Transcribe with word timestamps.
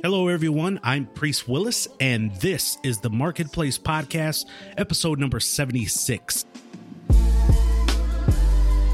Hello, 0.00 0.28
everyone. 0.28 0.78
I'm 0.84 1.06
Priest 1.06 1.48
Willis, 1.48 1.88
and 1.98 2.34
this 2.36 2.78
is 2.84 3.00
the 3.00 3.10
Marketplace 3.10 3.76
Podcast, 3.78 4.46
episode 4.76 5.18
number 5.18 5.40
76. 5.40 6.44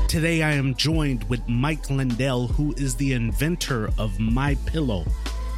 Today, 0.09 0.43
I 0.43 0.53
am 0.53 0.75
joined 0.75 1.25
with 1.25 1.46
Mike 1.46 1.91
Lindell, 1.91 2.46
who 2.46 2.73
is 2.79 2.95
the 2.95 3.12
inventor 3.12 3.91
of 3.99 4.19
My 4.19 4.55
Pillow. 4.67 5.05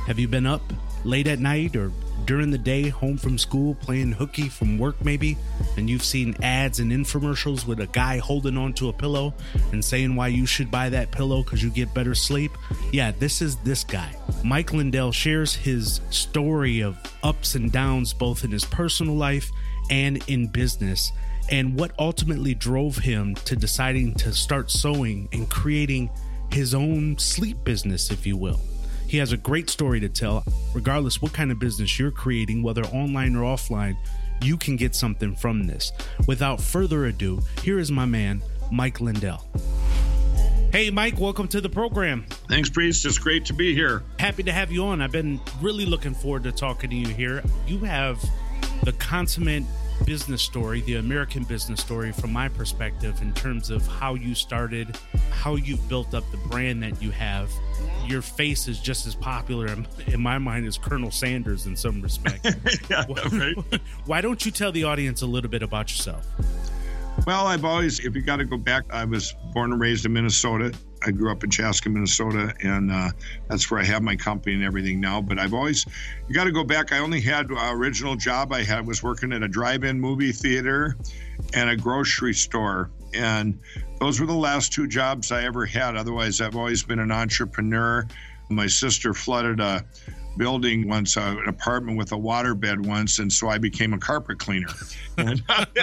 Have 0.07 0.19
you 0.19 0.27
been 0.27 0.47
up 0.47 0.63
late 1.05 1.29
at 1.29 1.39
night 1.39 1.77
or 1.77 1.93
during 2.27 2.51
the 2.51 2.59
day, 2.59 2.89
home 2.89 3.17
from 3.17 3.39
school, 3.39 3.75
playing 3.77 4.13
hooky 4.13 4.49
from 4.49 4.79
work, 4.79 5.03
maybe, 5.05 5.37
and 5.77 5.89
you've 5.89 6.03
seen 6.03 6.37
ads 6.43 6.81
and 6.81 6.91
infomercials 6.91 7.67
with 7.67 7.81
a 7.81 7.87
guy 7.87 8.19
holding 8.19 8.57
onto 8.57 8.89
a 8.89 8.93
pillow 8.93 9.33
and 9.73 9.85
saying 9.85 10.15
why 10.15 10.29
you 10.29 10.45
should 10.45 10.71
buy 10.71 10.89
that 10.89 11.11
pillow 11.13 11.43
because 11.43 11.63
you 11.63 11.71
get 11.71 11.95
better 11.95 12.15
sleep? 12.15 12.51
Yeah, 12.93 13.13
this 13.13 13.41
is 13.41 13.57
this 13.59 13.85
guy. 13.85 14.15
Mike 14.45 14.73
Lindell 14.73 15.13
shares 15.13 15.55
his 15.55 16.01
story 16.11 16.81
of 16.81 16.99
ups 17.23 17.55
and 17.55 17.71
downs, 17.71 18.13
both 18.13 18.45
in 18.45 18.51
his 18.51 18.65
personal 18.65 19.15
life 19.15 19.51
and 19.91 20.23
in 20.29 20.49
business, 20.49 21.13
and 21.49 21.79
what 21.79 21.93
ultimately 21.99 22.55
drove 22.55 22.97
him 22.97 23.37
to 23.37 23.55
deciding 23.55 24.15
to 24.15 24.33
start 24.33 24.71
sewing 24.71 25.29
and 25.33 25.49
creating 25.49 26.11
his 26.53 26.75
own 26.75 27.17
sleep 27.19 27.63
business, 27.65 28.11
if 28.11 28.27
you 28.27 28.37
will. 28.37 28.61
He 29.09 29.19
has 29.19 29.33
a 29.33 29.37
great 29.37 29.71
story 29.71 30.01
to 30.01 30.09
tell. 30.09 30.45
Regardless 30.75 31.23
what 31.23 31.33
kind 31.33 31.53
of 31.53 31.59
business 31.59 31.99
you're 31.99 32.11
creating, 32.11 32.63
whether 32.63 32.85
online 32.87 33.37
or 33.37 33.43
offline, 33.43 33.97
you 34.43 34.57
can 34.57 34.77
get 34.77 34.95
something 34.95 35.35
from 35.35 35.67
this. 35.67 35.93
Without 36.27 36.61
further 36.61 37.07
ado, 37.07 37.41
here 37.63 37.79
is 37.79 37.93
my 37.93 38.05
man, 38.05 38.43
Mike 38.71 39.01
Lindell. 39.01 39.47
Hey, 40.73 40.91
Mike, 40.91 41.19
welcome 41.19 41.49
to 41.49 41.61
the 41.61 41.69
program. 41.69 42.27
Thanks, 42.49 42.69
Priest. 42.69 43.07
It's 43.07 43.19
great 43.19 43.47
to 43.47 43.55
be 43.55 43.75
here. 43.75 44.03
Happy 44.19 44.43
to 44.43 44.53
have 44.53 44.73
you 44.73 44.85
on. 44.85 45.01
I've 45.01 45.13
been 45.13 45.41
really 45.63 45.87
looking 45.87 46.13
forward 46.13 46.43
to 46.43 46.53
talking 46.53 46.91
to 46.91 46.97
you 46.97 47.09
here. 47.09 47.43
You 47.67 47.79
have 47.79 48.23
the 48.83 48.93
consummate 48.93 49.63
business 50.05 50.43
story, 50.43 50.81
the 50.83 50.97
American 50.97 51.45
business 51.45 51.81
story 51.81 52.13
from 52.13 52.33
my 52.33 52.49
perspective 52.49 53.21
in 53.23 53.33
terms 53.35 53.71
of 53.71 53.87
how 53.87 54.15
you 54.15 54.35
started, 54.35 54.97
how 55.31 55.57
you've 55.57 55.89
built 55.89 56.15
up 56.15 56.25
the 56.31 56.37
brand 56.49 56.83
that 56.83 57.03
you 57.03 57.11
have. 57.11 57.51
Your 58.07 58.23
face 58.23 58.69
is 58.69 58.81
just 58.81 59.07
as 59.07 59.15
popular 59.15 59.67
in, 59.69 59.87
in 60.07 60.21
my 60.21 60.39
mind 60.39 60.67
as 60.67 60.79
Colonel 60.79 61.11
Sanders 61.11 61.67
in 61.67 61.77
some 61.77 62.03
respect. 62.03 62.45
yeah, 62.91 63.05
right. 63.33 63.57
Why 64.07 64.21
don't 64.21 64.45
you 64.45 64.53
tell 64.53 64.73
the 64.73 64.85
audience 64.85 65.23
a 65.23 65.27
little 65.27 65.51
bit 65.51 65.63
about 65.63 65.91
yourself? 65.91 66.27
Well, 67.27 67.47
I've 67.47 67.65
always, 67.65 68.01
if 68.01 68.15
you 68.15 68.23
got 68.23 68.37
to 68.37 68.45
go 68.45 68.59
back, 68.59 68.85
I 68.91 69.05
was 69.05 69.35
born 69.53 69.73
and 69.73 69.81
raised 69.81 70.05
in 70.05 70.13
Minnesota. 70.13 70.73
I 71.07 71.13
grew 71.13 71.31
up 71.31 71.45
in 71.45 71.51
Chaska, 71.51 71.89
Minnesota, 71.89 72.53
and 72.63 72.91
uh, 72.91 73.11
that's 73.49 73.71
where 73.71 73.81
I 73.81 73.85
have 73.85 74.03
my 74.03 74.17
company 74.17 74.57
and 74.57 74.65
everything 74.65 75.01
now. 75.01 75.23
But 75.23 75.39
I've 75.39 75.55
always, 75.55 75.87
you 76.29 76.35
got 76.35 76.45
to 76.45 76.53
go 76.53 76.65
back. 76.65 76.93
I 76.93 76.99
only 76.99 77.21
had 77.21 77.51
uh, 77.51 77.71
original 77.71 78.17
job 78.17 78.53
I 78.53 78.65
had 78.65 78.87
was 78.87 79.03
working 79.03 79.33
at 79.33 79.43
a 79.43 79.49
drive-in 79.49 80.01
movie 80.01 80.33
theater 80.33 80.97
and 81.55 81.71
a 81.71 81.77
grocery 81.77 82.35
store, 82.35 82.91
and 83.15 83.59
those 84.01 84.21
were 84.21 84.27
the 84.27 84.35
last 84.35 84.73
two 84.73 84.89
jobs 84.89 85.31
I 85.31 85.45
ever 85.45 85.65
had. 85.65 85.97
Otherwise, 85.97 86.41
I've 86.41 86.57
always 86.57 86.83
been 86.83 86.99
an 86.99 87.13
entrepreneur. 87.13 88.07
My 88.49 88.67
sister 88.67 89.15
flooded 89.15 89.61
a 89.61 89.85
building 90.37 90.87
once, 90.89 91.17
uh, 91.17 91.37
an 91.43 91.49
apartment 91.49 91.97
with 91.97 92.13
a 92.13 92.17
waterbed 92.17 92.87
once, 92.87 93.19
and 93.19 93.33
so 93.33 93.49
I 93.49 93.59
became 93.59 93.93
a 93.93 93.99
carpet 93.99 94.39
cleaner. 94.39 94.69
and, 95.17 95.43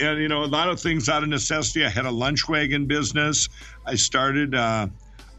and, 0.00 0.20
you 0.20 0.28
know, 0.28 0.44
a 0.44 0.46
lot 0.46 0.68
of 0.68 0.80
things 0.80 1.08
out 1.08 1.22
of 1.22 1.28
necessity. 1.28 1.84
I 1.84 1.88
had 1.88 2.06
a 2.06 2.10
lunch 2.10 2.48
wagon 2.48 2.86
business. 2.86 3.48
I 3.86 3.94
started 3.94 4.54
uh, 4.54 4.88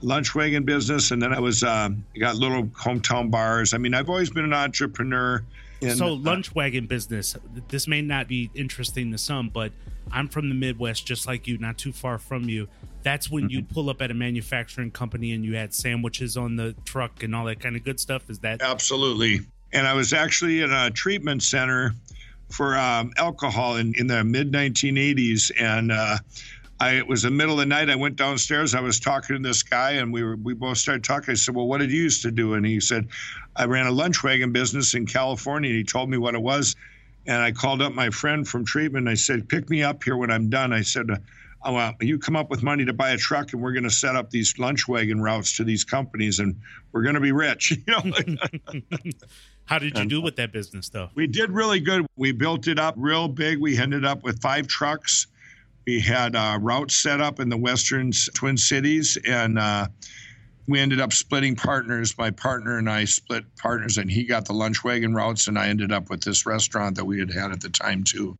lunch 0.01 0.35
wagon 0.35 0.63
business, 0.63 1.11
and 1.11 1.21
then 1.21 1.33
I 1.33 1.39
was 1.39 1.63
uh, 1.63 1.89
got 2.19 2.35
little 2.35 2.63
hometown 2.65 3.31
bars. 3.31 3.73
I 3.73 3.77
mean, 3.77 3.93
I've 3.93 4.09
always 4.09 4.29
been 4.29 4.45
an 4.45 4.53
entrepreneur. 4.53 5.43
And, 5.81 5.97
so 5.97 6.07
uh, 6.07 6.15
lunch 6.15 6.55
wagon 6.55 6.87
business 6.87 7.35
this 7.67 7.85
may 7.85 8.01
not 8.01 8.29
be 8.29 8.49
interesting 8.55 9.11
to 9.11 9.17
some 9.17 9.49
but 9.49 9.73
i'm 10.09 10.29
from 10.29 10.47
the 10.47 10.55
midwest 10.55 11.05
just 11.05 11.27
like 11.27 11.47
you 11.47 11.57
not 11.57 11.77
too 11.77 11.91
far 11.91 12.17
from 12.17 12.47
you 12.47 12.69
that's 13.05 13.29
when 13.29 13.49
you 13.49 13.61
pull 13.61 13.89
up 13.91 14.01
at 14.01 14.09
a 14.09 14.15
manufacturing 14.15 14.89
company 14.89 15.33
and 15.33 15.45
you 15.45 15.55
had 15.55 15.73
sandwiches 15.75 16.37
on 16.37 16.55
the 16.55 16.73
truck 16.85 17.21
and 17.21 17.35
all 17.35 17.45
that 17.45 17.59
kind 17.59 17.75
of 17.75 17.83
good 17.83 17.99
stuff 17.99 18.27
is 18.31 18.39
that 18.39 18.63
Absolutely. 18.63 19.41
And 19.71 19.87
I 19.87 19.93
was 19.93 20.11
actually 20.11 20.61
in 20.61 20.71
a 20.71 20.89
treatment 20.89 21.43
center 21.43 21.93
for 22.49 22.75
um, 22.75 23.13
alcohol 23.17 23.75
in, 23.75 23.93
in 23.95 24.07
the 24.07 24.23
mid 24.23 24.51
1980s. 24.51 25.51
And 25.59 25.91
uh, 25.91 26.17
I, 26.79 26.95
it 26.95 27.07
was 27.07 27.21
the 27.21 27.31
middle 27.31 27.53
of 27.53 27.59
the 27.59 27.65
night. 27.65 27.89
I 27.89 27.95
went 27.95 28.17
downstairs. 28.17 28.75
I 28.75 28.81
was 28.81 28.99
talking 28.99 29.37
to 29.37 29.41
this 29.41 29.63
guy, 29.63 29.91
and 29.91 30.11
we 30.11 30.23
were 30.23 30.35
we 30.35 30.53
both 30.53 30.77
started 30.77 31.03
talking. 31.03 31.31
I 31.31 31.35
said, 31.35 31.55
"Well, 31.55 31.67
what 31.67 31.77
did 31.77 31.91
you 31.91 32.01
used 32.01 32.21
to 32.23 32.31
do?" 32.31 32.55
And 32.55 32.65
he 32.65 32.81
said, 32.81 33.07
"I 33.55 33.65
ran 33.65 33.85
a 33.85 33.91
lunch 33.91 34.23
wagon 34.23 34.51
business 34.51 34.93
in 34.93 35.05
California." 35.05 35.69
And 35.69 35.77
he 35.77 35.83
told 35.85 36.09
me 36.09 36.17
what 36.17 36.35
it 36.35 36.41
was. 36.41 36.75
And 37.27 37.41
I 37.41 37.51
called 37.53 37.81
up 37.81 37.93
my 37.93 38.09
friend 38.09 38.47
from 38.47 38.65
treatment. 38.65 39.03
And 39.03 39.09
I 39.09 39.15
said, 39.15 39.47
"Pick 39.47 39.69
me 39.69 39.83
up 39.83 40.03
here 40.03 40.17
when 40.17 40.31
I'm 40.31 40.49
done." 40.49 40.73
I 40.73 40.81
said. 40.81 41.07
Want 41.67 41.95
you 41.99 42.19
come 42.19 42.35
up 42.35 42.51
with 42.51 42.61
money 42.61 42.85
to 42.85 42.93
buy 42.93 43.09
a 43.09 43.17
truck, 43.17 43.53
and 43.53 43.59
we're 43.59 43.71
going 43.71 43.85
to 43.85 43.89
set 43.89 44.15
up 44.15 44.29
these 44.29 44.59
lunch 44.59 44.87
wagon 44.87 45.19
routes 45.19 45.57
to 45.57 45.63
these 45.63 45.83
companies, 45.83 46.37
and 46.37 46.55
we're 46.91 47.01
going 47.01 47.15
to 47.15 47.21
be 47.21 47.31
rich. 47.31 47.73
You 47.87 48.11
know, 48.11 48.83
how 49.65 49.79
did 49.79 49.97
you 49.97 50.05
do 50.05 50.21
with 50.21 50.35
that 50.35 50.51
business 50.51 50.89
though 50.89 51.09
we 51.15 51.25
did 51.25 51.49
really 51.49 51.79
good. 51.79 52.05
We 52.17 52.33
built 52.33 52.67
it 52.67 52.77
up 52.77 52.93
real 52.97 53.27
big. 53.27 53.59
We 53.59 53.79
ended 53.79 54.05
up 54.05 54.21
with 54.21 54.39
five 54.43 54.67
trucks. 54.67 55.25
We 55.85 55.99
had 55.99 56.35
uh, 56.35 56.57
routes 56.61 56.95
set 56.95 57.21
up 57.21 57.39
in 57.39 57.49
the 57.49 57.57
western 57.57 58.11
Twin 58.33 58.57
Cities, 58.57 59.17
and 59.25 59.59
uh, 59.59 59.87
we 60.67 60.79
ended 60.79 60.99
up 60.99 61.13
splitting 61.13 61.55
partners. 61.55 62.17
My 62.17 62.31
partner 62.31 62.77
and 62.77 62.89
I 62.89 63.05
split 63.05 63.43
partners, 63.57 63.97
and 63.97 64.09
he 64.09 64.23
got 64.23 64.45
the 64.45 64.53
lunch 64.53 64.83
wagon 64.83 65.13
routes, 65.13 65.47
and 65.47 65.59
I 65.59 65.67
ended 65.67 65.91
up 65.91 66.09
with 66.09 66.21
this 66.21 66.45
restaurant 66.45 66.95
that 66.95 67.05
we 67.05 67.19
had 67.19 67.31
had 67.31 67.51
at 67.51 67.61
the 67.61 67.69
time 67.69 68.03
too. 68.03 68.35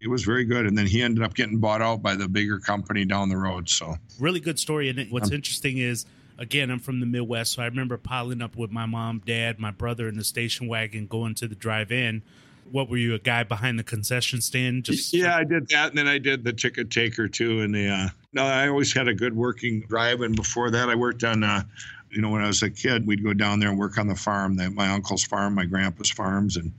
It 0.00 0.08
was 0.08 0.24
very 0.24 0.44
good, 0.44 0.66
and 0.66 0.76
then 0.76 0.86
he 0.86 1.02
ended 1.02 1.22
up 1.22 1.34
getting 1.34 1.58
bought 1.58 1.82
out 1.82 2.02
by 2.02 2.14
the 2.14 2.28
bigger 2.28 2.58
company 2.58 3.04
down 3.04 3.28
the 3.28 3.36
road. 3.36 3.68
So 3.68 3.96
really 4.18 4.40
good 4.40 4.58
story 4.58 4.88
and 4.88 5.10
what's 5.10 5.30
interesting 5.30 5.78
is 5.78 6.06
again 6.38 6.70
i'm 6.70 6.78
from 6.78 7.00
the 7.00 7.06
midwest 7.06 7.52
so 7.52 7.62
i 7.62 7.66
remember 7.66 7.96
piling 7.96 8.42
up 8.42 8.56
with 8.56 8.70
my 8.70 8.84
mom 8.86 9.22
dad 9.24 9.58
my 9.58 9.70
brother 9.70 10.06
in 10.08 10.16
the 10.16 10.24
station 10.24 10.68
wagon 10.68 11.06
going 11.06 11.34
to 11.34 11.48
the 11.48 11.54
drive-in 11.54 12.22
what 12.70 12.88
were 12.88 12.96
you 12.96 13.14
a 13.14 13.18
guy 13.18 13.42
behind 13.42 13.78
the 13.78 13.84
concession 13.84 14.40
stand 14.40 14.84
just 14.84 15.12
yeah, 15.12 15.36
I 15.36 15.44
did 15.44 15.68
that, 15.68 15.90
and 15.90 15.98
then 15.98 16.08
I 16.08 16.18
did 16.18 16.44
the 16.44 16.52
ticket 16.52 16.90
taker 16.90 17.28
too. 17.28 17.60
And 17.60 17.74
the 17.74 17.88
uh, 17.88 18.08
no, 18.32 18.44
I 18.44 18.68
always 18.68 18.92
had 18.92 19.08
a 19.08 19.14
good 19.14 19.34
working 19.34 19.80
drive. 19.82 20.20
And 20.20 20.34
before 20.36 20.70
that, 20.70 20.88
I 20.88 20.94
worked 20.94 21.24
on. 21.24 21.42
Uh, 21.42 21.62
you 22.10 22.22
know, 22.22 22.30
when 22.30 22.42
I 22.42 22.46
was 22.46 22.62
a 22.62 22.70
kid, 22.70 23.06
we'd 23.06 23.22
go 23.22 23.34
down 23.34 23.58
there 23.58 23.68
and 23.68 23.78
work 23.78 23.98
on 23.98 24.06
the 24.06 24.14
farm, 24.14 24.56
the, 24.56 24.70
my 24.70 24.88
uncle's 24.88 25.24
farm, 25.24 25.54
my 25.54 25.66
grandpa's 25.66 26.10
farms, 26.10 26.56
and 26.56 26.72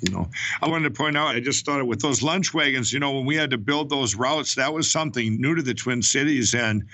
you 0.00 0.12
know, 0.12 0.28
I 0.60 0.68
wanted 0.68 0.84
to 0.84 0.90
point 0.90 1.16
out. 1.16 1.34
I 1.34 1.40
just 1.40 1.64
thought 1.64 1.84
with 1.86 2.00
those 2.00 2.22
lunch 2.22 2.52
wagons. 2.52 2.92
You 2.92 3.00
know, 3.00 3.12
when 3.12 3.24
we 3.24 3.36
had 3.36 3.50
to 3.50 3.58
build 3.58 3.88
those 3.88 4.14
routes, 4.14 4.54
that 4.56 4.72
was 4.72 4.90
something 4.90 5.40
new 5.40 5.54
to 5.54 5.62
the 5.62 5.74
Twin 5.74 6.02
Cities, 6.02 6.54
and 6.54 6.84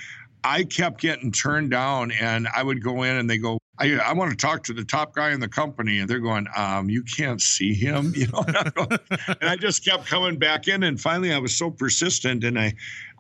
I 0.45 0.65
kept 0.65 1.01
getting 1.01 1.33
turned 1.33 1.71
down. 1.71 2.13
And 2.13 2.49
I 2.55 2.63
would 2.63 2.83
go 2.83 3.03
in, 3.03 3.17
and 3.17 3.29
they 3.29 3.39
go, 3.39 3.59
I, 3.83 3.97
I 3.97 4.13
want 4.13 4.31
to 4.31 4.37
talk 4.37 4.63
to 4.65 4.73
the 4.73 4.85
top 4.85 5.13
guy 5.13 5.33
in 5.33 5.41
the 5.41 5.49
company, 5.49 5.99
and 5.99 6.09
they're 6.09 6.21
going, 6.21 6.47
um, 6.57 6.89
you 6.89 7.03
can't 7.03 7.41
see 7.41 7.75
him, 7.75 8.13
you 8.17 8.29
know. 8.29 8.45
and 8.47 9.49
I 9.49 9.57
just 9.57 9.85
kept 9.85 10.07
coming 10.07 10.39
back 10.39 10.69
in, 10.69 10.85
and 10.85 11.01
finally, 11.01 11.33
I 11.33 11.39
was 11.39 11.57
so 11.57 11.71
persistent, 11.71 12.45
and 12.45 12.59
I, 12.59 12.75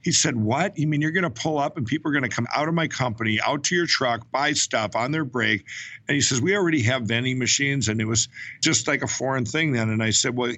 he 0.04 0.12
said, 0.12 0.36
"What? 0.36 0.78
You 0.78 0.86
mean 0.86 1.00
you're 1.00 1.10
going 1.10 1.24
to 1.24 1.30
pull 1.30 1.58
up, 1.58 1.76
and 1.76 1.86
people 1.86 2.10
are 2.10 2.12
going 2.12 2.28
to 2.28 2.34
come 2.34 2.46
out 2.54 2.68
of 2.68 2.74
my 2.74 2.86
company, 2.86 3.40
out 3.40 3.64
to 3.64 3.74
your 3.74 3.86
truck, 3.86 4.30
buy 4.30 4.52
stuff 4.52 4.94
on 4.94 5.10
their 5.10 5.24
break?" 5.24 5.66
And 6.08 6.14
he 6.14 6.20
says, 6.20 6.40
"We 6.40 6.56
already 6.56 6.82
have 6.82 7.02
vending 7.02 7.38
machines," 7.38 7.88
and 7.88 8.00
it 8.00 8.06
was 8.06 8.28
just 8.62 8.86
like 8.86 9.03
a 9.03 9.08
foreign 9.08 9.44
thing 9.44 9.72
then. 9.72 9.91
And 9.91 10.03
I 10.03 10.10
said, 10.10 10.36
"Well, 10.36 10.53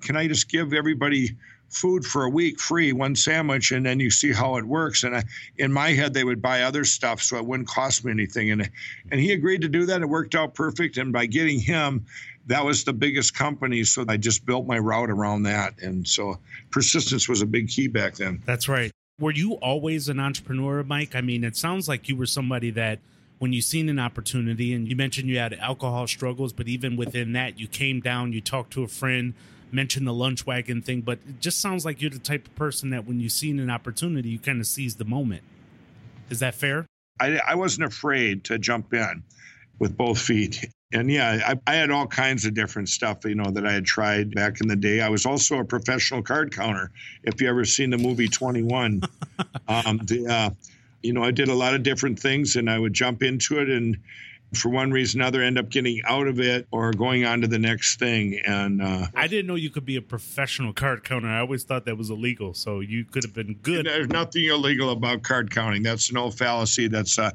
can 0.00 0.16
I 0.16 0.26
just 0.26 0.48
give 0.48 0.72
everybody?" 0.72 1.36
Food 1.70 2.04
for 2.04 2.24
a 2.24 2.28
week 2.28 2.60
free 2.60 2.92
one 2.92 3.14
sandwich 3.14 3.70
and 3.70 3.86
then 3.86 4.00
you 4.00 4.10
see 4.10 4.32
how 4.32 4.56
it 4.56 4.64
works. 4.64 5.04
And 5.04 5.16
I, 5.16 5.24
in 5.56 5.72
my 5.72 5.90
head 5.90 6.12
they 6.12 6.24
would 6.24 6.42
buy 6.42 6.62
other 6.62 6.84
stuff 6.84 7.22
so 7.22 7.36
it 7.36 7.46
wouldn't 7.46 7.68
cost 7.68 8.04
me 8.04 8.10
anything. 8.10 8.50
And 8.50 8.68
and 9.10 9.20
he 9.20 9.32
agreed 9.32 9.62
to 9.62 9.68
do 9.68 9.86
that. 9.86 10.02
It 10.02 10.08
worked 10.08 10.34
out 10.34 10.54
perfect. 10.54 10.96
And 10.96 11.12
by 11.12 11.26
getting 11.26 11.60
him 11.60 12.06
that 12.46 12.64
was 12.64 12.84
the 12.84 12.92
biggest 12.92 13.34
company. 13.34 13.84
So 13.84 14.04
i 14.08 14.16
just 14.16 14.44
built 14.44 14.66
my 14.66 14.78
route 14.78 15.10
around 15.10 15.44
that. 15.44 15.80
And 15.80 16.06
so 16.06 16.38
persistence 16.70 17.28
was 17.28 17.42
a 17.42 17.46
big 17.46 17.68
key 17.68 17.86
back 17.86 18.16
then. 18.16 18.42
That's 18.44 18.68
right. 18.68 18.90
Were 19.20 19.30
you 19.30 19.54
always 19.54 20.08
an 20.08 20.18
entrepreneur, 20.18 20.82
Mike? 20.82 21.14
I 21.14 21.20
mean, 21.20 21.44
it 21.44 21.56
sounds 21.56 21.88
like 21.88 22.08
you 22.08 22.16
were 22.16 22.26
somebody 22.26 22.70
that 22.70 22.98
when 23.38 23.52
you 23.52 23.62
seen 23.62 23.88
an 23.88 23.98
opportunity 23.98 24.74
and 24.74 24.88
you 24.88 24.96
mentioned 24.96 25.28
you 25.28 25.38
had 25.38 25.54
alcohol 25.54 26.06
struggles, 26.06 26.52
but 26.52 26.68
even 26.68 26.96
within 26.96 27.32
that, 27.32 27.58
you 27.58 27.66
came 27.68 28.00
down, 28.00 28.32
you 28.32 28.40
talked 28.40 28.72
to 28.72 28.82
a 28.82 28.88
friend, 28.88 29.34
mentioned 29.72 30.06
the 30.06 30.14
lunch 30.14 30.46
wagon 30.46 30.82
thing, 30.82 31.00
but 31.00 31.18
it 31.28 31.40
just 31.40 31.60
sounds 31.60 31.84
like 31.84 32.00
you're 32.00 32.10
the 32.10 32.18
type 32.18 32.46
of 32.46 32.54
person 32.54 32.90
that 32.90 33.06
when 33.06 33.20
you 33.20 33.28
seen 33.28 33.58
an 33.58 33.70
opportunity, 33.70 34.30
you 34.30 34.38
kind 34.38 34.60
of 34.60 34.66
seize 34.66 34.96
the 34.96 35.04
moment. 35.04 35.42
Is 36.28 36.40
that 36.40 36.54
fair? 36.54 36.86
I, 37.20 37.40
I 37.46 37.54
wasn't 37.54 37.86
afraid 37.86 38.44
to 38.44 38.58
jump 38.58 38.94
in 38.94 39.22
with 39.78 39.96
both 39.96 40.20
feet 40.20 40.64
And 40.92 41.10
yeah, 41.10 41.40
I, 41.46 41.72
I, 41.72 41.76
had 41.76 41.90
all 41.90 42.06
kinds 42.06 42.44
of 42.44 42.54
different 42.54 42.88
stuff, 42.88 43.24
you 43.24 43.36
know, 43.36 43.50
that 43.52 43.64
I 43.64 43.72
had 43.72 43.84
tried 43.84 44.34
back 44.34 44.60
in 44.60 44.66
the 44.66 44.74
day. 44.74 45.00
I 45.00 45.08
was 45.08 45.24
also 45.24 45.58
a 45.60 45.64
professional 45.64 46.20
card 46.20 46.52
counter. 46.54 46.90
If 47.22 47.40
you 47.40 47.48
ever 47.48 47.64
seen 47.64 47.90
the 47.90 47.98
movie 47.98 48.26
21, 48.26 49.02
um, 49.68 49.98
the, 50.04 50.26
uh, 50.28 50.50
you 51.02 51.12
know, 51.12 51.22
I 51.22 51.30
did 51.30 51.48
a 51.48 51.54
lot 51.54 51.74
of 51.74 51.84
different 51.84 52.18
things 52.18 52.56
and 52.56 52.68
I 52.68 52.78
would 52.78 52.92
jump 52.92 53.22
into 53.22 53.60
it 53.60 53.70
and 53.70 53.98
for 54.54 54.68
one 54.68 54.90
reason 54.90 55.20
or 55.20 55.24
another 55.24 55.42
end 55.42 55.58
up 55.58 55.68
getting 55.68 56.00
out 56.06 56.26
of 56.26 56.40
it 56.40 56.66
or 56.72 56.92
going 56.92 57.24
on 57.24 57.40
to 57.40 57.46
the 57.46 57.58
next 57.58 57.98
thing. 57.98 58.40
And 58.44 58.82
uh, 58.82 59.06
i 59.14 59.26
didn't 59.26 59.46
know 59.46 59.54
you 59.54 59.70
could 59.70 59.84
be 59.84 59.96
a 59.96 60.02
professional 60.02 60.72
card 60.72 61.04
counter. 61.04 61.28
I 61.28 61.40
always 61.40 61.62
thought 61.62 61.84
that 61.84 61.96
was 61.96 62.10
illegal. 62.10 62.54
So 62.54 62.80
you 62.80 63.04
could 63.04 63.22
have 63.22 63.34
been 63.34 63.54
good. 63.62 63.86
There's 63.86 64.08
nothing 64.08 64.44
illegal 64.46 64.90
about 64.90 65.22
card 65.22 65.50
counting. 65.50 65.82
That's 65.82 66.12
no 66.12 66.30
fallacy. 66.30 66.88
That's 66.88 67.18
uh, 67.18 67.30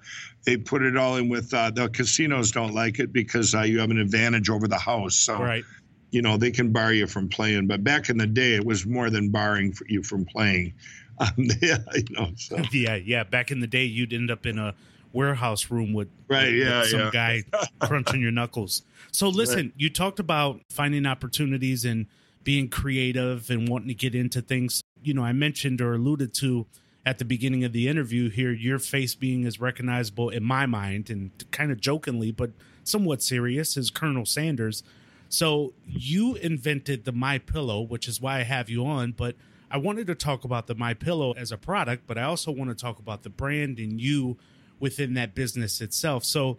they 0.46 0.58
put 0.58 0.82
it 0.82 0.98
all 0.98 1.16
in 1.16 1.30
with 1.30 1.54
uh, 1.54 1.72
the 1.72 1.90
casinos 1.90 2.52
don't 2.52 2.74
like 2.74 3.00
it 3.00 3.14
because 3.14 3.56
uh, 3.56 3.62
you 3.62 3.80
have 3.80 3.92
an 3.92 4.00
advantage 4.00 4.50
over 4.50 4.68
the 4.68 4.78
house. 4.78 5.16
So 5.16 5.40
right. 5.40 5.64
you 6.12 6.22
know 6.22 6.38
they 6.38 6.52
can 6.52 6.72
bar 6.72 6.94
you 6.94 7.08
from 7.08 7.30
playing. 7.30 7.68
But 7.68 7.84
back 7.84 8.10
in 8.10 8.18
the 8.18 8.28
day 8.28 8.56
it 8.56 8.66
was 8.66 8.86
more 8.86 9.10
than 9.10 9.30
barring 9.30 9.74
you 9.88 10.04
from 10.04 10.26
playing. 10.26 10.74
Um, 11.18 11.32
yeah 11.62 11.78
you 11.94 12.04
know 12.10 12.32
so. 12.36 12.58
yeah 12.74 12.96
yeah. 12.96 13.24
Back 13.24 13.50
in 13.50 13.62
the 13.62 13.68
day 13.68 13.86
you'd 13.86 14.12
end 14.12 14.30
up 14.30 14.46
in 14.46 14.60
a 14.60 14.76
warehouse 15.16 15.72
room 15.72 15.94
with, 15.94 16.10
right, 16.28 16.52
with, 16.52 16.56
yeah, 16.56 16.82
with 16.82 16.90
some 16.90 17.00
yeah. 17.00 17.10
guy 17.12 17.44
crunching 17.82 18.22
your 18.22 18.32
knuckles. 18.32 18.84
So 19.12 19.30
listen, 19.30 19.58
right. 19.58 19.74
you 19.78 19.90
talked 19.90 20.20
about 20.20 20.62
finding 20.70 21.06
opportunities 21.06 21.86
and 21.86 22.08
being 22.44 22.70
creative 22.70 23.50
and 23.50 23.68
wanting 23.68 23.88
to 23.88 23.94
get 23.94 24.14
into 24.14 24.42
things. 24.42 24.84
You 25.02 25.14
know, 25.14 25.24
I 25.24 25.32
mentioned 25.32 25.82
or 25.82 25.94
alluded 25.94 26.34
to 26.36 26.68
at 27.06 27.20
the 27.20 27.26
beginning 27.26 27.64
of 27.64 27.72
the 27.72 27.88
interview 27.88 28.30
here, 28.30 28.52
your 28.52 28.80
face 28.80 29.14
being 29.16 29.46
as 29.46 29.60
recognizable 29.60 30.30
in 30.30 30.44
my 30.44 30.66
mind 30.66 31.10
and 31.10 31.32
kind 31.52 31.72
of 31.72 31.80
jokingly, 31.80 32.32
but 32.32 32.52
somewhat 32.84 33.22
serious, 33.22 33.78
as 33.78 33.92
Colonel 33.92 34.26
Sanders. 34.26 34.84
So 35.30 35.74
you 35.86 36.36
invented 36.36 37.06
the 37.06 37.12
My 37.12 37.38
Pillow, 37.38 37.82
which 37.82 38.08
is 38.08 38.20
why 38.20 38.40
I 38.40 38.44
have 38.44 38.70
you 38.70 38.86
on. 38.86 39.12
But 39.12 39.36
I 39.70 39.78
wanted 39.78 40.08
to 40.08 40.16
talk 40.16 40.44
about 40.44 40.68
the 40.68 40.76
My 40.76 40.94
Pillow 40.94 41.34
as 41.34 41.52
a 41.52 41.58
product, 41.58 42.08
but 42.08 42.18
I 42.18 42.24
also 42.24 42.52
want 42.52 42.70
to 42.70 42.76
talk 42.76 43.00
about 43.00 43.24
the 43.24 43.30
brand 43.30 43.78
and 43.78 44.00
you 44.00 44.38
within 44.80 45.14
that 45.16 45.36
business 45.36 45.82
itself. 45.82 46.24
So, 46.24 46.58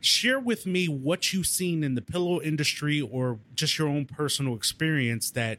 share 0.00 0.40
with 0.40 0.66
me 0.66 0.88
what 0.88 1.32
you've 1.32 1.46
seen 1.46 1.84
in 1.84 1.94
the 1.94 2.02
pillow 2.02 2.40
industry 2.40 3.00
or 3.00 3.38
just 3.54 3.78
your 3.78 3.88
own 3.88 4.06
personal 4.06 4.54
experience 4.54 5.30
that 5.32 5.58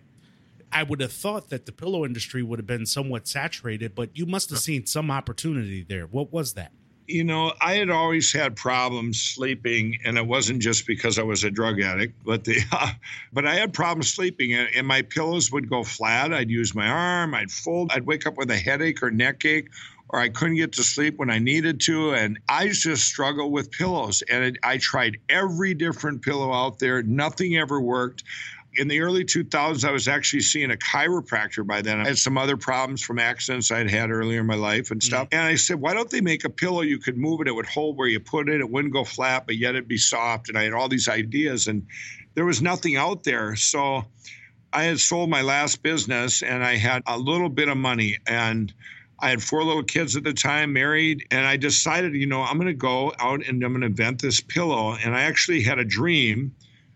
I 0.71 0.83
would 0.83 1.01
have 1.01 1.11
thought 1.11 1.49
that 1.49 1.65
the 1.65 1.71
pillow 1.71 2.05
industry 2.05 2.43
would 2.43 2.59
have 2.59 2.67
been 2.67 2.85
somewhat 2.85 3.27
saturated, 3.27 3.93
but 3.93 4.09
you 4.13 4.25
must 4.25 4.49
have 4.51 4.59
seen 4.59 4.85
some 4.85 5.11
opportunity 5.11 5.85
there. 5.87 6.05
What 6.05 6.31
was 6.31 6.53
that? 6.53 6.71
You 7.07 7.25
know, 7.25 7.51
I 7.59 7.73
had 7.73 7.89
always 7.89 8.31
had 8.31 8.55
problems 8.55 9.21
sleeping, 9.21 9.97
and 10.05 10.17
it 10.17 10.25
wasn't 10.25 10.61
just 10.61 10.87
because 10.87 11.19
I 11.19 11.23
was 11.23 11.43
a 11.43 11.51
drug 11.51 11.81
addict, 11.81 12.13
but 12.23 12.45
the 12.45 12.59
uh, 12.71 12.91
but 13.33 13.45
I 13.45 13.55
had 13.55 13.73
problems 13.73 14.13
sleeping, 14.13 14.53
and, 14.53 14.69
and 14.73 14.87
my 14.87 15.01
pillows 15.01 15.51
would 15.51 15.69
go 15.69 15.83
flat. 15.83 16.33
I'd 16.33 16.49
use 16.49 16.73
my 16.73 16.87
arm, 16.87 17.35
I'd 17.35 17.51
fold, 17.51 17.91
I'd 17.93 18.05
wake 18.05 18.25
up 18.25 18.37
with 18.37 18.49
a 18.49 18.55
headache 18.55 19.03
or 19.03 19.11
neck 19.11 19.43
ache, 19.43 19.69
or 20.11 20.19
I 20.19 20.29
couldn't 20.29 20.57
get 20.57 20.73
to 20.73 20.83
sleep 20.83 21.17
when 21.17 21.29
I 21.29 21.39
needed 21.39 21.79
to. 21.81 22.13
And 22.13 22.39
I 22.49 22.67
just 22.67 23.05
struggled 23.05 23.51
with 23.51 23.71
pillows. 23.71 24.21
And 24.23 24.43
it, 24.43 24.57
I 24.63 24.77
tried 24.77 25.17
every 25.29 25.73
different 25.73 26.21
pillow 26.21 26.53
out 26.53 26.79
there, 26.79 27.01
nothing 27.03 27.55
ever 27.57 27.79
worked. 27.79 28.23
In 28.75 28.87
the 28.87 29.01
early 29.01 29.25
2000s, 29.25 29.83
I 29.83 29.91
was 29.91 30.07
actually 30.07 30.41
seeing 30.41 30.71
a 30.71 30.75
chiropractor 30.75 31.67
by 31.67 31.81
then. 31.81 31.99
I 31.99 32.07
had 32.07 32.17
some 32.17 32.37
other 32.37 32.55
problems 32.55 33.01
from 33.01 33.19
accidents 33.19 33.69
I'd 33.69 33.89
had 33.89 34.11
earlier 34.11 34.39
in 34.39 34.45
my 34.45 34.55
life 34.55 34.91
and 34.91 35.03
stuff. 35.03 35.27
Mm-hmm. 35.27 35.35
And 35.35 35.47
I 35.47 35.55
said, 35.55 35.81
why 35.81 35.93
don't 35.93 36.09
they 36.09 36.21
make 36.21 36.45
a 36.45 36.49
pillow 36.49 36.81
you 36.81 36.97
could 36.97 37.17
move 37.17 37.41
it? 37.41 37.49
It 37.49 37.51
would 37.51 37.65
hold 37.65 37.97
where 37.97 38.07
you 38.07 38.21
put 38.21 38.47
it. 38.47 38.61
It 38.61 38.69
wouldn't 38.69 38.93
go 38.93 39.03
flat, 39.03 39.45
but 39.45 39.57
yet 39.57 39.71
it'd 39.71 39.89
be 39.89 39.97
soft. 39.97 40.47
And 40.47 40.57
I 40.57 40.63
had 40.63 40.73
all 40.73 40.87
these 40.87 41.09
ideas, 41.09 41.67
and 41.67 41.85
there 42.33 42.45
was 42.45 42.61
nothing 42.61 42.95
out 42.95 43.23
there. 43.23 43.57
So 43.57 44.05
I 44.73 44.83
had 44.83 44.99
sold 44.99 45.29
my 45.29 45.41
last 45.41 45.83
business 45.83 46.43
and 46.43 46.63
I 46.63 46.77
had 46.77 47.03
a 47.05 47.17
little 47.17 47.49
bit 47.49 47.67
of 47.67 47.77
money. 47.77 48.19
And 48.25 48.73
I 49.21 49.29
had 49.29 49.43
four 49.43 49.63
little 49.63 49.83
kids 49.83 50.15
at 50.15 50.23
the 50.23 50.33
time, 50.33 50.73
married, 50.73 51.27
and 51.29 51.45
I 51.45 51.55
decided, 51.55 52.15
you 52.15 52.25
know, 52.25 52.41
I'm 52.41 52.57
going 52.57 52.67
to 52.67 52.73
go 52.73 53.13
out 53.19 53.45
and 53.45 53.63
I'm 53.63 53.71
going 53.71 53.81
to 53.81 53.87
invent 53.87 54.21
this 54.21 54.41
pillow. 54.41 54.95
And 54.95 55.15
I 55.15 55.21
actually 55.21 55.61
had 55.61 55.77
a 55.77 55.85
dream 55.85 56.55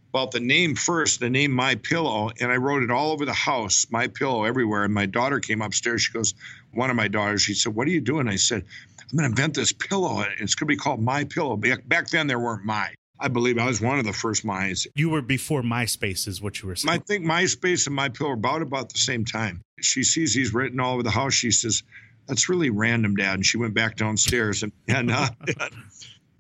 about 0.10 0.32
the 0.32 0.40
name 0.40 0.76
first, 0.76 1.20
the 1.20 1.30
name 1.30 1.52
My 1.52 1.76
Pillow, 1.76 2.32
and 2.40 2.52
I 2.52 2.56
wrote 2.56 2.84
it 2.84 2.90
all 2.90 3.12
over 3.12 3.26
the 3.26 3.34
house, 3.34 3.86
My 3.92 4.08
Pillow 4.08 4.44
everywhere. 4.46 4.86
And 4.86 4.94
my 4.94 5.06
daughter 5.06 5.40
came 5.40 5.62
upstairs. 5.62 6.04
She 6.04 6.14
goes, 6.14 6.34
one 6.76 6.90
of 6.90 6.96
my 6.96 7.08
daughters, 7.08 7.42
she 7.42 7.54
said, 7.54 7.76
"What 7.76 7.88
are 7.88 7.92
you 7.92 8.02
doing?" 8.02 8.28
I 8.28 8.36
said, 8.36 8.64
"I'm 9.00 9.18
going 9.18 9.24
to 9.24 9.30
invent 9.30 9.54
this 9.54 9.72
pillow. 9.72 10.26
It's 10.40 10.56
going 10.56 10.68
to 10.68 10.74
be 10.74 10.76
called 10.76 11.02
My 11.02 11.24
Pillow." 11.24 11.58
Back 11.58 12.10
then, 12.10 12.28
there 12.28 12.40
weren't 12.40 12.66
my. 12.66 12.94
I 13.20 13.30
believe 13.30 13.58
I 13.58 13.66
was 13.66 13.80
one 13.80 13.98
of 13.98 14.06
the 14.06 14.14
first 14.14 14.44
My's. 14.44 14.88
You 14.96 15.10
were 15.10 15.22
before 15.22 15.62
MySpace, 15.62 16.28
is 16.28 16.42
what 16.42 16.62
you 16.62 16.68
were 16.68 16.76
saying. 16.76 17.00
I 17.00 17.02
think 17.02 17.26
MySpace 17.26 17.88
and 17.88 17.96
My 17.96 18.10
Pillow 18.10 18.32
were 18.32 18.36
about 18.36 18.62
about 18.62 18.92
the 18.92 19.00
same 19.00 19.24
time. 19.24 19.62
She 19.80 20.04
sees 20.04 20.34
these 20.34 20.54
written 20.54 20.82
all 20.82 20.96
over 20.96 21.04
the 21.04 21.12
house. 21.12 21.34
She 21.34 21.52
says, 21.52 21.82
that's 22.28 22.50
really 22.50 22.70
random, 22.70 23.16
Dad. 23.16 23.36
And 23.36 23.46
she 23.46 23.58
went 23.58 23.74
back 23.74 23.96
downstairs 23.96 24.64
and, 24.64 24.72
and 24.88 25.12
uh, 25.12 25.30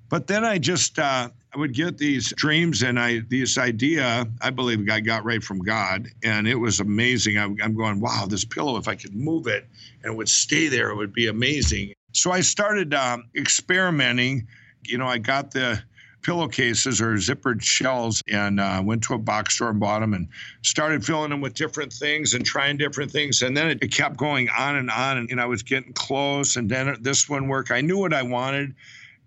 but 0.10 0.28
then 0.28 0.46
I 0.46 0.58
just 0.58 1.00
uh, 1.00 1.30
I 1.54 1.58
would 1.58 1.74
get 1.74 1.98
these 1.98 2.34
dreams 2.38 2.84
and 2.84 3.00
I 3.00 3.22
this 3.30 3.58
idea 3.58 4.26
I 4.42 4.50
believe 4.50 4.88
I 4.90 5.00
got 5.00 5.26
right 5.26 5.44
from 5.44 5.60
God 5.60 6.08
and 6.24 6.48
it 6.48 6.56
was 6.56 6.80
amazing. 6.80 7.38
I, 7.38 7.46
I'm 7.64 7.76
going, 7.76 8.00
wow, 8.00 8.26
this 8.28 8.46
pillow 8.46 8.78
if 8.78 8.88
I 8.88 8.96
could 8.96 9.16
move 9.16 9.48
it 9.48 9.68
and 10.04 10.14
it 10.14 10.16
would 10.16 10.30
stay 10.30 10.68
there, 10.68 10.90
it 10.90 10.96
would 10.96 11.14
be 11.14 11.28
amazing. 11.28 11.94
So 12.14 12.32
I 12.32 12.42
started 12.42 12.94
um, 12.94 13.24
experimenting. 13.36 14.48
You 14.86 14.98
know, 14.98 15.08
I 15.08 15.18
got 15.18 15.52
the 15.52 15.82
pillowcases 16.26 17.00
or 17.00 17.14
zippered 17.14 17.62
shells 17.62 18.24
and 18.28 18.60
uh, 18.60 18.82
went 18.84 19.04
to 19.04 19.14
a 19.14 19.18
box 19.18 19.56
store 19.56 19.70
and 19.70 19.80
bought 19.80 20.00
them 20.00 20.16
and 20.16 20.28
started 20.64 21.06
filling 21.06 21.30
them 21.30 21.40
with 21.40 21.54
different 21.54 21.94
things 21.94 22.34
and 22.34 22.44
trying 22.44 22.78
different 22.78 23.12
things. 23.12 23.44
And 23.44 23.56
then 23.56 23.70
it, 23.70 23.84
it 23.84 23.92
kept 23.92 24.18
going 24.18 24.50
on 24.50 24.76
and 24.76 24.90
on. 24.90 25.18
And, 25.18 25.30
and 25.30 25.40
I 25.40 25.46
was 25.46 25.62
getting 25.62 25.94
close. 25.94 26.56
And 26.56 26.68
then 26.68 26.98
this 27.02 27.30
one 27.30 27.48
worked. 27.48 27.70
I 27.70 27.82
knew 27.82 28.00
what 28.00 28.14
I 28.14 28.24
wanted. 28.24 28.74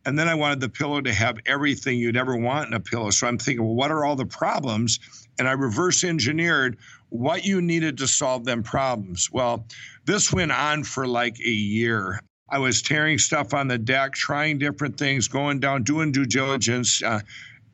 And 0.07 0.19
then 0.19 0.27
I 0.27 0.35
wanted 0.35 0.59
the 0.61 0.69
pillow 0.69 1.01
to 1.01 1.13
have 1.13 1.39
everything 1.47 1.99
you'd 1.99 2.17
ever 2.17 2.37
want 2.37 2.67
in 2.67 2.75
a 2.75 2.81
pillow. 2.81 3.11
So 3.11 3.29
I'm 3.29 3.39
thinking, 3.39 3.65
well, 3.65 3.75
what 3.75 3.91
are 3.93 4.05
all 4.05 4.17
the 4.17 4.27
problems? 4.27 4.99
And 5.39 5.47
I 5.47 5.53
reverse 5.53 6.03
engineered 6.03 6.79
what 7.11 7.45
you 7.45 7.63
needed 7.63 7.97
to 7.99 8.09
solve 8.09 8.45
them 8.45 8.63
problems. 8.63 9.31
Well, 9.31 9.67
this 10.05 10.33
went 10.33 10.51
on 10.51 10.83
for 10.83 11.07
like 11.07 11.39
a 11.39 11.51
year. 11.51 12.21
I 12.51 12.59
was 12.59 12.83
tearing 12.83 13.19
stuff 13.19 13.53
on 13.55 13.69
the 13.69 13.79
deck, 13.79 14.13
trying 14.13 14.59
different 14.59 14.97
things, 14.97 15.29
going 15.29 15.61
down, 15.61 15.83
doing 15.83 16.13
due 16.13 16.25
diligence, 16.25 17.03
uh, 17.03 17.21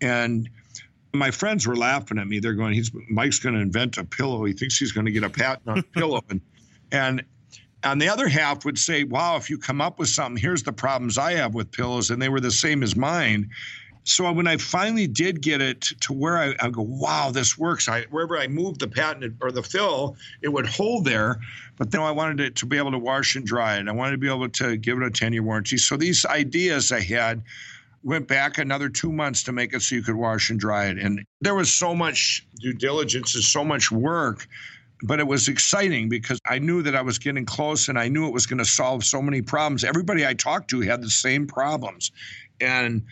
and 0.01 0.49
my 1.13 1.31
friends 1.31 1.67
were 1.67 1.77
laughing 1.77 2.19
at 2.19 2.27
me. 2.27 2.41
They're 2.41 2.55
going, 2.55 2.75
"He's 2.75 2.91
Mike's 3.09 3.39
going 3.39 3.55
to 3.55 3.61
invent 3.61 3.99
a 3.99 4.05
pillow. 4.05 4.45
He 4.45 4.53
thinks 4.53 4.77
he's 4.77 4.93
going 4.93 5.07
to 5.07 5.13
get 5.13 5.23
a 5.23 5.31
patent 5.31 5.69
on 5.69 5.79
a 5.79 5.83
pillow." 5.83 6.23
And 6.29 6.41
and 6.91 7.23
on 7.85 7.99
the 7.99 8.09
other 8.09 8.27
half 8.29 8.65
would 8.65 8.79
say, 8.79 9.05
"Wow, 9.05 9.37
if 9.37 9.49
you 9.49 9.59
come 9.59 9.81
up 9.81 9.99
with 9.99 10.09
something, 10.09 10.41
here's 10.41 10.63
the 10.63 10.73
problems 10.73 11.19
I 11.19 11.35
have 11.35 11.55
with 11.55 11.71
pillows, 11.71 12.11
and 12.11 12.21
they 12.21 12.29
were 12.29 12.41
the 12.41 12.51
same 12.51 12.83
as 12.83 12.97
mine." 12.97 13.51
So 14.05 14.31
when 14.33 14.47
I 14.47 14.59
finally 14.59 15.07
did 15.07 15.41
get 15.41 15.61
it 15.61 15.81
to 16.01 16.13
where 16.13 16.37
I, 16.39 16.55
I 16.61 16.71
go, 16.71 16.83
wow, 16.83 17.31
this 17.31 17.59
works. 17.59 17.89
I 17.89 18.03
wherever 18.11 18.39
I 18.39 18.47
moved 18.47 18.81
the 18.81 18.89
patent 18.89 19.37
or 19.41 19.51
the 19.51 19.63
fill, 19.63 20.17
it 20.43 20.49
would 20.49 20.67
hold 20.67 21.07
there. 21.07 21.41
But 21.77 21.91
then 21.91 22.03
I 22.03 22.11
wanted 22.11 22.41
it 22.41 22.55
to 22.57 22.67
be 22.67 22.77
able 22.77 22.93
to 22.93 22.99
wash 22.99 23.35
and 23.35 23.47
dry 23.47 23.79
it. 23.79 23.89
I 23.89 23.93
wanted 23.93 24.13
to 24.13 24.19
be 24.19 24.29
able 24.29 24.49
to 24.49 24.77
give 24.77 24.99
it 24.99 25.05
a 25.05 25.11
10 25.11 25.33
year 25.33 25.43
warranty. 25.43 25.79
So 25.79 25.97
these 25.97 26.25
ideas 26.27 26.93
I 26.93 27.01
had 27.01 27.43
went 28.03 28.29
back 28.29 28.59
another 28.59 28.91
two 28.91 29.11
months 29.11 29.43
to 29.45 29.53
make 29.53 29.73
it 29.73 29.81
so 29.81 29.95
you 29.95 30.03
could 30.03 30.17
wash 30.17 30.51
and 30.51 30.61
dry 30.61 30.87
it. 30.87 30.99
And 30.99 31.25
there 31.41 31.55
was 31.55 31.73
so 31.73 31.95
much 31.95 32.47
due 32.61 32.75
diligence 32.75 33.35
and 33.35 33.43
so 33.43 33.65
much 33.65 33.91
work 33.91 34.47
but 35.03 35.21
it 35.21 35.27
was 35.27 35.49
exciting 35.49 36.09
because 36.09 36.39
I 36.49 36.59
knew 36.59 36.81
that 36.83 36.97
I 36.97 37.03
was 37.03 37.19
getting 37.19 37.45
close 37.45 37.89
and 37.89 37.99
I 37.99 38.09
knew 38.09 38.27
it 38.27 38.33
was 38.33 38.47
going 38.47 38.59
to 38.59 38.65
solve 38.65 39.05
so 39.05 39.21
many 39.21 39.43
problems. 39.43 39.85
Everybody 39.85 40.27
I 40.27 40.33
talked 40.33 40.71
to 40.71 40.81
had 40.81 41.03
the 41.03 41.11
same 41.11 41.47
problems. 41.47 42.11
And 42.61 43.03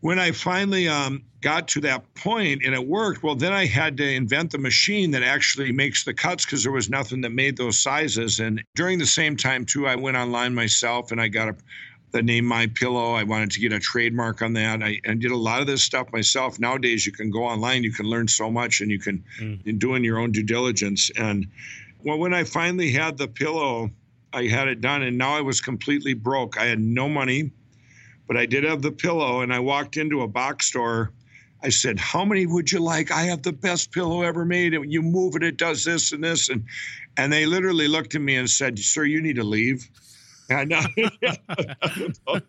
when 0.00 0.18
I 0.18 0.30
finally 0.30 0.88
um, 0.88 1.22
got 1.40 1.66
to 1.68 1.80
that 1.80 2.14
point 2.14 2.62
and 2.64 2.74
it 2.74 2.86
worked, 2.86 3.22
well, 3.22 3.34
then 3.34 3.52
I 3.52 3.66
had 3.66 3.96
to 3.96 4.08
invent 4.08 4.52
the 4.52 4.58
machine 4.58 5.10
that 5.12 5.22
actually 5.22 5.72
makes 5.72 6.04
the 6.04 6.14
cuts 6.14 6.44
because 6.44 6.62
there 6.62 6.72
was 6.72 6.88
nothing 6.88 7.20
that 7.22 7.30
made 7.30 7.56
those 7.56 7.78
sizes. 7.78 8.38
And 8.38 8.62
during 8.74 8.98
the 8.98 9.06
same 9.06 9.36
time, 9.36 9.64
too, 9.64 9.86
I 9.86 9.96
went 9.96 10.16
online 10.16 10.54
myself 10.54 11.10
and 11.10 11.20
I 11.20 11.28
got 11.28 11.48
a, 11.48 11.56
the 12.12 12.22
name 12.22 12.44
My 12.44 12.66
Pillow. 12.68 13.14
I 13.14 13.24
wanted 13.24 13.50
to 13.52 13.60
get 13.60 13.72
a 13.72 13.80
trademark 13.80 14.40
on 14.40 14.52
that. 14.54 14.82
I, 14.82 15.00
I, 15.06 15.14
did 15.14 15.30
a 15.30 15.36
lot 15.36 15.60
of 15.60 15.66
this 15.66 15.82
stuff 15.82 16.12
myself. 16.12 16.58
Nowadays, 16.58 17.04
you 17.04 17.12
can 17.12 17.30
go 17.30 17.44
online, 17.44 17.82
you 17.82 17.92
can 17.92 18.06
learn 18.06 18.28
so 18.28 18.50
much, 18.50 18.80
and 18.80 18.90
you 18.90 18.98
can 18.98 19.22
mm. 19.40 19.66
in 19.66 19.78
doing 19.78 20.04
your 20.04 20.18
own 20.18 20.32
due 20.32 20.42
diligence. 20.42 21.10
And 21.16 21.46
well, 22.02 22.18
when 22.18 22.32
I 22.32 22.44
finally 22.44 22.90
had 22.92 23.18
the 23.18 23.28
pillow, 23.28 23.90
I 24.32 24.44
had 24.44 24.68
it 24.68 24.80
done, 24.80 25.02
and 25.02 25.18
now 25.18 25.36
I 25.36 25.40
was 25.40 25.60
completely 25.60 26.14
broke. 26.14 26.56
I 26.56 26.66
had 26.66 26.80
no 26.80 27.08
money 27.08 27.50
but 28.28 28.36
I 28.36 28.46
did 28.46 28.62
have 28.62 28.82
the 28.82 28.92
pillow, 28.92 29.40
and 29.40 29.52
I 29.52 29.58
walked 29.58 29.96
into 29.96 30.22
a 30.22 30.28
box 30.28 30.66
store. 30.66 31.10
I 31.62 31.70
said, 31.70 31.98
"How 31.98 32.24
many 32.24 32.46
would 32.46 32.70
you 32.70 32.78
like? 32.78 33.10
I 33.10 33.22
have 33.22 33.42
the 33.42 33.52
best 33.52 33.90
pillow 33.90 34.22
ever 34.22 34.44
made. 34.44 34.74
And 34.74 34.92
you 34.92 35.02
move 35.02 35.34
it, 35.34 35.42
it 35.42 35.56
does 35.56 35.84
this 35.84 36.12
and 36.12 36.22
this." 36.22 36.48
And 36.48 36.64
and 37.16 37.32
they 37.32 37.46
literally 37.46 37.88
looked 37.88 38.14
at 38.14 38.20
me 38.20 38.36
and 38.36 38.48
said, 38.48 38.78
"Sir, 38.78 39.04
you 39.04 39.20
need 39.20 39.36
to 39.36 39.44
leave." 39.44 39.90
And, 40.50 40.72
uh, 40.72 42.40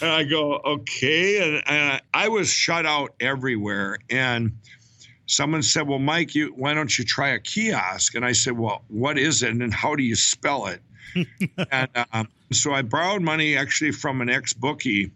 and 0.00 0.10
I 0.10 0.24
go, 0.24 0.60
okay. 0.64 1.42
And, 1.42 1.62
and 1.66 2.02
I 2.12 2.28
was 2.28 2.50
shut 2.50 2.86
out 2.86 3.14
everywhere. 3.20 3.98
And 4.10 4.58
someone 5.26 5.62
said, 5.62 5.86
well, 5.86 5.98
Mike, 5.98 6.34
you, 6.34 6.52
why 6.56 6.74
don't 6.74 6.98
you 6.98 7.04
try 7.04 7.30
a 7.30 7.38
kiosk? 7.38 8.14
And 8.14 8.24
I 8.24 8.32
said, 8.32 8.58
well, 8.58 8.82
what 8.88 9.18
is 9.18 9.42
it? 9.42 9.52
And 9.52 9.72
how 9.72 9.94
do 9.94 10.02
you 10.02 10.16
spell 10.16 10.66
it? 10.66 10.82
and 11.70 11.88
um, 12.12 12.28
so 12.54 12.72
I 12.72 12.82
borrowed 12.82 13.22
money 13.22 13.56
actually 13.56 13.92
from 13.92 14.20
an 14.20 14.30
ex 14.30 14.52
bookie. 14.52 15.12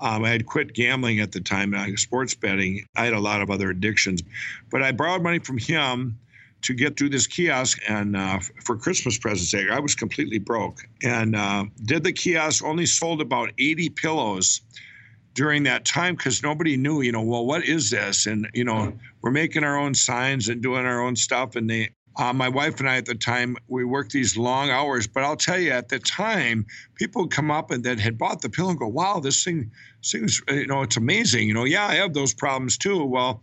Um, 0.00 0.24
I 0.24 0.30
had 0.30 0.46
quit 0.46 0.74
gambling 0.74 1.20
at 1.20 1.32
the 1.32 1.40
time, 1.40 1.72
uh, 1.72 1.86
sports 1.96 2.34
betting. 2.34 2.84
I 2.96 3.04
had 3.04 3.14
a 3.14 3.20
lot 3.20 3.42
of 3.42 3.50
other 3.50 3.70
addictions, 3.70 4.22
but 4.70 4.82
I 4.82 4.92
borrowed 4.92 5.22
money 5.22 5.38
from 5.38 5.58
him 5.58 6.18
to 6.62 6.74
get 6.74 6.96
through 6.96 7.10
this 7.10 7.26
kiosk 7.26 7.78
and 7.88 8.16
uh, 8.16 8.38
for 8.64 8.76
Christmas 8.76 9.18
presents. 9.18 9.54
I 9.70 9.78
was 9.78 9.94
completely 9.94 10.38
broke 10.38 10.80
and 11.02 11.36
uh, 11.36 11.66
did 11.84 12.04
the 12.04 12.12
kiosk. 12.12 12.64
Only 12.64 12.86
sold 12.86 13.20
about 13.20 13.52
80 13.58 13.90
pillows 13.90 14.62
during 15.34 15.64
that 15.64 15.84
time 15.84 16.14
because 16.14 16.42
nobody 16.42 16.76
knew. 16.76 17.02
You 17.02 17.12
know, 17.12 17.22
well, 17.22 17.44
what 17.44 17.64
is 17.64 17.90
this? 17.90 18.26
And 18.26 18.48
you 18.54 18.64
know, 18.64 18.94
we're 19.20 19.30
making 19.30 19.62
our 19.62 19.76
own 19.76 19.94
signs 19.94 20.48
and 20.48 20.62
doing 20.62 20.86
our 20.86 21.00
own 21.00 21.16
stuff. 21.16 21.54
And 21.54 21.68
they, 21.68 21.90
uh, 22.16 22.32
my 22.32 22.48
wife 22.48 22.80
and 22.80 22.88
I 22.88 22.96
at 22.96 23.06
the 23.06 23.14
time, 23.14 23.56
we 23.68 23.84
worked 23.84 24.12
these 24.12 24.36
long 24.36 24.70
hours. 24.70 25.06
But 25.06 25.24
I'll 25.24 25.36
tell 25.36 25.58
you, 25.58 25.70
at 25.70 25.88
the 25.88 25.98
time, 25.98 26.66
people 26.94 27.22
would 27.22 27.30
come 27.30 27.50
up 27.50 27.70
and 27.70 27.82
that 27.84 27.98
had 27.98 28.18
bought 28.18 28.42
the 28.42 28.48
pill 28.48 28.70
and 28.70 28.78
go, 28.78 28.88
"Wow, 28.88 29.20
this 29.20 29.42
thing 29.42 29.70
seems, 30.00 30.40
you 30.48 30.66
know, 30.66 30.82
it's 30.82 30.96
amazing." 30.96 31.48
You 31.48 31.54
know, 31.54 31.64
yeah, 31.64 31.86
I 31.86 31.94
have 31.96 32.14
those 32.14 32.34
problems 32.34 32.78
too. 32.78 33.04
Well 33.04 33.42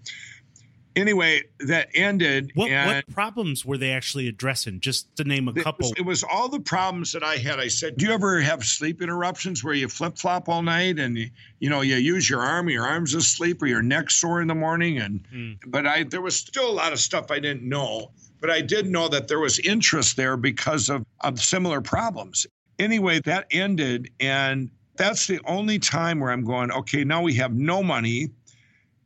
anyway, 0.95 1.43
that 1.59 1.89
ended. 1.93 2.51
What, 2.55 2.71
what, 2.71 3.07
problems 3.13 3.65
were 3.65 3.77
they 3.77 3.91
actually 3.91 4.27
addressing? 4.27 4.79
Just 4.79 5.15
to 5.17 5.23
name 5.23 5.47
a 5.47 5.51
it 5.51 5.63
couple. 5.63 5.89
Was, 5.89 5.93
it 5.97 6.05
was 6.05 6.23
all 6.23 6.49
the 6.49 6.59
problems 6.59 7.11
that 7.13 7.23
I 7.23 7.37
had. 7.37 7.59
I 7.59 7.67
said, 7.67 7.97
"Do 7.97 8.05
you 8.05 8.13
ever 8.13 8.39
have 8.41 8.63
sleep 8.63 9.01
interruptions 9.01 9.63
where 9.63 9.73
you 9.73 9.87
flip 9.87 10.17
flop 10.17 10.49
all 10.49 10.61
night 10.61 10.99
and 10.99 11.17
you, 11.17 11.29
you 11.59 11.69
know 11.69 11.81
you 11.81 11.95
use 11.95 12.29
your 12.29 12.41
arm, 12.41 12.69
your 12.69 12.85
arms 12.85 13.13
asleep, 13.13 13.61
or 13.61 13.67
your 13.67 13.81
neck 13.81 14.11
sore 14.11 14.41
in 14.41 14.47
the 14.47 14.55
morning?" 14.55 14.99
And 14.99 15.25
mm. 15.33 15.57
but 15.67 15.85
I 15.85 16.03
there 16.03 16.21
was 16.21 16.35
still 16.35 16.69
a 16.69 16.73
lot 16.73 16.93
of 16.93 16.99
stuff 16.99 17.31
I 17.31 17.39
didn't 17.39 17.67
know, 17.67 18.11
but 18.41 18.49
I 18.49 18.59
did 18.61 18.87
know 18.87 19.07
that 19.07 19.27
there 19.27 19.39
was 19.39 19.59
interest 19.59 20.17
there 20.17 20.35
because 20.35 20.89
of 20.89 21.05
of 21.21 21.39
similar 21.39 21.79
problems. 21.79 22.45
Anyway, 22.79 23.21
that 23.21 23.47
ended 23.51 24.11
and. 24.19 24.69
That's 24.97 25.25
the 25.25 25.39
only 25.45 25.79
time 25.79 26.19
where 26.19 26.31
I'm 26.31 26.43
going, 26.43 26.69
okay, 26.69 27.03
now 27.03 27.23
we 27.23 27.33
have 27.35 27.53
no 27.53 27.81
money 27.81 28.29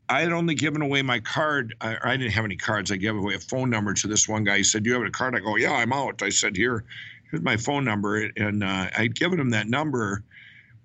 I 0.09 0.21
had 0.21 0.31
only 0.31 0.55
given 0.55 0.81
away 0.81 1.01
my 1.01 1.19
card. 1.19 1.75
I, 1.81 1.97
I, 2.03 2.17
didn't 2.17 2.33
have 2.33 2.45
any 2.45 2.55
cards. 2.55 2.91
I 2.91 2.97
gave 2.97 3.15
away 3.15 3.35
a 3.35 3.39
phone 3.39 3.69
number 3.69 3.93
to 3.93 4.07
this 4.07 4.27
one 4.27 4.43
guy. 4.43 4.57
He 4.57 4.63
said, 4.63 4.83
"Do 4.83 4.91
you 4.91 4.95
have 4.95 5.05
a 5.05 5.11
card?" 5.11 5.35
I 5.35 5.39
go, 5.39 5.55
"Yeah, 5.55 5.73
I'm 5.73 5.93
out." 5.93 6.21
I 6.21 6.29
said, 6.29 6.55
"Here, 6.55 6.83
here's 7.29 7.43
my 7.43 7.57
phone 7.57 7.83
number," 7.83 8.29
and 8.37 8.63
uh, 8.63 8.89
I'd 8.97 9.15
given 9.15 9.39
him 9.39 9.49
that 9.51 9.67
number. 9.67 10.23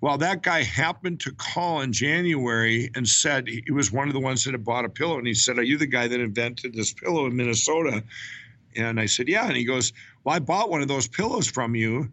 Well, 0.01 0.17
that 0.17 0.41
guy 0.41 0.63
happened 0.63 1.19
to 1.19 1.31
call 1.33 1.81
in 1.81 1.93
January 1.93 2.89
and 2.95 3.07
said 3.07 3.47
he 3.47 3.71
was 3.71 3.91
one 3.91 4.07
of 4.07 4.15
the 4.15 4.19
ones 4.19 4.43
that 4.43 4.53
had 4.53 4.65
bought 4.65 4.85
a 4.85 4.89
pillow, 4.89 5.19
and 5.19 5.27
he 5.27 5.35
said, 5.35 5.59
"Are 5.59 5.63
you 5.63 5.77
the 5.77 5.85
guy 5.85 6.07
that 6.07 6.19
invented 6.19 6.73
this 6.73 6.93
pillow 6.93 7.27
in 7.27 7.35
Minnesota?" 7.35 8.03
And 8.75 8.99
I 8.99 9.05
said, 9.05 9.27
"Yeah." 9.27 9.47
And 9.47 9.55
he 9.57 9.65
goes, 9.65 9.93
"Well, 10.23 10.35
I 10.35 10.39
bought 10.39 10.69
one 10.69 10.81
of 10.81 10.87
those 10.87 11.07
pillows 11.07 11.47
from 11.47 11.75
you." 11.75 12.11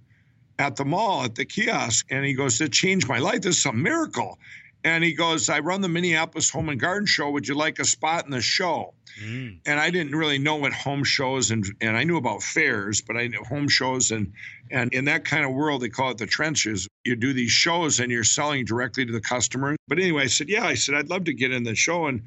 At 0.61 0.75
the 0.75 0.85
mall, 0.85 1.23
at 1.23 1.37
the 1.37 1.45
kiosk, 1.45 2.07
and 2.11 2.25
he 2.25 2.35
goes, 2.35 2.61
"It 2.61 2.73
changed 2.73 3.09
my 3.09 3.19
life. 3.19 3.43
This 3.43 3.59
is 3.59 3.67
a 3.67 3.73
miracle." 3.73 4.39
And 4.85 5.03
he 5.03 5.13
goes, 5.13 5.49
I 5.49 5.59
run 5.59 5.81
the 5.81 5.89
Minneapolis 5.89 6.51
Home 6.51 6.69
and 6.69 6.79
Garden 6.79 7.07
Show. 7.07 7.31
Would 7.31 7.49
you 7.49 7.55
like 7.55 7.79
a 7.79 7.85
spot 7.85 8.25
in 8.25 8.31
the 8.31 8.41
show? 8.41 8.95
Mm. 9.21 9.59
And 9.67 9.81
I 9.81 9.91
didn't 9.91 10.15
really 10.15 10.39
know 10.39 10.57
what 10.57 10.73
home 10.73 11.03
shows 11.03 11.51
and 11.51 11.67
and 11.81 11.97
I 11.97 12.05
knew 12.05 12.17
about 12.17 12.43
fairs, 12.43 13.01
but 13.01 13.17
I 13.17 13.27
knew 13.27 13.43
home 13.43 13.69
shows 13.69 14.13
and 14.13 14.33
and 14.71 14.93
in 14.95 15.07
that 15.07 15.25
kind 15.25 15.45
of 15.45 15.53
world 15.53 15.83
they 15.83 15.89
call 15.89 16.13
it 16.13 16.19
the 16.19 16.27
trenches. 16.27 16.87
You 17.05 17.17
do 17.17 17.33
these 17.33 17.51
shows 17.51 17.99
and 17.99 18.13
you're 18.13 18.23
selling 18.23 18.65
directly 18.65 19.05
to 19.05 19.13
the 19.13 19.21
customer. 19.21 19.75
But 19.89 19.99
anyway, 19.99 20.25
I 20.25 20.27
said, 20.27 20.49
yeah, 20.49 20.65
I 20.65 20.75
said 20.75 20.95
I'd 20.95 21.11
love 21.11 21.25
to 21.25 21.35
get 21.35 21.51
in 21.51 21.65
the 21.65 21.75
show, 21.75 22.07
and 22.07 22.23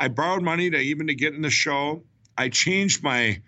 I 0.00 0.08
borrowed 0.08 0.42
money 0.42 0.70
to 0.70 0.78
even 0.78 1.06
to 1.06 1.14
get 1.14 1.34
in 1.34 1.42
the 1.42 1.50
show. 1.50 2.02
I 2.36 2.48
changed 2.48 3.04
my 3.04 3.40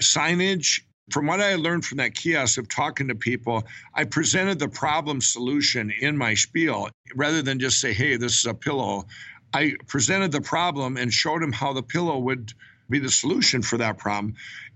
signage 0.00 0.80
from 1.10 1.26
what 1.26 1.40
I 1.40 1.56
learned 1.56 1.84
from 1.84 1.98
that 1.98 2.14
kiosk 2.14 2.58
of 2.58 2.68
talking 2.68 3.08
to 3.08 3.14
people, 3.14 3.64
I 3.94 4.04
presented 4.04 4.58
the 4.58 4.68
problem 4.68 5.20
solution 5.20 5.92
in 6.00 6.16
my 6.16 6.34
spiel 6.34 6.88
rather 7.14 7.42
than 7.42 7.58
just 7.58 7.80
say, 7.80 7.92
hey, 7.92 8.16
this 8.16 8.38
is 8.38 8.46
a 8.46 8.54
pillow. 8.54 9.06
I 9.52 9.74
presented 9.88 10.30
the 10.30 10.40
problem 10.40 10.96
and 10.96 11.12
showed 11.12 11.42
them 11.42 11.52
how 11.52 11.72
the 11.72 11.82
pillow 11.82 12.18
would 12.18 12.52
be 12.88 12.98
the 12.98 13.10
solution 13.10 13.62
for 13.62 13.76
that 13.78 13.98
problem. 13.98 14.34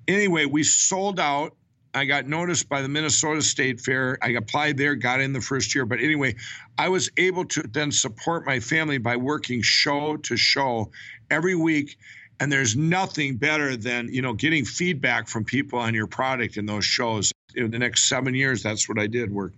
Anyway, 0.09 0.47
we 0.47 0.63
sold 0.63 1.21
out. 1.21 1.55
I 1.97 2.05
got 2.05 2.27
noticed 2.27 2.69
by 2.69 2.83
the 2.83 2.89
Minnesota 2.89 3.41
State 3.41 3.81
Fair. 3.81 4.19
I 4.21 4.31
applied 4.31 4.77
there, 4.77 4.97
got 4.97 5.21
in 5.21 5.33
the 5.33 5.41
first 5.41 5.77
year. 5.77 5.87
But 5.87 6.01
anyway, 6.01 6.35
I 6.77 6.89
was 6.89 7.09
able 7.17 7.45
to 7.47 7.63
then 7.63 7.93
support 7.93 8.45
my 8.45 8.59
family 8.59 8.99
by 8.99 9.17
working 9.17 9.63
show 9.63 10.17
to 10.17 10.37
show 10.37 10.91
every 11.31 11.55
week 11.55 11.97
and 12.41 12.51
there's 12.51 12.77
nothing 12.77 13.37
better 13.37 13.77
than 13.77 14.13
you 14.13 14.23
know 14.23 14.33
getting 14.33 14.65
feedback 14.65 15.29
from 15.29 15.45
people 15.45 15.79
on 15.79 15.95
your 15.95 16.07
product 16.07 16.57
in 16.57 16.67
those 16.67 16.85
shows. 16.85 17.33
In 17.57 17.71
the 17.71 17.79
next 17.79 18.09
seven 18.09 18.35
years 18.35 18.65
that's 18.65 18.89
what 18.89 18.99
i 18.99 19.07
did 19.07 19.33
work 19.33 19.53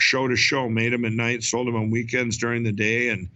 show 0.00 0.28
to 0.28 0.36
show 0.36 0.68
made 0.68 0.92
them 0.92 1.04
at 1.04 1.12
night 1.12 1.42
sold 1.42 1.66
them 1.66 1.76
on 1.76 1.90
weekends 1.90 2.38
during 2.38 2.62
the 2.62 2.72
day 2.72 3.08
and 3.08 3.28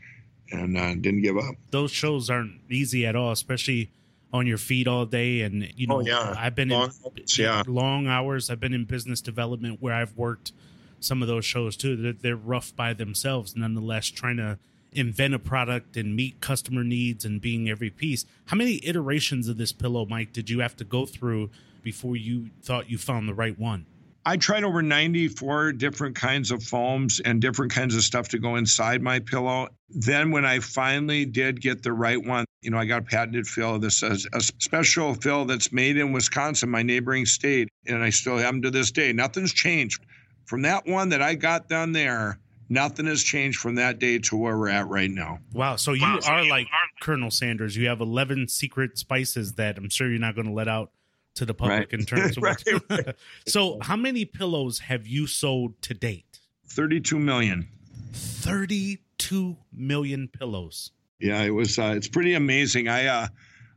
and 0.50 0.76
uh, 0.76 0.94
didn't 0.94 1.22
give 1.22 1.36
up. 1.36 1.54
Those 1.70 1.90
shows 1.90 2.30
aren't 2.30 2.60
easy 2.70 3.06
at 3.06 3.16
all 3.16 3.32
especially 3.32 3.90
on 4.32 4.46
your 4.46 4.58
feet 4.58 4.86
all 4.86 5.06
day. 5.06 5.42
And 5.42 5.68
you 5.76 5.86
know 5.86 5.98
oh, 5.98 6.00
yeah. 6.00 6.34
i've 6.36 6.54
been 6.54 6.68
long, 6.68 6.92
in 7.16 7.24
yeah. 7.36 7.62
long 7.66 8.06
hours. 8.06 8.50
I've 8.50 8.60
been 8.60 8.74
in 8.74 8.84
business 8.84 9.20
development 9.20 9.78
where 9.80 9.94
i've 9.94 10.16
worked 10.16 10.52
some 11.00 11.22
of 11.22 11.28
those 11.28 11.44
shows 11.44 11.76
too. 11.76 11.96
They're, 11.96 12.12
they're 12.12 12.36
rough 12.36 12.74
by 12.74 12.94
themselves 12.94 13.56
nonetheless 13.56 14.06
trying 14.06 14.38
to 14.38 14.58
invent 14.94 15.34
a 15.34 15.38
product 15.38 15.96
and 15.96 16.14
meet 16.14 16.40
customer 16.40 16.84
needs 16.84 17.24
and 17.24 17.40
being 17.40 17.68
every 17.68 17.90
piece. 17.90 18.24
How 18.46 18.56
many 18.56 18.80
iterations 18.84 19.48
of 19.48 19.56
this 19.56 19.72
pillow, 19.72 20.06
Mike, 20.06 20.32
did 20.32 20.48
you 20.48 20.60
have 20.60 20.76
to 20.76 20.84
go 20.84 21.06
through 21.06 21.50
before 21.82 22.16
you 22.16 22.50
thought 22.62 22.90
you 22.90 22.98
found 22.98 23.28
the 23.28 23.34
right 23.34 23.58
one? 23.58 23.86
I 24.26 24.38
tried 24.38 24.64
over 24.64 24.80
94 24.80 25.72
different 25.72 26.16
kinds 26.16 26.50
of 26.50 26.62
foams 26.62 27.20
and 27.20 27.42
different 27.42 27.70
kinds 27.72 27.94
of 27.94 28.02
stuff 28.02 28.28
to 28.28 28.38
go 28.38 28.56
inside 28.56 29.02
my 29.02 29.18
pillow. 29.18 29.68
Then, 29.90 30.30
when 30.30 30.46
I 30.46 30.60
finally 30.60 31.26
did 31.26 31.60
get 31.60 31.82
the 31.82 31.92
right 31.92 32.24
one, 32.24 32.46
you 32.62 32.70
know, 32.70 32.78
I 32.78 32.86
got 32.86 33.02
a 33.02 33.04
patented 33.04 33.46
fill. 33.46 33.78
This 33.78 34.02
is 34.02 34.26
a 34.32 34.40
special 34.40 35.12
fill 35.14 35.44
that's 35.44 35.72
made 35.72 35.98
in 35.98 36.10
Wisconsin, 36.10 36.70
my 36.70 36.82
neighboring 36.82 37.26
state, 37.26 37.68
and 37.86 38.02
I 38.02 38.08
still 38.08 38.38
have 38.38 38.54
them 38.54 38.62
to 38.62 38.70
this 38.70 38.90
day. 38.90 39.12
Nothing's 39.12 39.52
changed. 39.52 40.06
From 40.46 40.62
that 40.62 40.86
one 40.86 41.10
that 41.10 41.20
I 41.20 41.34
got 41.34 41.68
done 41.68 41.92
there, 41.92 42.38
nothing 42.74 43.06
has 43.06 43.22
changed 43.22 43.58
from 43.58 43.76
that 43.76 43.98
day 43.98 44.18
to 44.18 44.36
where 44.36 44.58
we're 44.58 44.68
at 44.68 44.88
right 44.88 45.10
now. 45.10 45.38
Wow. 45.52 45.76
So 45.76 45.92
you 45.92 46.02
wow, 46.02 46.20
so 46.20 46.32
are 46.32 46.42
you 46.42 46.50
like 46.50 46.66
are- 46.66 47.00
Colonel 47.00 47.30
Sanders. 47.30 47.76
You 47.76 47.88
have 47.88 48.00
11 48.00 48.48
secret 48.48 48.98
spices 48.98 49.54
that 49.54 49.78
I'm 49.78 49.88
sure 49.88 50.10
you're 50.10 50.18
not 50.18 50.34
going 50.34 50.46
to 50.46 50.52
let 50.52 50.68
out 50.68 50.90
to 51.36 51.44
the 51.44 51.54
public 51.54 51.78
right. 51.78 51.92
in 51.92 52.04
terms 52.06 52.36
of 52.36 52.42
right. 52.42 53.16
So 53.46 53.78
how 53.80 53.96
many 53.96 54.24
pillows 54.24 54.80
have 54.80 55.06
you 55.06 55.26
sold 55.26 55.80
to 55.82 55.94
date? 55.94 56.40
32 56.66 57.18
million. 57.18 57.68
32 58.12 59.56
million 59.72 60.28
pillows. 60.28 60.90
Yeah, 61.20 61.42
it 61.42 61.50
was 61.50 61.78
uh, 61.78 61.94
it's 61.96 62.08
pretty 62.08 62.34
amazing. 62.34 62.88
I 62.88 63.06
uh 63.06 63.28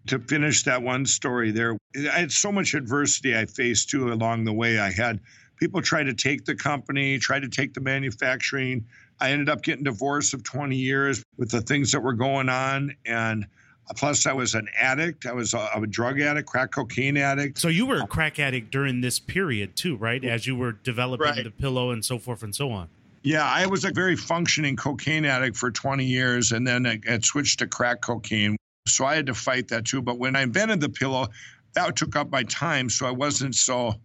to 0.07 0.19
finish 0.19 0.63
that 0.63 0.81
one 0.81 1.05
story 1.05 1.51
there, 1.51 1.77
I 1.95 2.19
had 2.19 2.31
so 2.31 2.51
much 2.51 2.73
adversity 2.73 3.37
I 3.37 3.45
faced 3.45 3.89
too 3.89 4.11
along 4.11 4.45
the 4.45 4.53
way. 4.53 4.79
I 4.79 4.91
had 4.91 5.19
people 5.57 5.81
try 5.81 6.03
to 6.03 6.13
take 6.13 6.45
the 6.45 6.55
company, 6.55 7.19
try 7.19 7.39
to 7.39 7.49
take 7.49 7.73
the 7.73 7.81
manufacturing. 7.81 8.85
I 9.19 9.31
ended 9.31 9.49
up 9.49 9.63
getting 9.63 9.83
divorced 9.83 10.33
of 10.33 10.43
20 10.43 10.75
years 10.75 11.23
with 11.37 11.49
the 11.49 11.61
things 11.61 11.91
that 11.91 12.01
were 12.01 12.13
going 12.13 12.49
on. 12.49 12.95
And 13.05 13.47
plus, 13.95 14.25
I 14.25 14.33
was 14.33 14.53
an 14.53 14.67
addict. 14.79 15.25
I 15.25 15.33
was 15.33 15.53
a, 15.53 15.69
a 15.75 15.87
drug 15.87 16.21
addict, 16.21 16.47
crack 16.47 16.71
cocaine 16.71 17.17
addict. 17.17 17.57
So 17.57 17.67
you 17.67 17.85
were 17.85 18.01
a 18.01 18.07
crack 18.07 18.39
addict 18.39 18.71
during 18.71 19.01
this 19.01 19.19
period 19.19 19.75
too, 19.75 19.95
right? 19.97 20.23
As 20.23 20.45
you 20.45 20.55
were 20.55 20.73
developing 20.73 21.25
right. 21.25 21.43
the 21.43 21.51
pillow 21.51 21.91
and 21.91 22.05
so 22.05 22.19
forth 22.19 22.43
and 22.43 22.55
so 22.55 22.71
on. 22.71 22.89
Yeah, 23.23 23.43
I 23.43 23.65
was 23.65 23.83
a 23.83 23.91
very 23.91 24.15
functioning 24.15 24.75
cocaine 24.75 25.25
addict 25.25 25.57
for 25.57 25.71
20 25.71 26.05
years 26.05 26.51
and 26.51 26.65
then 26.65 26.85
I 26.85 27.01
had 27.05 27.25
switched 27.25 27.59
to 27.59 27.67
crack 27.67 28.01
cocaine. 28.01 28.55
So 28.87 29.03
I 29.03 29.15
had 29.15 29.25
to 29.25 29.33
fight 29.33 29.67
that 29.69 29.85
too. 29.85 30.01
But 30.01 30.17
when 30.17 30.35
I 30.35 30.43
invented 30.43 30.79
the 30.79 30.89
pillow, 30.89 31.27
that 31.73 31.95
took 31.95 32.15
up 32.15 32.31
my 32.31 32.43
time. 32.43 32.89
So 32.89 33.05
I 33.05 33.11
wasn't 33.11 33.55
so 33.55 33.95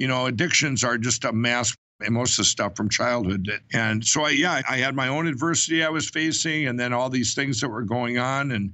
you 0.00 0.08
know, 0.08 0.24
addictions 0.24 0.82
are 0.82 0.96
just 0.96 1.24
a 1.26 1.32
mass 1.32 1.76
and 2.02 2.14
most 2.14 2.32
of 2.32 2.38
the 2.38 2.44
stuff 2.44 2.74
from 2.74 2.88
childhood. 2.88 3.50
And 3.74 4.02
so, 4.02 4.24
I, 4.24 4.30
yeah, 4.30 4.62
I 4.66 4.78
had 4.78 4.96
my 4.96 5.08
own 5.08 5.26
adversity 5.26 5.84
I 5.84 5.90
was 5.90 6.08
facing, 6.08 6.66
and 6.66 6.80
then 6.80 6.94
all 6.94 7.10
these 7.10 7.34
things 7.34 7.60
that 7.60 7.68
were 7.68 7.82
going 7.82 8.16
on. 8.16 8.52
And 8.52 8.72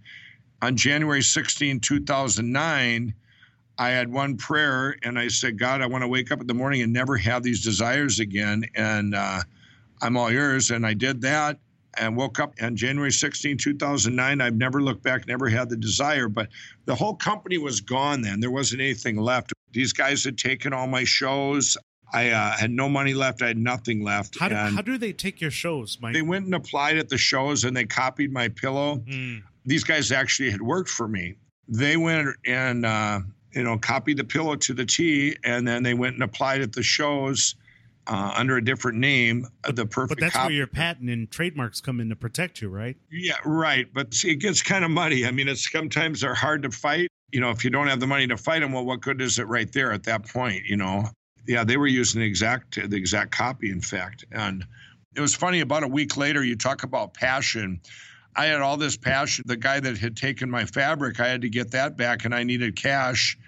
on 0.62 0.76
January 0.76 1.24
16, 1.24 1.80
2009, 1.80 3.12
I 3.76 3.88
had 3.88 4.12
one 4.12 4.36
prayer, 4.36 4.96
and 5.02 5.18
I 5.18 5.26
said, 5.26 5.58
God, 5.58 5.82
I 5.82 5.86
want 5.86 6.02
to 6.02 6.08
wake 6.08 6.30
up 6.30 6.40
in 6.40 6.46
the 6.46 6.54
morning 6.54 6.82
and 6.82 6.92
never 6.92 7.16
have 7.16 7.42
these 7.42 7.64
desires 7.64 8.20
again. 8.20 8.64
And 8.76 9.16
uh, 9.16 9.40
I'm 10.02 10.16
all 10.16 10.30
yours. 10.30 10.70
And 10.70 10.86
I 10.86 10.94
did 10.94 11.20
that 11.22 11.58
and 11.98 12.16
woke 12.16 12.38
up 12.38 12.54
on 12.60 12.76
January 12.76 13.12
16, 13.12 13.58
2009. 13.58 14.40
I've 14.40 14.56
never 14.56 14.82
looked 14.82 15.02
back, 15.02 15.26
never 15.26 15.48
had 15.48 15.68
the 15.68 15.76
desire, 15.76 16.28
but 16.28 16.48
the 16.84 16.94
whole 16.94 17.14
company 17.14 17.58
was 17.58 17.80
gone 17.80 18.22
then. 18.22 18.40
There 18.40 18.50
wasn't 18.50 18.80
anything 18.80 19.16
left. 19.16 19.52
These 19.72 19.92
guys 19.92 20.24
had 20.24 20.38
taken 20.38 20.72
all 20.72 20.86
my 20.86 21.04
shows. 21.04 21.76
I 22.12 22.30
uh, 22.30 22.56
had 22.56 22.70
no 22.70 22.88
money 22.88 23.14
left. 23.14 23.42
I 23.42 23.48
had 23.48 23.58
nothing 23.58 24.02
left. 24.02 24.38
How 24.38 24.48
do, 24.48 24.54
how 24.54 24.82
do 24.82 24.96
they 24.96 25.12
take 25.12 25.40
your 25.40 25.50
shows, 25.50 25.98
Mike? 26.00 26.14
they 26.14 26.22
went 26.22 26.44
and 26.44 26.54
applied 26.54 26.98
at 26.98 27.08
the 27.08 27.18
shows 27.18 27.64
and 27.64 27.76
they 27.76 27.84
copied 27.84 28.32
my 28.32 28.48
pillow. 28.48 28.98
Mm. 28.98 29.42
These 29.64 29.84
guys 29.84 30.12
actually 30.12 30.50
had 30.50 30.62
worked 30.62 30.88
for 30.88 31.08
me. 31.08 31.34
They 31.68 31.96
went 31.96 32.28
and 32.46 32.86
uh, 32.86 33.20
you 33.52 33.64
know 33.64 33.76
copied 33.76 34.18
the 34.18 34.24
pillow 34.24 34.54
to 34.54 34.72
the 34.72 34.86
T, 34.86 35.36
and 35.42 35.66
then 35.66 35.82
they 35.82 35.94
went 35.94 36.14
and 36.14 36.22
applied 36.22 36.60
at 36.60 36.72
the 36.72 36.82
shows 36.82 37.56
uh, 38.06 38.34
under 38.36 38.56
a 38.56 38.64
different 38.64 38.98
name. 38.98 39.46
uh, 39.64 39.72
the 39.72 39.86
perfect. 39.86 40.20
But 40.20 40.24
that's 40.24 40.34
copy. 40.34 40.46
where 40.46 40.56
your 40.56 40.66
patent 40.66 41.10
and 41.10 41.30
trademarks 41.30 41.80
come 41.80 42.00
in 42.00 42.08
to 42.08 42.16
protect 42.16 42.60
you, 42.60 42.68
right? 42.68 42.96
Yeah, 43.10 43.36
right. 43.44 43.86
But 43.92 44.14
see, 44.14 44.32
it 44.32 44.36
gets 44.36 44.62
kind 44.62 44.84
of 44.84 44.90
muddy. 44.90 45.26
I 45.26 45.30
mean, 45.30 45.48
it's 45.48 45.70
sometimes 45.70 46.20
they're 46.20 46.34
hard 46.34 46.62
to 46.62 46.70
fight. 46.70 47.08
You 47.32 47.40
know, 47.40 47.50
if 47.50 47.64
you 47.64 47.70
don't 47.70 47.88
have 47.88 48.00
the 48.00 48.06
money 48.06 48.26
to 48.28 48.36
fight 48.36 48.60
them, 48.60 48.72
well, 48.72 48.84
what 48.84 49.00
good 49.00 49.20
is 49.20 49.38
it 49.38 49.48
right 49.48 49.70
there 49.72 49.92
at 49.92 50.04
that 50.04 50.28
point? 50.28 50.64
You 50.64 50.76
know, 50.76 51.04
yeah, 51.46 51.64
they 51.64 51.76
were 51.76 51.86
using 51.86 52.20
the 52.20 52.26
exact 52.26 52.76
the 52.90 52.96
exact 52.96 53.32
copy, 53.32 53.70
in 53.70 53.80
fact. 53.80 54.24
And 54.30 54.64
it 55.14 55.20
was 55.20 55.34
funny. 55.34 55.60
About 55.60 55.82
a 55.82 55.88
week 55.88 56.16
later, 56.16 56.44
you 56.44 56.56
talk 56.56 56.82
about 56.82 57.14
passion. 57.14 57.80
I 58.36 58.46
had 58.46 58.60
all 58.60 58.76
this 58.76 58.96
passion. 58.96 59.44
The 59.46 59.56
guy 59.56 59.80
that 59.80 59.96
had 59.96 60.16
taken 60.16 60.50
my 60.50 60.66
fabric, 60.66 61.20
I 61.20 61.28
had 61.28 61.40
to 61.42 61.48
get 61.48 61.70
that 61.72 61.96
back, 61.96 62.24
and 62.24 62.34
I 62.34 62.44
needed 62.44 62.76
cash. 62.76 63.38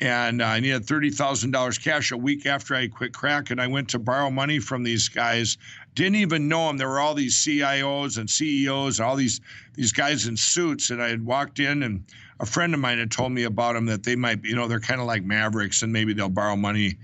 And 0.00 0.42
uh, 0.42 0.46
I 0.46 0.60
needed 0.60 0.86
thirty 0.86 1.10
thousand 1.10 1.52
dollars 1.52 1.78
cash 1.78 2.10
a 2.10 2.16
week 2.16 2.46
after 2.46 2.74
I 2.74 2.88
quit 2.88 3.14
crack, 3.14 3.50
and 3.50 3.60
I 3.60 3.66
went 3.66 3.88
to 3.90 3.98
borrow 3.98 4.30
money 4.30 4.58
from 4.58 4.82
these 4.82 5.08
guys. 5.08 5.56
Didn't 5.94 6.16
even 6.16 6.48
know 6.48 6.66
them. 6.66 6.78
There 6.78 6.88
were 6.88 6.98
all 6.98 7.14
these 7.14 7.36
CIOs 7.36 8.18
and 8.18 8.28
CEOs, 8.28 8.98
and 8.98 9.06
all 9.06 9.16
these 9.16 9.40
these 9.74 9.92
guys 9.92 10.26
in 10.26 10.36
suits, 10.36 10.90
and 10.90 11.02
I 11.02 11.08
had 11.08 11.24
walked 11.24 11.60
in, 11.60 11.84
and 11.84 12.04
a 12.40 12.46
friend 12.46 12.74
of 12.74 12.80
mine 12.80 12.98
had 12.98 13.10
told 13.10 13.32
me 13.32 13.44
about 13.44 13.74
them 13.74 13.86
that 13.86 14.02
they 14.02 14.16
might, 14.16 14.42
you 14.44 14.56
know, 14.56 14.66
they're 14.66 14.80
kind 14.80 15.00
of 15.00 15.06
like 15.06 15.22
mavericks, 15.24 15.82
and 15.82 15.92
maybe 15.92 16.12
they'll 16.12 16.28
borrow 16.28 16.56
money. 16.56 16.96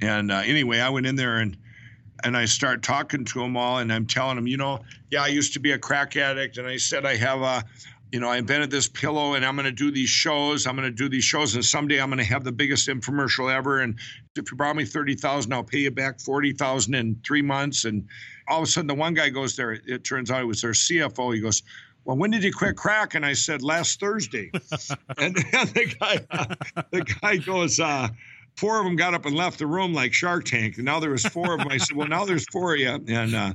And 0.00 0.30
uh, 0.30 0.42
anyway, 0.44 0.80
I 0.80 0.90
went 0.90 1.06
in 1.06 1.16
there 1.16 1.38
and 1.38 1.56
and 2.22 2.36
I 2.36 2.46
start 2.46 2.82
talking 2.82 3.24
to 3.24 3.40
them 3.40 3.56
all, 3.56 3.78
and 3.78 3.92
I'm 3.92 4.06
telling 4.06 4.36
them, 4.36 4.46
you 4.46 4.56
know, 4.56 4.80
yeah, 5.10 5.22
I 5.22 5.26
used 5.28 5.52
to 5.54 5.60
be 5.60 5.72
a 5.72 5.78
crack 5.78 6.16
addict, 6.16 6.56
and 6.56 6.66
I 6.66 6.78
said 6.78 7.04
I 7.04 7.16
have 7.16 7.42
a, 7.42 7.64
you 8.14 8.20
know, 8.20 8.28
I 8.28 8.36
invented 8.36 8.70
this 8.70 8.86
pillow, 8.86 9.34
and 9.34 9.44
I'm 9.44 9.56
going 9.56 9.64
to 9.64 9.72
do 9.72 9.90
these 9.90 10.08
shows. 10.08 10.68
I'm 10.68 10.76
going 10.76 10.88
to 10.88 10.96
do 10.96 11.08
these 11.08 11.24
shows, 11.24 11.56
and 11.56 11.64
someday 11.64 12.00
I'm 12.00 12.10
going 12.10 12.18
to 12.18 12.24
have 12.24 12.44
the 12.44 12.52
biggest 12.52 12.86
infomercial 12.86 13.52
ever. 13.52 13.80
And 13.80 13.98
if 14.36 14.52
you 14.52 14.56
borrow 14.56 14.72
me 14.72 14.84
thirty 14.84 15.16
thousand, 15.16 15.52
I'll 15.52 15.64
pay 15.64 15.78
you 15.78 15.90
back 15.90 16.20
forty 16.20 16.52
thousand 16.52 16.94
in 16.94 17.20
three 17.26 17.42
months. 17.42 17.86
And 17.86 18.06
all 18.46 18.58
of 18.58 18.68
a 18.68 18.70
sudden, 18.70 18.86
the 18.86 18.94
one 18.94 19.14
guy 19.14 19.30
goes 19.30 19.56
there. 19.56 19.72
It 19.72 20.04
turns 20.04 20.30
out 20.30 20.40
it 20.40 20.44
was 20.44 20.62
their 20.62 20.70
CFO. 20.70 21.34
He 21.34 21.40
goes. 21.40 21.64
Well, 22.04 22.16
when 22.16 22.30
did 22.30 22.44
you 22.44 22.52
quit 22.52 22.76
crack? 22.76 23.14
And 23.14 23.26
I 23.26 23.32
said 23.32 23.62
last 23.62 23.98
Thursday. 23.98 24.50
and, 25.18 25.36
and 25.52 25.68
the 25.70 25.96
guy, 25.98 26.18
the 26.92 27.00
guy 27.20 27.38
goes, 27.38 27.80
uh, 27.80 28.08
four 28.56 28.78
of 28.78 28.84
them 28.84 28.96
got 28.96 29.14
up 29.14 29.26
and 29.26 29.34
left 29.34 29.58
the 29.58 29.66
room 29.66 29.92
like 29.92 30.12
Shark 30.12 30.44
Tank. 30.44 30.76
And 30.76 30.84
now 30.84 31.00
there 31.00 31.10
was 31.10 31.24
four 31.24 31.54
of 31.54 31.60
them. 31.60 31.68
I 31.70 31.78
said, 31.78 31.96
well, 31.96 32.08
now 32.08 32.24
there's 32.24 32.46
four 32.52 32.74
of 32.74 32.80
you. 32.80 32.98
And 33.08 33.34
uh, 33.34 33.52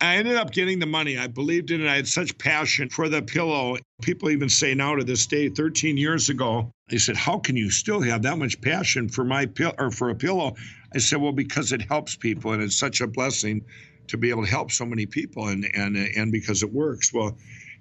I 0.00 0.16
ended 0.16 0.36
up 0.36 0.50
getting 0.50 0.78
the 0.78 0.86
money. 0.86 1.18
I 1.18 1.26
believed 1.26 1.70
in 1.70 1.82
it. 1.82 1.88
I 1.88 1.96
had 1.96 2.08
such 2.08 2.36
passion 2.38 2.88
for 2.88 3.08
the 3.08 3.22
pillow. 3.22 3.76
People 4.02 4.30
even 4.30 4.48
say 4.48 4.74
now 4.74 4.94
to 4.94 5.04
this 5.04 5.26
day, 5.26 5.48
13 5.48 5.96
years 5.96 6.28
ago, 6.28 6.72
they 6.88 6.98
said, 6.98 7.16
how 7.16 7.38
can 7.38 7.56
you 7.56 7.70
still 7.70 8.00
have 8.00 8.22
that 8.22 8.38
much 8.38 8.60
passion 8.60 9.08
for 9.08 9.24
my 9.24 9.46
pill 9.46 9.74
or 9.78 9.90
for 9.90 10.10
a 10.10 10.14
pillow? 10.14 10.54
I 10.94 10.98
said, 10.98 11.20
well, 11.20 11.32
because 11.32 11.72
it 11.72 11.82
helps 11.82 12.16
people 12.16 12.52
and 12.52 12.62
it's 12.62 12.76
such 12.76 13.00
a 13.00 13.06
blessing 13.06 13.64
to 14.08 14.16
be 14.16 14.30
able 14.30 14.44
to 14.44 14.50
help 14.50 14.72
so 14.72 14.84
many 14.84 15.06
people 15.06 15.46
and 15.48 15.64
and 15.74 15.96
and 15.96 16.32
because 16.32 16.64
it 16.64 16.72
works. 16.72 17.12
Well, 17.12 17.38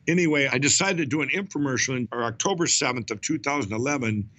anyway, 0.07 0.47
I 0.51 0.59
decided 0.59 0.97
to 0.97 1.05
do 1.05 1.21
an 1.21 1.29
infomercial 1.29 1.97
in 1.97 2.07
October 2.11 2.65
7th 2.65 3.09
of 3.09 3.21
2011 3.21 4.29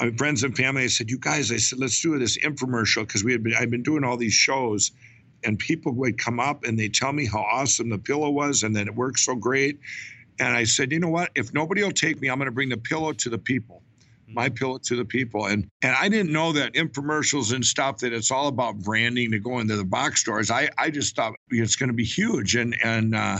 my 0.00 0.10
friends 0.12 0.42
and 0.42 0.56
family, 0.56 0.84
I 0.84 0.86
said, 0.86 1.10
"You 1.10 1.18
guys," 1.18 1.52
I 1.52 1.58
said, 1.58 1.78
"Let's 1.78 2.00
do 2.00 2.18
this 2.18 2.38
infomercial 2.38 3.06
because 3.06 3.22
we 3.22 3.32
had 3.32 3.42
been 3.42 3.54
I've 3.54 3.70
been 3.70 3.82
doing 3.82 4.04
all 4.04 4.16
these 4.16 4.32
shows, 4.34 4.92
and 5.44 5.58
people 5.58 5.92
would 5.92 6.18
come 6.18 6.40
up 6.40 6.64
and 6.64 6.78
they 6.78 6.88
tell 6.88 7.12
me 7.12 7.26
how 7.26 7.40
awesome 7.40 7.90
the 7.90 7.98
pillow 7.98 8.30
was 8.30 8.62
and 8.62 8.74
that 8.76 8.86
it 8.86 8.94
works 8.94 9.22
so 9.22 9.34
great." 9.34 9.78
And 10.38 10.56
I 10.56 10.64
said, 10.64 10.92
"You 10.92 11.00
know 11.00 11.08
what? 11.08 11.30
If 11.34 11.52
nobody 11.52 11.82
will 11.82 11.92
take 11.92 12.20
me, 12.20 12.28
I'm 12.28 12.38
going 12.38 12.46
to 12.46 12.52
bring 12.52 12.70
the 12.70 12.78
pillow 12.78 13.12
to 13.12 13.28
the 13.28 13.38
people." 13.38 13.82
My 14.32 14.48
pillow 14.48 14.78
to 14.78 14.94
the 14.94 15.04
people, 15.04 15.46
and 15.46 15.66
and 15.82 15.96
I 15.96 16.08
didn't 16.08 16.30
know 16.30 16.52
that 16.52 16.74
infomercials 16.74 17.52
and 17.52 17.64
stuff 17.64 17.98
that 17.98 18.12
it's 18.12 18.30
all 18.30 18.46
about 18.46 18.78
branding 18.78 19.32
to 19.32 19.40
go 19.40 19.58
into 19.58 19.76
the 19.76 19.84
box 19.84 20.20
stores. 20.20 20.52
I 20.52 20.70
I 20.78 20.90
just 20.90 21.16
thought 21.16 21.34
it's 21.50 21.74
going 21.74 21.88
to 21.88 21.94
be 21.94 22.04
huge, 22.04 22.54
and 22.54 22.76
and 22.84 23.16
uh, 23.16 23.38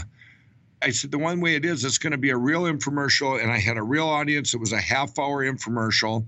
I 0.81 0.89
said, 0.89 1.11
the 1.11 1.19
one 1.19 1.41
way 1.41 1.55
it 1.55 1.65
is, 1.65 1.83
it's 1.83 1.97
going 1.97 2.11
to 2.11 2.17
be 2.17 2.31
a 2.31 2.37
real 2.37 2.63
infomercial. 2.63 3.41
And 3.41 3.51
I 3.51 3.59
had 3.59 3.77
a 3.77 3.83
real 3.83 4.07
audience. 4.07 4.53
It 4.53 4.59
was 4.59 4.73
a 4.73 4.81
half 4.81 5.17
hour 5.19 5.43
infomercial. 5.43 6.25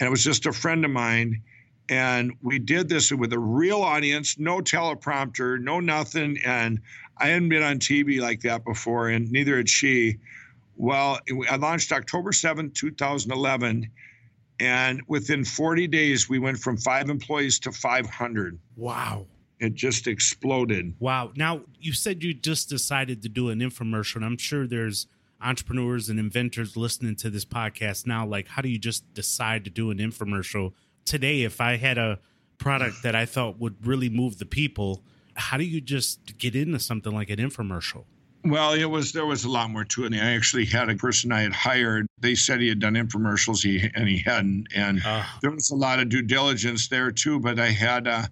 And 0.00 0.06
it 0.06 0.10
was 0.10 0.22
just 0.22 0.46
a 0.46 0.52
friend 0.52 0.84
of 0.84 0.90
mine. 0.90 1.42
And 1.88 2.32
we 2.42 2.58
did 2.58 2.88
this 2.88 3.10
with 3.10 3.32
a 3.32 3.38
real 3.38 3.80
audience, 3.80 4.38
no 4.38 4.58
teleprompter, 4.58 5.58
no 5.60 5.80
nothing. 5.80 6.38
And 6.44 6.80
I 7.16 7.28
hadn't 7.28 7.48
been 7.48 7.62
on 7.62 7.78
TV 7.78 8.20
like 8.20 8.40
that 8.42 8.64
before, 8.64 9.08
and 9.08 9.30
neither 9.32 9.56
had 9.56 9.68
she. 9.68 10.18
Well, 10.76 11.18
I 11.50 11.56
launched 11.56 11.90
October 11.90 12.30
7th, 12.30 12.74
2011. 12.74 13.90
And 14.60 15.02
within 15.06 15.44
40 15.44 15.86
days, 15.88 16.28
we 16.28 16.38
went 16.38 16.58
from 16.58 16.76
five 16.76 17.08
employees 17.10 17.58
to 17.60 17.72
500. 17.72 18.58
Wow. 18.76 19.26
It 19.60 19.74
just 19.74 20.06
exploded. 20.06 20.94
Wow. 21.00 21.32
Now, 21.36 21.62
you 21.80 21.92
said 21.92 22.22
you 22.22 22.32
just 22.34 22.68
decided 22.68 23.22
to 23.22 23.28
do 23.28 23.48
an 23.50 23.58
infomercial, 23.60 24.16
and 24.16 24.24
I'm 24.24 24.38
sure 24.38 24.66
there's 24.66 25.06
entrepreneurs 25.40 26.08
and 26.08 26.18
inventors 26.18 26.76
listening 26.76 27.16
to 27.16 27.30
this 27.30 27.44
podcast 27.44 28.06
now. 28.06 28.26
Like, 28.26 28.48
how 28.48 28.62
do 28.62 28.68
you 28.68 28.78
just 28.78 29.12
decide 29.14 29.64
to 29.64 29.70
do 29.70 29.90
an 29.90 29.98
infomercial? 29.98 30.72
Today, 31.04 31.42
if 31.42 31.60
I 31.60 31.76
had 31.76 31.98
a 31.98 32.18
product 32.58 33.02
that 33.02 33.14
I 33.14 33.24
thought 33.24 33.58
would 33.58 33.86
really 33.86 34.08
move 34.08 34.38
the 34.38 34.46
people, 34.46 35.02
how 35.34 35.56
do 35.56 35.64
you 35.64 35.80
just 35.80 36.38
get 36.38 36.54
into 36.56 36.78
something 36.78 37.12
like 37.12 37.30
an 37.30 37.38
infomercial? 37.38 38.04
Well, 38.44 38.72
it 38.72 38.84
was 38.84 39.12
there 39.12 39.26
was 39.26 39.44
a 39.44 39.50
lot 39.50 39.70
more 39.70 39.84
to 39.84 40.04
it. 40.04 40.14
I 40.14 40.34
actually 40.34 40.64
had 40.64 40.88
a 40.88 40.94
person 40.94 41.32
I 41.32 41.42
had 41.42 41.52
hired. 41.52 42.06
They 42.20 42.34
said 42.36 42.60
he 42.60 42.68
had 42.68 42.78
done 42.78 42.94
infomercials, 42.94 43.62
he 43.62 43.90
and 43.94 44.08
he 44.08 44.18
hadn't, 44.18 44.68
and 44.74 45.02
Uh, 45.04 45.24
there 45.42 45.50
was 45.50 45.70
a 45.70 45.74
lot 45.74 45.98
of 45.98 46.08
due 46.08 46.22
diligence 46.22 46.88
there 46.88 47.10
too. 47.10 47.40
But 47.40 47.58
I 47.58 47.70
had, 47.70 48.06
uh, 48.06 48.26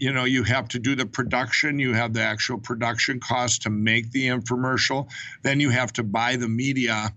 you 0.00 0.12
know, 0.12 0.24
you 0.24 0.42
have 0.44 0.66
to 0.68 0.78
do 0.78 0.96
the 0.96 1.04
production. 1.04 1.78
You 1.78 1.92
have 1.92 2.14
the 2.14 2.22
actual 2.22 2.58
production 2.58 3.20
cost 3.20 3.62
to 3.62 3.70
make 3.70 4.10
the 4.10 4.28
infomercial. 4.28 5.10
Then 5.42 5.60
you 5.60 5.68
have 5.70 5.92
to 5.92 6.02
buy 6.02 6.36
the 6.36 6.48
media. 6.48 7.12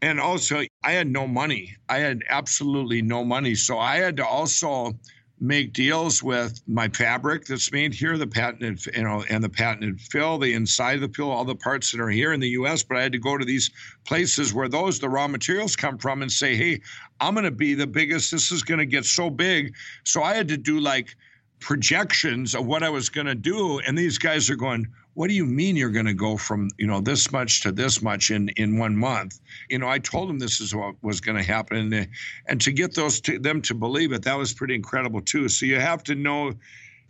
And 0.00 0.18
also, 0.18 0.62
I 0.82 0.92
had 0.92 1.08
no 1.08 1.28
money. 1.28 1.76
I 1.90 1.98
had 1.98 2.22
absolutely 2.30 3.02
no 3.02 3.22
money. 3.22 3.54
So 3.54 3.78
I 3.78 3.96
had 3.96 4.16
to 4.16 4.26
also 4.26 4.94
make 5.40 5.72
deals 5.72 6.22
with 6.22 6.62
my 6.66 6.88
fabric 6.88 7.44
that's 7.44 7.70
made 7.70 7.92
here, 7.92 8.16
the 8.16 8.26
patented, 8.26 8.80
you 8.96 9.02
know, 9.02 9.24
and 9.28 9.44
the 9.44 9.48
patented 9.48 10.00
fill, 10.00 10.38
the 10.38 10.54
inside 10.54 10.94
of 10.94 11.00
the 11.02 11.08
pill, 11.08 11.30
all 11.30 11.44
the 11.44 11.54
parts 11.54 11.90
that 11.92 12.00
are 12.00 12.08
here 12.08 12.32
in 12.32 12.40
the 12.40 12.50
U.S. 12.50 12.82
But 12.82 12.96
I 12.96 13.02
had 13.02 13.12
to 13.12 13.18
go 13.18 13.36
to 13.36 13.44
these 13.44 13.70
places 14.06 14.54
where 14.54 14.68
those 14.68 14.98
the 14.98 15.08
raw 15.08 15.28
materials 15.28 15.76
come 15.76 15.98
from 15.98 16.22
and 16.22 16.32
say, 16.32 16.56
hey, 16.56 16.80
I'm 17.20 17.34
going 17.34 17.44
to 17.44 17.50
be 17.50 17.74
the 17.74 17.86
biggest. 17.86 18.30
This 18.30 18.52
is 18.52 18.62
going 18.62 18.78
to 18.78 18.86
get 18.86 19.04
so 19.04 19.28
big. 19.28 19.74
So 20.04 20.22
I 20.22 20.34
had 20.34 20.48
to 20.48 20.56
do 20.56 20.80
like 20.80 21.14
projections 21.62 22.54
of 22.54 22.66
what 22.66 22.82
I 22.82 22.90
was 22.90 23.08
going 23.08 23.26
to 23.26 23.34
do, 23.34 23.78
and 23.80 23.96
these 23.96 24.18
guys 24.18 24.50
are 24.50 24.56
going. 24.56 24.86
What 25.14 25.28
do 25.28 25.34
you 25.34 25.44
mean 25.44 25.76
you're 25.76 25.90
going 25.90 26.06
to 26.06 26.14
go 26.14 26.38
from 26.38 26.70
you 26.78 26.86
know 26.86 27.00
this 27.00 27.30
much 27.32 27.60
to 27.62 27.72
this 27.72 28.02
much 28.02 28.30
in 28.30 28.48
in 28.50 28.78
one 28.78 28.96
month? 28.96 29.40
You 29.68 29.78
know, 29.78 29.88
I 29.88 29.98
told 29.98 30.28
them 30.28 30.38
this 30.38 30.60
is 30.60 30.74
what 30.74 30.94
was 31.02 31.20
going 31.20 31.36
to 31.36 31.42
happen, 31.42 31.92
and, 31.92 32.08
and 32.46 32.60
to 32.60 32.72
get 32.72 32.94
those 32.94 33.20
to 33.22 33.38
them 33.38 33.62
to 33.62 33.74
believe 33.74 34.12
it, 34.12 34.22
that 34.22 34.38
was 34.38 34.52
pretty 34.52 34.74
incredible 34.74 35.20
too. 35.20 35.48
So 35.48 35.66
you 35.66 35.78
have 35.80 36.02
to 36.04 36.14
know. 36.14 36.52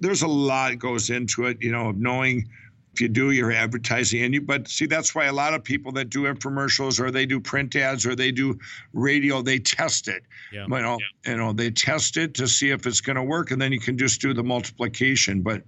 There's 0.00 0.22
a 0.22 0.28
lot 0.28 0.76
goes 0.80 1.10
into 1.10 1.46
it, 1.46 1.58
you 1.60 1.70
know, 1.70 1.90
of 1.90 1.96
knowing 1.96 2.48
if 2.92 3.00
you 3.00 3.08
do 3.08 3.30
your 3.30 3.52
advertising 3.52 4.22
and 4.22 4.34
you 4.34 4.40
but 4.40 4.68
see 4.68 4.86
that's 4.86 5.14
why 5.14 5.24
a 5.26 5.32
lot 5.32 5.54
of 5.54 5.64
people 5.64 5.92
that 5.92 6.10
do 6.10 6.22
infomercials 6.24 7.00
or 7.00 7.10
they 7.10 7.24
do 7.24 7.40
print 7.40 7.74
ads 7.76 8.04
or 8.06 8.14
they 8.14 8.30
do 8.30 8.58
radio 8.92 9.42
they 9.42 9.58
test 9.58 10.08
it 10.08 10.22
Yeah. 10.52 10.64
you 10.64 10.68
know 10.82 10.98
you 11.26 11.36
know 11.36 11.52
they 11.52 11.70
test 11.70 12.16
it 12.16 12.34
to 12.34 12.46
see 12.46 12.70
if 12.70 12.86
it's 12.86 13.00
going 13.00 13.16
to 13.16 13.22
work 13.22 13.50
and 13.50 13.60
then 13.60 13.72
you 13.72 13.80
can 13.80 13.96
just 13.96 14.20
do 14.20 14.34
the 14.34 14.42
multiplication 14.44 15.42
but 15.42 15.62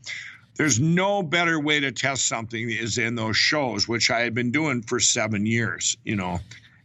there's 0.56 0.78
no 0.78 1.22
better 1.22 1.58
way 1.58 1.80
to 1.80 1.90
test 1.90 2.28
something 2.28 2.70
is 2.70 2.98
in 2.98 3.14
those 3.14 3.36
shows 3.36 3.88
which 3.88 4.10
i 4.10 4.20
had 4.20 4.34
been 4.34 4.50
doing 4.50 4.82
for 4.82 5.00
seven 5.00 5.46
years 5.46 5.96
you 6.04 6.16
know 6.16 6.38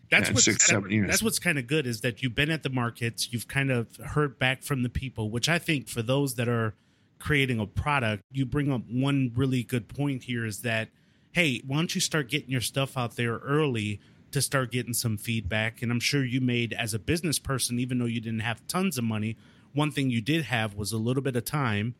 that's 0.09 0.31
what's, 0.31 0.45
six, 0.45 0.65
seven 0.65 0.89
years. 0.89 1.07
that's 1.07 1.21
what's 1.21 1.37
kind 1.37 1.59
of 1.59 1.67
good 1.67 1.85
is 1.85 2.01
that 2.01 2.23
you've 2.23 2.33
been 2.33 2.49
at 2.49 2.63
the 2.63 2.71
markets, 2.71 3.31
you've 3.31 3.47
kind 3.47 3.69
of 3.69 3.95
heard 3.97 4.39
back 4.39 4.63
from 4.63 4.81
the 4.81 4.89
people, 4.89 5.29
which 5.29 5.47
I 5.47 5.59
think 5.59 5.87
for 5.87 6.01
those 6.01 6.33
that 6.33 6.47
are 6.47 6.73
creating 7.19 7.59
a 7.59 7.65
product, 7.65 8.23
you 8.31 8.45
bring 8.45 8.71
up 8.71 8.81
one 8.89 9.31
really 9.35 9.63
good 9.63 9.87
point 9.87 10.23
here 10.23 10.45
is 10.45 10.61
that, 10.61 10.89
hey, 11.31 11.61
why 11.67 11.75
don't 11.77 11.93
you 11.93 12.01
start 12.01 12.29
getting 12.29 12.49
your 12.49 12.61
stuff 12.61 12.97
out 12.97 13.15
there 13.15 13.37
early 13.37 13.99
to 14.31 14.41
start 14.41 14.71
getting 14.71 14.93
some 14.93 15.17
feedback? 15.17 15.81
And 15.81 15.91
I'm 15.91 15.99
sure 15.99 16.23
you 16.23 16.41
made 16.41 16.73
as 16.73 16.93
a 16.93 16.99
business 16.99 17.39
person, 17.39 17.79
even 17.79 17.99
though 17.99 18.05
you 18.05 18.21
didn't 18.21 18.39
have 18.39 18.65
tons 18.67 18.97
of 18.97 19.03
money, 19.03 19.37
one 19.73 19.91
thing 19.91 20.09
you 20.09 20.21
did 20.21 20.45
have 20.45 20.75
was 20.75 20.91
a 20.91 20.97
little 20.97 21.21
bit 21.21 21.35
of 21.35 21.45
time 21.45 21.95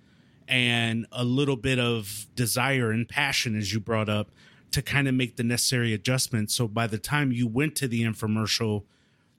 and 0.47 1.05
a 1.11 1.23
little 1.23 1.55
bit 1.55 1.77
of 1.77 2.27
desire 2.35 2.91
and 2.91 3.07
passion, 3.07 3.55
as 3.55 3.71
you 3.71 3.79
brought 3.79 4.09
up, 4.09 4.31
to 4.71 4.81
kind 4.81 5.07
of 5.07 5.13
make 5.13 5.35
the 5.35 5.43
necessary 5.43 5.93
adjustments. 5.93 6.55
So 6.55 6.67
by 6.67 6.87
the 6.87 6.97
time 6.97 7.31
you 7.31 7.47
went 7.47 7.75
to 7.77 7.87
the 7.87 8.03
infomercial, 8.03 8.83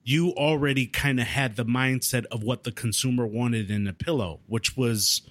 you 0.03 0.31
already 0.31 0.87
kind 0.87 1.19
of 1.19 1.27
had 1.27 1.57
the 1.57 1.65
mindset 1.65 2.25
of 2.25 2.43
what 2.43 2.63
the 2.63 2.71
consumer 2.71 3.27
wanted 3.27 3.69
in 3.69 3.87
a 3.87 3.93
pillow, 3.93 4.39
which 4.47 4.77
was, 4.77 5.21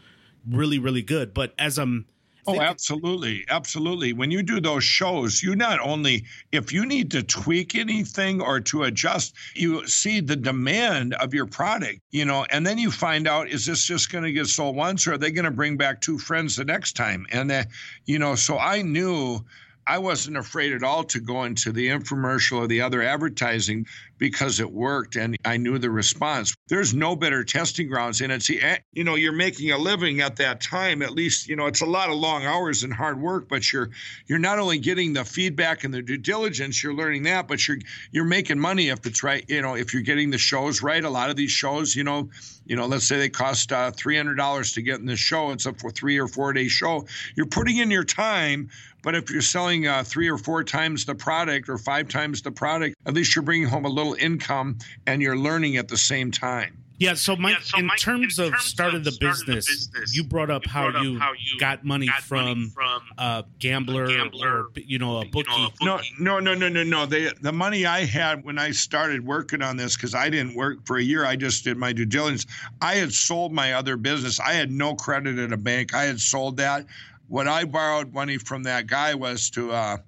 really, 0.48 0.79
really 0.79 1.03
good. 1.03 1.35
But 1.35 1.55
as 1.59 1.79
I'm 1.79 2.07
Oh, 2.46 2.61
absolutely. 2.61 3.44
Absolutely. 3.48 4.12
When 4.12 4.31
you 4.31 4.42
do 4.42 4.61
those 4.61 4.85
shows, 4.85 5.42
you 5.42 5.55
not 5.55 5.79
only, 5.81 6.24
if 6.53 6.72
you 6.72 6.87
need 6.87 7.11
to 7.12 7.22
tweak 7.22 7.74
anything 7.74 8.40
or 8.40 8.61
to 8.61 8.85
adjust, 8.85 9.35
you 9.55 9.87
see 9.87 10.20
the 10.20 10.37
demand 10.37 11.14
of 11.14 11.35
your 11.35 11.46
product, 11.46 12.00
you 12.11 12.24
know, 12.24 12.46
and 12.50 12.66
then 12.66 12.79
you 12.79 12.90
find 12.90 13.29
out, 13.29 13.48
is 13.48 13.66
this 13.66 13.85
just 13.85 14.11
going 14.11 14.24
to 14.24 14.33
get 14.33 14.46
sold 14.46 14.74
once 14.74 15.07
or 15.07 15.14
are 15.14 15.18
they 15.18 15.31
going 15.31 15.44
to 15.44 15.50
bring 15.50 15.76
back 15.76 16.00
two 16.00 16.18
friends 16.18 16.57
the 16.57 16.64
next 16.64 16.94
time? 16.94 17.26
And, 17.31 17.53
uh, 17.53 17.64
you 18.07 18.18
know, 18.18 18.35
so 18.35 18.59
I 18.59 18.83
knew. 18.83 19.44
I 19.90 19.98
wasn't 19.98 20.37
afraid 20.37 20.72
at 20.72 20.85
all 20.85 21.03
to 21.03 21.18
go 21.18 21.42
into 21.42 21.72
the 21.72 21.88
infomercial 21.88 22.59
or 22.59 22.68
the 22.68 22.81
other 22.81 23.03
advertising 23.03 23.87
because 24.18 24.61
it 24.61 24.70
worked 24.70 25.16
and 25.16 25.37
I 25.44 25.57
knew 25.57 25.79
the 25.79 25.90
response. 25.90 26.55
There's 26.68 26.94
no 26.94 27.16
better 27.16 27.42
testing 27.42 27.88
grounds 27.88 28.20
and 28.20 28.31
it's 28.31 28.48
eh, 28.48 28.76
you 28.92 29.03
know 29.03 29.16
you're 29.16 29.33
making 29.33 29.72
a 29.72 29.79
living 29.79 30.20
at 30.20 30.37
that 30.37 30.61
time 30.61 31.03
at 31.03 31.11
least 31.11 31.48
you 31.48 31.57
know 31.57 31.66
it's 31.66 31.81
a 31.81 31.87
lot 31.87 32.09
of 32.09 32.14
long 32.14 32.44
hours 32.44 32.85
and 32.85 32.92
hard 32.92 33.20
work 33.20 33.48
but 33.48 33.72
you're 33.72 33.90
you're 34.29 34.38
not 34.38 34.61
only 34.61 34.79
getting 34.79 35.12
the 35.12 35.24
feedback 35.24 35.83
and 35.83 35.92
the 35.92 36.03
due 36.03 36.16
diligence 36.16 36.85
you're 36.85 36.94
learning 36.94 37.24
that 37.24 37.48
but 37.48 37.66
you're 37.66 37.79
you're 38.12 38.24
making 38.24 38.61
money 38.61 38.90
if 38.90 39.05
it's 39.07 39.24
right 39.24 39.44
you 39.48 39.61
know 39.61 39.74
if 39.74 39.92
you're 39.92 40.05
getting 40.05 40.31
the 40.31 40.38
shows 40.38 40.83
right 40.83 41.03
a 41.03 41.11
lot 41.11 41.31
of 41.31 41.37
these 41.37 41.50
shows 41.50 41.96
you 41.96 42.05
know 42.05 42.29
you 42.64 42.76
know 42.76 42.87
let's 42.87 43.07
say 43.07 43.18
they 43.18 43.29
cost 43.29 43.72
uh, 43.72 43.90
$300 43.90 44.74
to 44.74 44.83
get 44.83 45.00
in 45.00 45.07
the 45.07 45.16
show 45.16 45.50
it's 45.50 45.66
a 45.66 45.72
for 45.72 45.90
3 45.90 46.16
or 46.18 46.29
4 46.29 46.53
day 46.53 46.68
show 46.68 47.05
you're 47.35 47.46
putting 47.46 47.79
in 47.79 47.90
your 47.90 48.05
time 48.05 48.68
but 49.02 49.14
if 49.14 49.30
you're 49.30 49.42
selling 49.42 49.86
uh, 49.86 50.02
three 50.04 50.28
or 50.28 50.38
four 50.38 50.62
times 50.64 51.04
the 51.04 51.14
product 51.14 51.68
or 51.68 51.78
five 51.78 52.08
times 52.08 52.42
the 52.42 52.50
product, 52.52 52.94
at 53.06 53.14
least 53.14 53.34
you're 53.34 53.42
bringing 53.42 53.68
home 53.68 53.84
a 53.84 53.88
little 53.88 54.14
income 54.14 54.78
and 55.06 55.22
you're 55.22 55.36
learning 55.36 55.76
at 55.76 55.88
the 55.88 55.96
same 55.96 56.30
time. 56.30 56.76
Yeah, 56.98 57.14
so 57.14 57.34
Mike, 57.34 57.54
Yeah, 57.54 57.60
so 57.62 57.78
in, 57.78 57.86
Mike, 57.86 57.98
terms 57.98 58.38
in 58.38 58.44
of 58.44 58.50
terms 58.50 58.50
of 58.50 58.52
of 58.52 58.52
the 58.52 58.58
start 58.58 58.94
of 58.94 59.04
the 59.04 59.16
business, 59.18 59.66
business, 59.66 60.14
you 60.14 60.22
brought 60.22 60.50
up, 60.50 60.66
you 60.66 60.70
how, 60.70 60.82
brought 60.90 60.96
up 60.96 61.02
you 61.04 61.18
how 61.18 61.32
you 61.32 61.58
got 61.58 61.82
money 61.82 62.08
got 62.08 62.20
from 62.20 62.44
money 62.44 62.68
from 62.74 63.02
a 63.16 63.44
gambler, 63.58 64.06
gambler, 64.06 64.64
or 64.64 64.70
you 64.76 64.98
know 64.98 65.16
a 65.16 65.20
you 65.20 65.24
know, 65.24 65.30
bookie. 65.30 65.50
a 65.80 65.84
No, 65.84 65.96
bookie. 65.96 66.10
no, 66.18 66.40
no, 66.40 66.52
no, 66.54 66.68
no, 66.68 66.82
no. 66.82 67.06
They, 67.06 67.32
the 67.40 67.52
money 67.52 67.86
I 67.86 68.04
had 68.04 68.44
when 68.44 68.58
I 68.58 68.70
started 68.72 69.24
working 69.24 69.62
on 69.62 69.78
this, 69.78 69.96
because 69.96 70.14
I 70.14 70.28
didn't 70.28 70.54
work 70.54 70.84
for 70.84 70.98
a 70.98 71.02
year, 71.02 71.24
I 71.24 71.36
just 71.36 71.64
did 71.64 71.78
my 71.78 71.94
due 71.94 72.04
diligence. 72.04 72.44
I 72.82 72.96
had 72.96 73.14
sold 73.14 73.50
my 73.50 73.72
other 73.72 73.96
business. 73.96 74.38
I 74.38 74.52
had 74.52 74.70
no 74.70 74.94
credit 74.94 75.38
at 75.38 75.54
a 75.54 75.56
bank. 75.56 75.94
I 75.94 76.02
had 76.02 76.20
sold 76.20 76.58
that. 76.58 76.84
What 77.30 77.46
I 77.46 77.64
borrowed 77.64 78.12
money 78.12 78.38
from 78.38 78.64
that 78.64 78.88
guy 78.88 79.14
was 79.14 79.50
to 79.50 79.70
uh, 79.70 79.98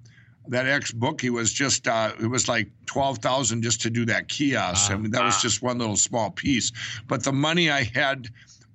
that 0.49 0.67
ex 0.67 0.91
bookie 0.91 1.29
was 1.29 1.53
just 1.53 1.87
uh, 1.87 2.11
it 2.21 2.27
was 2.27 2.49
like 2.49 2.69
twelve 2.85 3.19
thousand 3.19 3.61
just 3.63 3.81
to 3.83 3.89
do 3.89 4.05
that 4.07 4.27
kiosk. 4.27 4.91
I 4.91 4.97
mean 4.97 5.11
that 5.11 5.23
was 5.23 5.35
Ah. 5.37 5.41
just 5.41 5.61
one 5.63 5.77
little 5.77 5.95
small 5.95 6.31
piece. 6.31 6.73
But 7.07 7.23
the 7.23 7.31
money 7.31 7.71
I 7.71 7.83
had 7.83 8.27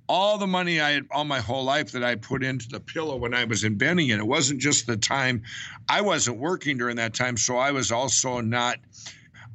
all 0.07 0.39
the 0.39 0.47
money 0.47 0.81
I 0.81 0.89
had 0.93 1.05
all 1.11 1.25
my 1.25 1.39
whole 1.39 1.63
life 1.63 1.91
that 1.91 2.03
I 2.03 2.15
put 2.15 2.43
into 2.43 2.67
the 2.69 2.79
pillow 2.79 3.15
when 3.17 3.35
I 3.35 3.43
was 3.45 3.63
inventing 3.63 4.07
it. 4.09 4.17
It 4.17 4.25
wasn't 4.25 4.59
just 4.59 4.87
the 4.87 4.97
time 4.97 5.43
I 5.87 6.01
wasn't 6.01 6.39
working 6.39 6.75
during 6.79 6.95
that 6.95 7.13
time, 7.13 7.37
so 7.37 7.57
I 7.57 7.69
was 7.71 7.91
also 7.91 8.41
not. 8.41 8.77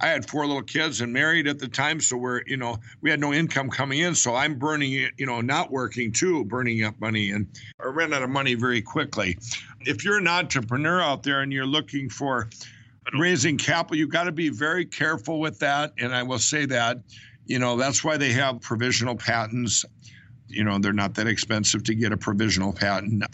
I 0.01 0.09
had 0.09 0.29
four 0.29 0.47
little 0.47 0.63
kids 0.63 1.01
and 1.01 1.13
married 1.13 1.47
at 1.47 1.59
the 1.59 1.69
time, 1.69 2.01
so 2.01 2.17
we're 2.17 2.43
you 2.47 2.57
know 2.57 2.79
we 3.01 3.11
had 3.11 3.21
no 3.21 3.33
income 3.33 3.71
coming 3.71 4.01
in, 4.01 4.15
so 4.15 4.35
I'm 4.35 4.59
burning 4.59 4.91
you 4.91 5.27
know, 5.27 5.41
not 5.41 5.71
working 5.71 6.13
too, 6.13 6.45
burning 6.45 6.85
up 6.85 7.01
money, 7.01 7.31
and 7.31 7.47
I 7.81 7.87
ran 7.89 8.13
out 8.13 8.23
of 8.23 8.31
money 8.31 8.55
very 8.55 8.83
quickly. 8.83 9.39
If 9.81 10.05
you're 10.05 10.19
an 10.19 10.29
entrepreneur 10.29 11.01
out 11.01 11.23
there 11.23 11.43
and 11.43 11.53
you're 11.53 11.67
looking 11.67 12.09
for 12.09 12.49
raising 13.19 13.59
capital, 13.59 13.97
you've 13.97 14.11
got 14.11 14.25
to 14.25 14.33
be 14.33 14.49
very 14.49 14.85
careful 14.85 15.41
with 15.41 15.59
that, 15.61 15.93
and 15.99 16.15
I 16.15 16.23
will 16.23 16.39
say 16.39 16.67
that, 16.67 16.99
you 17.47 17.59
know, 17.59 17.77
that's 17.77 18.03
why 18.03 18.17
they 18.17 18.33
have 18.33 18.61
provisional 18.61 19.15
patents 19.15 19.85
you 20.49 20.65
know 20.65 20.79
they're 20.79 20.93
not 20.93 21.15
that 21.15 21.27
expensive 21.27 21.83
to 21.85 21.95
get 21.95 22.13
a 22.13 22.17
provisional 22.17 22.73
patent 22.73 23.25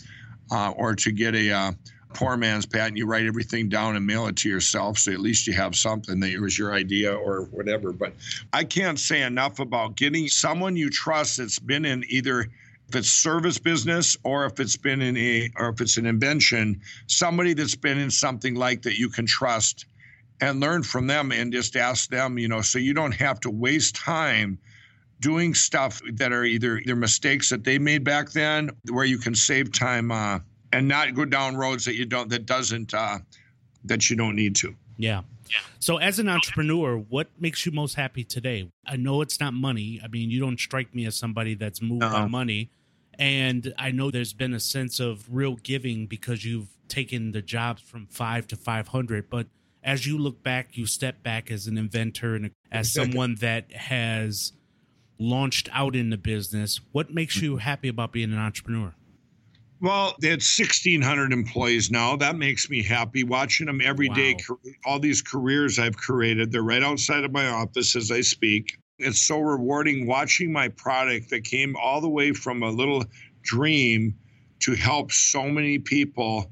uh, 0.51 0.71
or 0.71 0.95
to 0.95 1.13
get 1.13 1.35
a 1.35 1.51
uh, 1.51 1.73
poor 2.13 2.37
man's 2.37 2.67
patent 2.67 2.97
you 2.97 3.07
write 3.07 3.27
everything 3.27 3.69
down 3.69 3.97
and 3.97 4.07
mail 4.07 4.27
it 4.27 4.37
to 4.37 4.49
yourself 4.49 4.99
so 4.99 5.13
at 5.13 5.21
least 5.21 5.47
you 5.47 5.53
have 5.53 5.75
something 5.75 6.21
that 6.21 6.31
it 6.31 6.41
was 6.41 6.59
your 6.59 6.73
idea 6.73 7.15
or 7.15 7.43
whatever. 7.47 7.93
But 7.93 8.15
i 8.53 8.65
can't 8.65 8.99
say 8.99 9.23
enough 9.23 9.59
about 9.59 9.97
getting 9.97 10.29
someone 10.29 10.77
you 10.77 10.91
trust 10.91 11.39
that's 11.39 11.59
been 11.59 11.85
in 11.85 12.05
either 12.09 12.47
if 12.89 12.97
it's 12.97 13.11
service 13.11 13.59
business 13.59 14.17
or 14.25 14.47
if 14.47 14.59
it's 14.59 14.77
been 14.77 15.01
in 15.01 15.17
a 15.17 15.51
or 15.57 15.69
if 15.69 15.81
it's 15.81 15.97
an 15.97 16.07
invention 16.07 16.81
somebody 17.07 17.55
that's 17.55 17.77
been 17.77 17.99
in 17.99 18.11
something 18.11 18.55
like 18.55 18.83
that 18.83 18.99
you 18.99 19.09
can 19.09 19.27
trust 19.27 19.87
and 20.41 20.61
learn 20.61 20.83
from 20.83 21.07
them 21.07 21.33
and 21.33 21.53
just 21.53 21.77
ask 21.77 22.11
them 22.11 22.39
you 22.39 22.49
know 22.49 22.61
so 22.61 22.79
you 22.79 22.95
don't 22.95 23.13
have 23.13 23.39
to 23.41 23.51
waste 23.51 23.95
time 23.95 24.59
doing 25.21 25.55
stuff 25.55 26.01
that 26.15 26.33
are 26.33 26.45
either 26.45 26.79
either 26.79 26.97
mistakes 26.97 27.51
that 27.51 27.63
they 27.65 27.79
made 27.79 28.03
back 28.03 28.31
then, 28.31 28.71
where 28.91 29.05
you 29.05 29.19
can 29.19 29.35
save 29.35 29.73
time 29.73 30.11
uh, 30.11 30.39
and 30.73 30.89
not 30.89 31.15
go 31.15 31.25
down 31.25 31.57
roads 31.57 31.85
that 31.85 31.95
you 31.95 32.07
don't 32.07 32.29
that 32.31 32.47
doesn't 32.47 32.95
uh, 32.95 33.19
that 33.85 34.11
you 34.11 34.17
don't 34.17 34.37
need 34.37 34.57
to. 34.57 34.75
Yeah. 34.97 35.23
Yeah. 35.49 35.59
So, 35.81 35.97
as 35.97 36.19
an 36.19 36.29
entrepreneur, 36.29 36.97
what 36.97 37.29
makes 37.39 37.67
you 37.67 37.73
most 37.73 37.95
happy 37.95 38.23
today? 38.23 38.71
I 38.87 38.97
know 38.97 39.21
it's 39.21 39.41
not 39.41 39.53
money. 39.53 40.01
I 40.03 40.07
mean, 40.07 40.31
you 40.31 40.39
don't 40.39 40.61
strike 40.61 40.95
me 40.95 41.07
as 41.07 41.17
somebody 41.17 41.55
that's 41.55 41.83
moved 41.83 42.03
by 42.03 42.27
money. 42.27 42.71
And 43.19 43.75
I 43.77 43.91
know 43.91 44.11
there's 44.11 44.33
been 44.33 44.55
a 44.55 44.61
sense 44.61 45.01
of 45.01 45.27
real 45.29 45.57
giving 45.57 46.07
because 46.07 46.45
you've 46.45 46.69
taken 46.89 47.33
the 47.33 47.43
jobs 47.43 47.83
from 47.83 48.07
five 48.07 48.47
to 48.49 48.57
500. 48.57 49.29
But 49.29 49.49
as 49.83 50.07
you 50.07 50.17
look 50.17 50.43
back, 50.43 50.77
you 50.77 50.87
step 50.87 51.23
back 51.23 51.51
as 51.51 51.67
an 51.67 51.77
inventor 51.77 52.35
and 52.37 52.53
as 52.71 52.93
someone 52.93 53.37
that 53.41 53.73
has 53.73 54.53
launched 55.19 55.69
out 55.73 55.95
in 55.95 56.11
the 56.11 56.17
business. 56.17 56.81
What 56.93 57.13
makes 57.13 57.43
you 57.43 57.59
happy 57.59 57.89
about 57.89 58.13
being 58.13 58.33
an 58.33 58.39
entrepreneur? 58.39 58.95
Well, 59.81 60.15
they 60.21 60.29
had 60.29 60.41
1,600 60.41 61.33
employees 61.33 61.91
now. 61.91 62.15
That 62.17 62.37
makes 62.37 62.69
me 62.69 62.83
happy 62.83 63.25
watching 63.25 63.67
them 63.67 63.81
every 63.83 64.11
day. 64.11 64.33
Wow. 64.33 64.57
cre- 64.57 64.71
All 64.85 64.99
these 64.99 65.23
careers 65.23 65.79
I've 65.79 65.97
created, 65.97 66.53
they're 66.53 66.63
right 66.63 66.83
outside 66.83 67.25
of 67.25 67.33
my 67.33 67.49
office 67.49 67.97
as 67.97 68.11
I 68.11 68.21
speak. 68.21 68.79
It's 68.99 69.23
so 69.23 69.41
rewarding 69.41 70.07
watching 70.07 70.53
my 70.53 70.69
product 70.69 71.31
that 71.31 71.45
came 71.45 71.77
all 71.77 72.03
the 72.03 72.11
way 72.11 72.33
from 72.33 72.63
a 72.63 72.69
little 72.71 73.05
dream 73.43 74.15
to 74.61 74.75
help 74.75 75.13
so 75.13 75.49
many 75.49 75.79
people. 75.79 76.51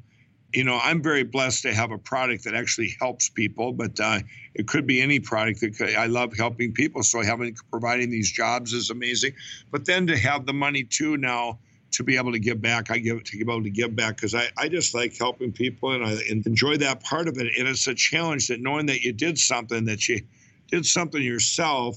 You 0.54 0.64
know, 0.64 0.80
I'm 0.82 1.02
very 1.02 1.24
blessed 1.24 1.62
to 1.64 1.74
have 1.74 1.90
a 1.90 1.98
product 1.98 2.44
that 2.44 2.54
actually 2.54 2.96
helps 2.98 3.28
people, 3.28 3.74
but 3.74 4.00
uh, 4.00 4.20
it 4.54 4.66
could 4.66 4.86
be 4.86 5.02
any 5.02 5.20
product 5.20 5.60
that 5.60 5.76
could, 5.76 5.94
I 5.94 6.06
love 6.06 6.34
helping 6.34 6.72
people. 6.72 7.02
So 7.02 7.20
having 7.20 7.54
providing 7.70 8.08
these 8.08 8.32
jobs 8.32 8.72
is 8.72 8.88
amazing. 8.88 9.34
But 9.70 9.84
then 9.84 10.06
to 10.06 10.16
have 10.16 10.46
the 10.46 10.54
money 10.54 10.84
too 10.84 11.18
now 11.18 11.58
to 11.92 12.05
be 12.05 12.16
able 12.16 12.33
to 12.33 12.38
give 12.38 12.61
back. 12.61 12.90
I 12.90 12.98
give 12.98 13.24
to 13.24 13.37
be 13.37 13.42
able 13.42 13.62
to 13.62 13.70
give 13.70 13.96
back 13.96 14.16
because 14.16 14.35
I, 14.35 14.48
I 14.57 14.68
just 14.68 14.94
like 14.94 15.16
helping 15.16 15.53
people 15.53 15.92
and 15.92 16.05
I 16.05 16.18
enjoy 16.29 16.77
that 16.79 17.03
part 17.03 17.29
of 17.29 17.38
it. 17.38 17.57
And 17.59 17.68
it's 17.68 17.87
a 17.87 17.94
challenge 17.94 18.48
that 18.48 18.61
knowing 18.61 18.87
that 18.87 19.03
you 19.03 19.12
did 19.12 19.38
something 19.38 19.85
that 19.87 20.09
you 20.09 20.20
did 20.68 20.87
something 20.87 21.22
yourself. 21.22 21.96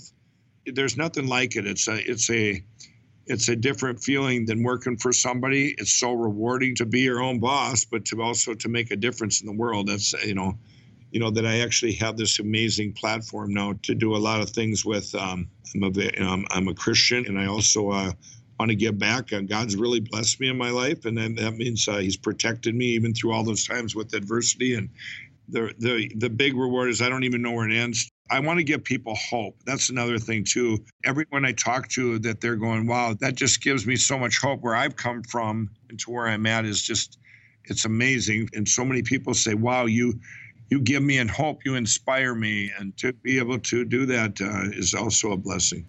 There's 0.66 0.96
nothing 0.98 1.28
like 1.28 1.56
it. 1.56 1.66
It's 1.66 1.88
a 1.88 1.98
it's 2.10 2.30
a 2.30 2.64
it's 3.28 3.50
a 3.50 3.56
different 3.56 4.02
feeling 4.02 4.46
than 4.46 4.64
working 4.64 4.98
for 4.98 5.14
somebody. 5.14 5.76
It's 5.78 5.94
so 5.94 6.14
rewarding 6.14 6.76
to 6.76 6.86
be 6.86 7.02
your 7.02 7.22
own 7.22 7.40
boss, 7.40 7.86
but 7.86 8.06
to 8.06 8.22
also 8.22 8.54
to 8.54 8.70
make 8.70 8.92
a 8.92 8.96
difference 8.96 9.42
in 9.42 9.48
the 9.48 9.54
world. 9.54 9.88
That's 9.88 10.14
you 10.26 10.36
know, 10.36 10.58
you 11.12 11.20
know 11.20 11.32
that 11.32 11.46
I 11.46 11.60
actually 11.60 11.94
have 11.94 12.18
this 12.18 12.40
amazing 12.40 12.94
platform 12.94 13.54
now 13.54 13.74
to 13.84 13.96
do 13.96 14.16
a 14.16 14.18
lot 14.18 14.42
of 14.42 14.50
things 14.50 14.86
with. 14.86 15.14
Um, 15.16 15.50
I'm 15.74 15.84
a 15.84 16.12
um, 16.22 16.46
I'm 16.52 16.68
a 16.68 16.74
Christian, 16.74 17.26
and 17.26 17.40
I 17.40 17.46
also 17.46 17.90
uh, 17.90 18.12
want 18.62 18.70
to 18.70 18.76
give 18.76 19.00
back. 19.00 19.34
Uh, 19.34 19.42
God's 19.42 19.76
really 19.76 20.00
blessed 20.00 20.40
me 20.40 20.48
in 20.48 20.56
my 20.56 20.70
life, 20.70 21.06
and 21.06 21.18
then 21.18 21.34
that 21.36 21.56
means 21.56 21.88
uh, 21.88 21.98
He's 21.98 22.16
protected 22.16 22.76
me 22.76 22.86
even 22.86 23.12
through 23.12 23.34
all 23.34 23.44
those 23.44 23.66
times 23.66 23.96
with 23.96 24.14
adversity. 24.14 24.76
And 24.76 24.88
the 25.50 25.74
the 25.80 26.12
the 26.16 26.30
big 26.30 26.56
reward 26.56 26.90
is 26.90 27.02
I 27.02 27.10
don't 27.10 27.24
even 27.24 27.42
know 27.42 27.54
where 27.54 27.68
it 27.68 27.76
ends. 27.76 28.08
I 28.30 28.40
want 28.40 28.60
to 28.60 28.64
give 28.64 28.84
people 28.84 29.16
hope. 29.16 29.58
That's 29.66 29.90
another 29.90 30.20
thing 30.20 30.44
too. 30.44 30.78
Everyone 31.04 31.44
I 31.44 31.54
talk 31.54 31.90
to 31.90 32.20
that 32.20 32.40
they're 32.40 32.56
going, 32.56 32.86
wow, 32.86 33.16
that 33.20 33.34
just 33.34 33.64
gives 33.64 33.88
me 33.88 33.96
so 33.96 34.18
much 34.18 34.38
hope. 34.40 34.62
Where 34.62 34.76
I've 34.76 34.96
come 34.96 35.24
from 35.24 35.68
and 35.90 36.00
to 36.02 36.12
where 36.12 36.28
I'm 36.28 36.46
at 36.46 36.64
is 36.66 36.84
just 36.84 37.18
it's 37.66 37.86
amazing. 37.86 38.48
And 38.54 38.70
so 38.70 38.86
many 38.86 39.02
people 39.02 39.34
say, 39.34 39.56
wow, 39.56 39.86
you 39.88 40.20
you 40.70 40.80
give 40.80 41.02
me 41.02 41.18
and 41.18 41.32
hope, 41.32 41.66
you 41.66 41.74
inspire 41.74 42.36
me, 42.36 42.72
and 42.78 42.96
to 42.98 43.12
be 43.12 43.40
able 43.40 43.58
to 43.58 43.84
do 43.86 44.06
that 44.06 44.40
uh, 44.40 44.78
is 44.78 44.94
also 44.94 45.32
a 45.32 45.38
blessing. 45.38 45.86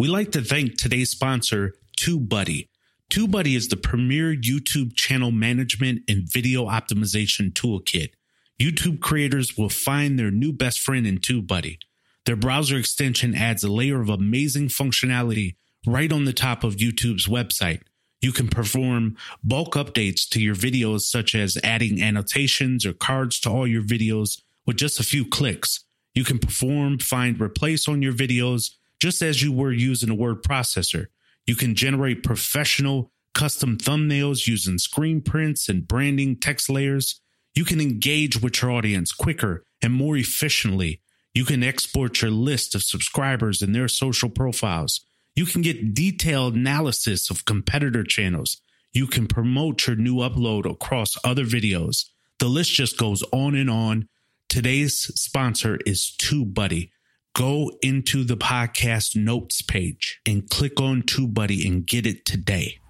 We 0.00 0.08
like 0.08 0.32
to 0.32 0.40
thank 0.40 0.78
today's 0.78 1.10
sponsor, 1.10 1.74
TubeBuddy. 1.98 2.68
TubeBuddy 3.10 3.54
is 3.54 3.68
the 3.68 3.76
premier 3.76 4.34
YouTube 4.34 4.96
channel 4.96 5.30
management 5.30 6.04
and 6.08 6.26
video 6.26 6.64
optimization 6.64 7.52
toolkit. 7.52 8.12
YouTube 8.58 9.00
creators 9.00 9.58
will 9.58 9.68
find 9.68 10.18
their 10.18 10.30
new 10.30 10.54
best 10.54 10.80
friend 10.80 11.06
in 11.06 11.18
TubeBuddy. 11.18 11.76
Their 12.24 12.36
browser 12.36 12.78
extension 12.78 13.34
adds 13.34 13.62
a 13.62 13.70
layer 13.70 14.00
of 14.00 14.08
amazing 14.08 14.68
functionality 14.68 15.56
right 15.86 16.10
on 16.10 16.24
the 16.24 16.32
top 16.32 16.64
of 16.64 16.76
YouTube's 16.76 17.26
website. 17.26 17.82
You 18.22 18.32
can 18.32 18.48
perform 18.48 19.18
bulk 19.44 19.74
updates 19.74 20.26
to 20.30 20.40
your 20.40 20.54
videos, 20.54 21.02
such 21.02 21.34
as 21.34 21.58
adding 21.62 22.02
annotations 22.02 22.86
or 22.86 22.94
cards 22.94 23.38
to 23.40 23.50
all 23.50 23.66
your 23.66 23.82
videos 23.82 24.40
with 24.64 24.78
just 24.78 24.98
a 24.98 25.04
few 25.04 25.26
clicks. 25.26 25.84
You 26.14 26.24
can 26.24 26.38
perform 26.38 27.00
find 27.00 27.38
replace 27.38 27.86
on 27.86 28.00
your 28.00 28.14
videos 28.14 28.70
just 29.00 29.22
as 29.22 29.42
you 29.42 29.52
were 29.52 29.72
using 29.72 30.10
a 30.10 30.14
word 30.14 30.42
processor. 30.42 31.06
You 31.46 31.56
can 31.56 31.74
generate 31.74 32.22
professional 32.22 33.10
custom 33.34 33.76
thumbnails 33.76 34.46
using 34.46 34.78
screen 34.78 35.22
prints 35.22 35.68
and 35.68 35.88
branding 35.88 36.36
text 36.36 36.68
layers. 36.68 37.20
You 37.54 37.64
can 37.64 37.80
engage 37.80 38.40
with 38.40 38.60
your 38.60 38.70
audience 38.70 39.12
quicker 39.12 39.64
and 39.82 39.92
more 39.92 40.16
efficiently. 40.16 41.00
You 41.34 41.44
can 41.44 41.62
export 41.62 42.20
your 42.22 42.30
list 42.30 42.74
of 42.74 42.82
subscribers 42.82 43.62
and 43.62 43.74
their 43.74 43.88
social 43.88 44.28
profiles. 44.28 45.00
You 45.34 45.46
can 45.46 45.62
get 45.62 45.94
detailed 45.94 46.54
analysis 46.54 47.30
of 47.30 47.44
competitor 47.44 48.04
channels. 48.04 48.60
You 48.92 49.06
can 49.06 49.26
promote 49.26 49.86
your 49.86 49.96
new 49.96 50.16
upload 50.16 50.70
across 50.70 51.16
other 51.24 51.44
videos. 51.44 52.06
The 52.40 52.48
list 52.48 52.72
just 52.72 52.98
goes 52.98 53.22
on 53.32 53.54
and 53.54 53.70
on. 53.70 54.08
Today's 54.48 54.96
sponsor 55.14 55.78
is 55.86 56.16
TubeBuddy. 56.20 56.90
Go 57.34 57.72
into 57.80 58.24
the 58.24 58.36
podcast 58.36 59.16
notes 59.16 59.62
page 59.62 60.20
and 60.26 60.48
click 60.50 60.80
on 60.80 61.02
TubeBuddy 61.02 61.66
and 61.66 61.86
get 61.86 62.06
it 62.06 62.24
today. 62.24 62.80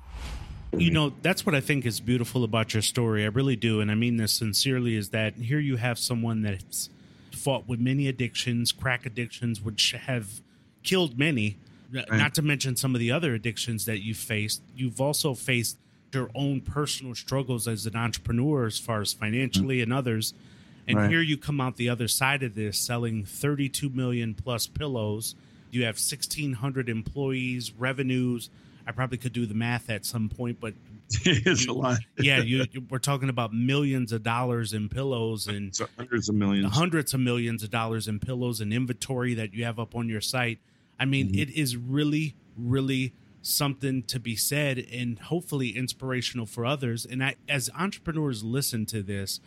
You 0.77 0.91
know, 0.91 1.13
that's 1.23 1.45
what 1.45 1.55
I 1.55 1.61
think 1.61 1.85
is 1.85 2.01
beautiful 2.01 2.45
about 2.45 2.73
your 2.73 2.83
story. 2.83 3.25
I 3.25 3.29
really 3.29 3.57
do. 3.57 3.81
And 3.81 3.91
I 3.91 3.95
mean 3.95 4.17
this 4.17 4.33
sincerely 4.33 4.97
is 4.97 5.11
that 5.11 5.35
here 5.35 5.59
you 5.59 5.77
have 5.77 5.99
someone 5.99 6.43
that's 6.43 6.89
fought 7.33 7.69
with 7.69 7.81
many 7.81 8.09
addictions, 8.09 8.73
crack 8.73 9.05
addictions, 9.05 9.61
which 9.61 9.93
have 9.93 10.41
killed 10.83 11.19
many, 11.19 11.59
right. 11.93 12.11
not 12.13 12.35
to 12.35 12.43
mention 12.43 12.77
some 12.77 12.95
of 12.95 13.01
the 13.01 13.11
other 13.11 13.35
addictions 13.35 13.85
that 13.87 14.01
you've 14.01 14.17
faced. 14.17 14.63
You've 14.77 15.01
also 15.01 15.35
faced 15.35 15.79
your 16.13 16.31
own 16.35 16.61
personal 16.61 17.15
struggles 17.15 17.69
as 17.69 17.87
an 17.87 17.97
entrepreneur, 17.97 18.67
as 18.67 18.79
far 18.79 19.01
as 19.01 19.13
financially 19.13 19.77
mm-hmm. 19.77 19.85
and 19.85 19.93
others. 19.93 20.35
And 20.91 20.99
right. 20.99 21.11
here 21.11 21.21
you 21.21 21.37
come 21.37 21.61
out 21.61 21.77
the 21.77 21.89
other 21.89 22.09
side 22.09 22.43
of 22.43 22.57
this 22.57 22.77
selling 22.77 23.25
32 23.25 23.91
million 23.91 24.35
plus 24.35 24.67
pillows. 24.67 25.37
You 25.71 25.85
have 25.85 25.95
1,600 25.95 26.89
employees, 26.89 27.73
revenues. 27.73 28.51
I 28.89 28.91
probably 28.91 29.19
could 29.19 29.33
do 29.33 29.47
the 29.47 29.55
math 29.55 29.89
at 29.89 30.05
some 30.05 30.29
point, 30.29 30.59
but 30.59 30.75
it's 31.25 31.67
you, 31.67 31.73
a 31.73 31.75
lot. 31.75 31.99
yeah, 32.19 32.41
you, 32.41 32.65
you, 32.73 32.83
we're 32.91 32.99
talking 32.99 33.29
about 33.29 33.55
millions 33.55 34.11
of 34.11 34.25
dollars 34.25 34.73
in 34.73 34.89
pillows 34.89 35.47
and 35.47 35.75
so 35.77 35.87
hundreds 35.97 36.29
of 36.29 36.35
millions, 36.35 36.75
hundreds 36.75 37.15
of 37.15 37.21
millions 37.21 37.63
of 37.63 37.71
dollars 37.71 38.09
in 38.09 38.19
pillows 38.19 38.61
and 38.61 38.73
inventory 38.73 39.35
that 39.35 39.55
you 39.55 39.65
have 39.65 39.79
up 39.79 39.95
on 39.95 40.09
your 40.09 40.21
site. 40.21 40.59
I 40.99 41.05
mean, 41.05 41.29
mm-hmm. 41.29 41.39
it 41.39 41.51
is 41.51 41.77
really, 41.77 42.35
really 42.57 43.15
something 43.43 44.03
to 44.03 44.19
be 44.19 44.35
said 44.35 44.85
and 44.93 45.21
hopefully 45.21 45.77
inspirational 45.77 46.47
for 46.47 46.67
others. 46.67 47.07
And 47.07 47.23
I, 47.23 47.37
as 47.49 47.71
entrepreneurs 47.79 48.43
listen 48.43 48.87
to 48.87 49.03
this, 49.05 49.41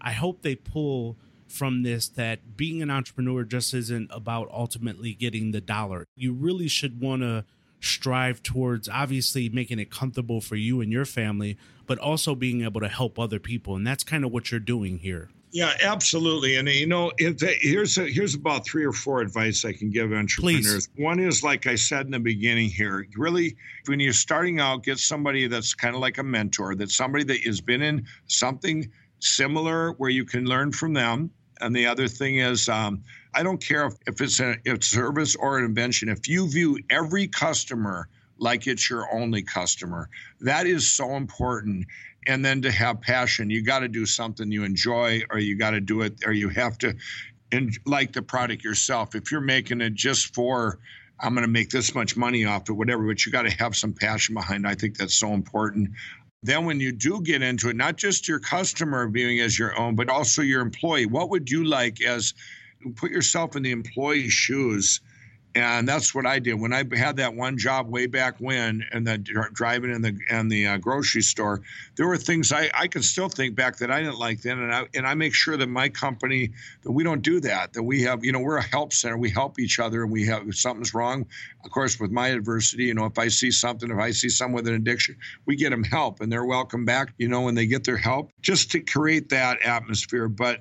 I 0.00 0.12
hope 0.12 0.42
they 0.42 0.54
pull 0.54 1.16
from 1.46 1.82
this 1.82 2.08
that 2.08 2.56
being 2.56 2.80
an 2.80 2.90
entrepreneur 2.90 3.44
just 3.44 3.74
isn't 3.74 4.10
about 4.12 4.48
ultimately 4.52 5.14
getting 5.14 5.50
the 5.50 5.60
dollar. 5.60 6.06
You 6.14 6.32
really 6.32 6.68
should 6.68 7.00
want 7.00 7.22
to 7.22 7.44
strive 7.80 8.42
towards 8.42 8.88
obviously 8.88 9.48
making 9.48 9.78
it 9.78 9.90
comfortable 9.90 10.40
for 10.40 10.56
you 10.56 10.80
and 10.80 10.92
your 10.92 11.04
family, 11.04 11.56
but 11.86 11.98
also 11.98 12.34
being 12.34 12.62
able 12.62 12.80
to 12.80 12.88
help 12.88 13.18
other 13.18 13.40
people. 13.40 13.74
And 13.74 13.86
that's 13.86 14.04
kind 14.04 14.24
of 14.24 14.32
what 14.32 14.50
you're 14.50 14.60
doing 14.60 14.98
here. 14.98 15.30
Yeah, 15.52 15.72
absolutely. 15.82 16.56
And 16.56 16.68
uh, 16.68 16.72
you 16.72 16.86
know, 16.86 17.10
here's 17.18 17.98
a, 17.98 18.04
here's 18.04 18.34
about 18.34 18.64
three 18.64 18.84
or 18.84 18.92
four 18.92 19.20
advice 19.20 19.64
I 19.64 19.72
can 19.72 19.90
give 19.90 20.12
entrepreneurs. 20.12 20.86
Please. 20.86 21.04
One 21.04 21.18
is 21.18 21.42
like 21.42 21.66
I 21.66 21.74
said 21.74 22.06
in 22.06 22.12
the 22.12 22.20
beginning 22.20 22.68
here, 22.68 23.06
really 23.16 23.56
when 23.86 23.98
you're 23.98 24.12
starting 24.12 24.60
out, 24.60 24.84
get 24.84 24.98
somebody 24.98 25.48
that's 25.48 25.74
kind 25.74 25.96
of 25.96 26.00
like 26.00 26.18
a 26.18 26.22
mentor, 26.22 26.76
that 26.76 26.90
somebody 26.90 27.24
that 27.24 27.40
has 27.40 27.60
been 27.60 27.82
in 27.82 28.06
something 28.28 28.88
similar 29.20 29.92
where 29.92 30.10
you 30.10 30.24
can 30.24 30.44
learn 30.44 30.72
from 30.72 30.92
them. 30.92 31.30
And 31.60 31.76
the 31.76 31.86
other 31.86 32.08
thing 32.08 32.38
is, 32.38 32.68
um, 32.68 33.02
I 33.34 33.42
don't 33.42 33.62
care 33.62 33.86
if, 33.86 33.94
if 34.06 34.20
it's 34.20 34.40
a 34.40 34.56
if 34.64 34.82
service 34.82 35.36
or 35.36 35.58
an 35.58 35.64
invention. 35.64 36.08
If 36.08 36.28
you 36.28 36.48
view 36.48 36.78
every 36.88 37.28
customer 37.28 38.08
like 38.38 38.66
it's 38.66 38.88
your 38.88 39.12
only 39.14 39.42
customer, 39.42 40.08
that 40.40 40.66
is 40.66 40.90
so 40.90 41.16
important. 41.16 41.86
And 42.26 42.44
then 42.44 42.62
to 42.62 42.72
have 42.72 43.00
passion, 43.00 43.50
you 43.50 43.62
got 43.62 43.80
to 43.80 43.88
do 43.88 44.04
something 44.06 44.50
you 44.50 44.64
enjoy, 44.64 45.22
or 45.30 45.38
you 45.38 45.56
got 45.56 45.70
to 45.70 45.80
do 45.80 46.02
it, 46.02 46.14
or 46.26 46.32
you 46.32 46.48
have 46.50 46.76
to 46.78 46.94
like 47.86 48.12
the 48.12 48.22
product 48.22 48.64
yourself. 48.64 49.14
If 49.14 49.30
you're 49.30 49.40
making 49.40 49.80
it 49.80 49.94
just 49.94 50.34
for 50.34 50.78
I'm 51.22 51.34
going 51.34 51.44
to 51.46 51.50
make 51.52 51.70
this 51.70 51.94
much 51.94 52.16
money 52.16 52.44
off 52.44 52.68
it, 52.68 52.72
whatever, 52.72 53.06
but 53.06 53.24
you 53.24 53.32
got 53.32 53.42
to 53.42 53.50
have 53.50 53.76
some 53.76 53.92
passion 53.92 54.34
behind. 54.34 54.64
It. 54.64 54.68
I 54.68 54.74
think 54.74 54.96
that's 54.96 55.14
so 55.14 55.32
important. 55.34 55.90
Then, 56.42 56.64
when 56.64 56.80
you 56.80 56.92
do 56.92 57.20
get 57.20 57.42
into 57.42 57.68
it, 57.68 57.76
not 57.76 57.96
just 57.96 58.26
your 58.26 58.38
customer 58.38 59.08
viewing 59.08 59.40
as 59.40 59.58
your 59.58 59.78
own, 59.78 59.94
but 59.94 60.08
also 60.08 60.40
your 60.40 60.62
employee, 60.62 61.06
what 61.06 61.28
would 61.30 61.50
you 61.50 61.64
like 61.64 62.00
as 62.02 62.32
put 62.96 63.10
yourself 63.10 63.56
in 63.56 63.62
the 63.62 63.72
employee's 63.72 64.32
shoes? 64.32 65.00
And 65.54 65.88
that's 65.88 66.14
what 66.14 66.26
I 66.26 66.38
did 66.38 66.54
when 66.54 66.72
I 66.72 66.84
had 66.96 67.16
that 67.16 67.34
one 67.34 67.58
job 67.58 67.90
way 67.90 68.06
back 68.06 68.36
when, 68.38 68.84
and 68.92 69.04
the 69.04 69.18
driving 69.18 69.90
in 69.92 70.00
the 70.00 70.16
and 70.30 70.50
the 70.50 70.66
uh, 70.66 70.76
grocery 70.76 71.22
store. 71.22 71.60
There 71.96 72.06
were 72.06 72.16
things 72.16 72.52
I 72.52 72.70
I 72.72 72.86
can 72.86 73.02
still 73.02 73.28
think 73.28 73.56
back 73.56 73.78
that 73.78 73.90
I 73.90 74.00
didn't 74.00 74.18
like 74.18 74.42
then, 74.42 74.60
and 74.60 74.72
I 74.72 74.86
and 74.94 75.06
I 75.08 75.14
make 75.14 75.34
sure 75.34 75.56
that 75.56 75.66
my 75.66 75.88
company 75.88 76.50
that 76.82 76.92
we 76.92 77.02
don't 77.02 77.22
do 77.22 77.40
that. 77.40 77.72
That 77.72 77.82
we 77.82 78.00
have, 78.02 78.24
you 78.24 78.30
know, 78.30 78.38
we're 78.38 78.58
a 78.58 78.62
help 78.62 78.92
center. 78.92 79.18
We 79.18 79.28
help 79.28 79.58
each 79.58 79.80
other, 79.80 80.04
and 80.04 80.12
we 80.12 80.24
have 80.26 80.46
if 80.46 80.56
something's 80.56 80.94
wrong. 80.94 81.26
Of 81.64 81.70
course, 81.72 81.98
with 81.98 82.12
my 82.12 82.28
adversity, 82.28 82.84
you 82.84 82.94
know, 82.94 83.06
if 83.06 83.18
I 83.18 83.26
see 83.26 83.50
something, 83.50 83.90
if 83.90 83.98
I 83.98 84.12
see 84.12 84.28
someone 84.28 84.62
with 84.62 84.68
an 84.68 84.74
addiction, 84.74 85.16
we 85.46 85.56
get 85.56 85.70
them 85.70 85.82
help, 85.82 86.20
and 86.20 86.30
they're 86.30 86.44
welcome 86.44 86.84
back. 86.84 87.12
You 87.18 87.26
know, 87.26 87.40
when 87.40 87.56
they 87.56 87.66
get 87.66 87.82
their 87.82 87.96
help, 87.96 88.30
just 88.40 88.70
to 88.70 88.80
create 88.80 89.30
that 89.30 89.60
atmosphere. 89.62 90.28
But 90.28 90.60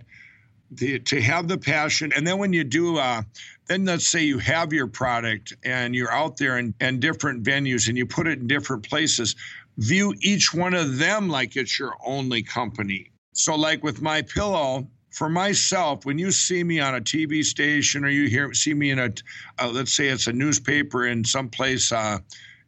the, 0.72 1.00
to 1.00 1.22
have 1.22 1.48
the 1.48 1.58
passion. 1.58 2.12
And 2.16 2.26
then 2.26 2.38
when 2.38 2.54
you 2.54 2.64
do 2.64 2.98
uh, 2.98 3.24
then 3.68 3.86
let's 3.86 4.08
say 4.08 4.24
you 4.24 4.40
have 4.40 4.74
your 4.74 4.88
product 4.88 5.54
and 5.64 5.96
you're 5.96 6.12
out 6.12 6.38
there 6.38 6.58
in, 6.58 6.74
in 6.82 7.00
different 7.00 7.44
venues 7.44 7.88
and 7.88 7.98
you 7.98 8.06
put 8.06 8.28
it 8.28 8.40
in 8.40 8.48
different 8.48 8.88
places 8.88 9.36
view 9.78 10.14
each 10.22 10.54
one 10.54 10.74
of 10.74 10.98
them 10.98 11.30
like 11.30 11.56
it's 11.56 11.80
your 11.80 11.96
only 12.06 12.44
company. 12.44 13.12
So 13.32 13.56
like 13.56 13.84
with 13.84 14.02
my 14.02 14.22
pillow 14.22 14.88
for 15.12 15.30
myself 15.30 16.06
when 16.06 16.18
you 16.18 16.32
see 16.32 16.64
me 16.64 16.80
on 16.80 16.96
a 16.96 17.02
tv 17.02 17.44
station 17.44 18.06
or 18.06 18.10
you 18.10 18.28
hear 18.28 18.54
see 18.54 18.76
me 18.76 18.92
in 18.92 19.00
a 19.00 19.10
uh, 19.58 19.68
let's 19.68 19.94
say 19.94 20.08
it's 20.08 20.28
a 20.28 20.34
newspaper 20.34 21.08
in 21.08 21.24
some 21.24 21.50
place 21.50 21.92
uh, 21.92 22.20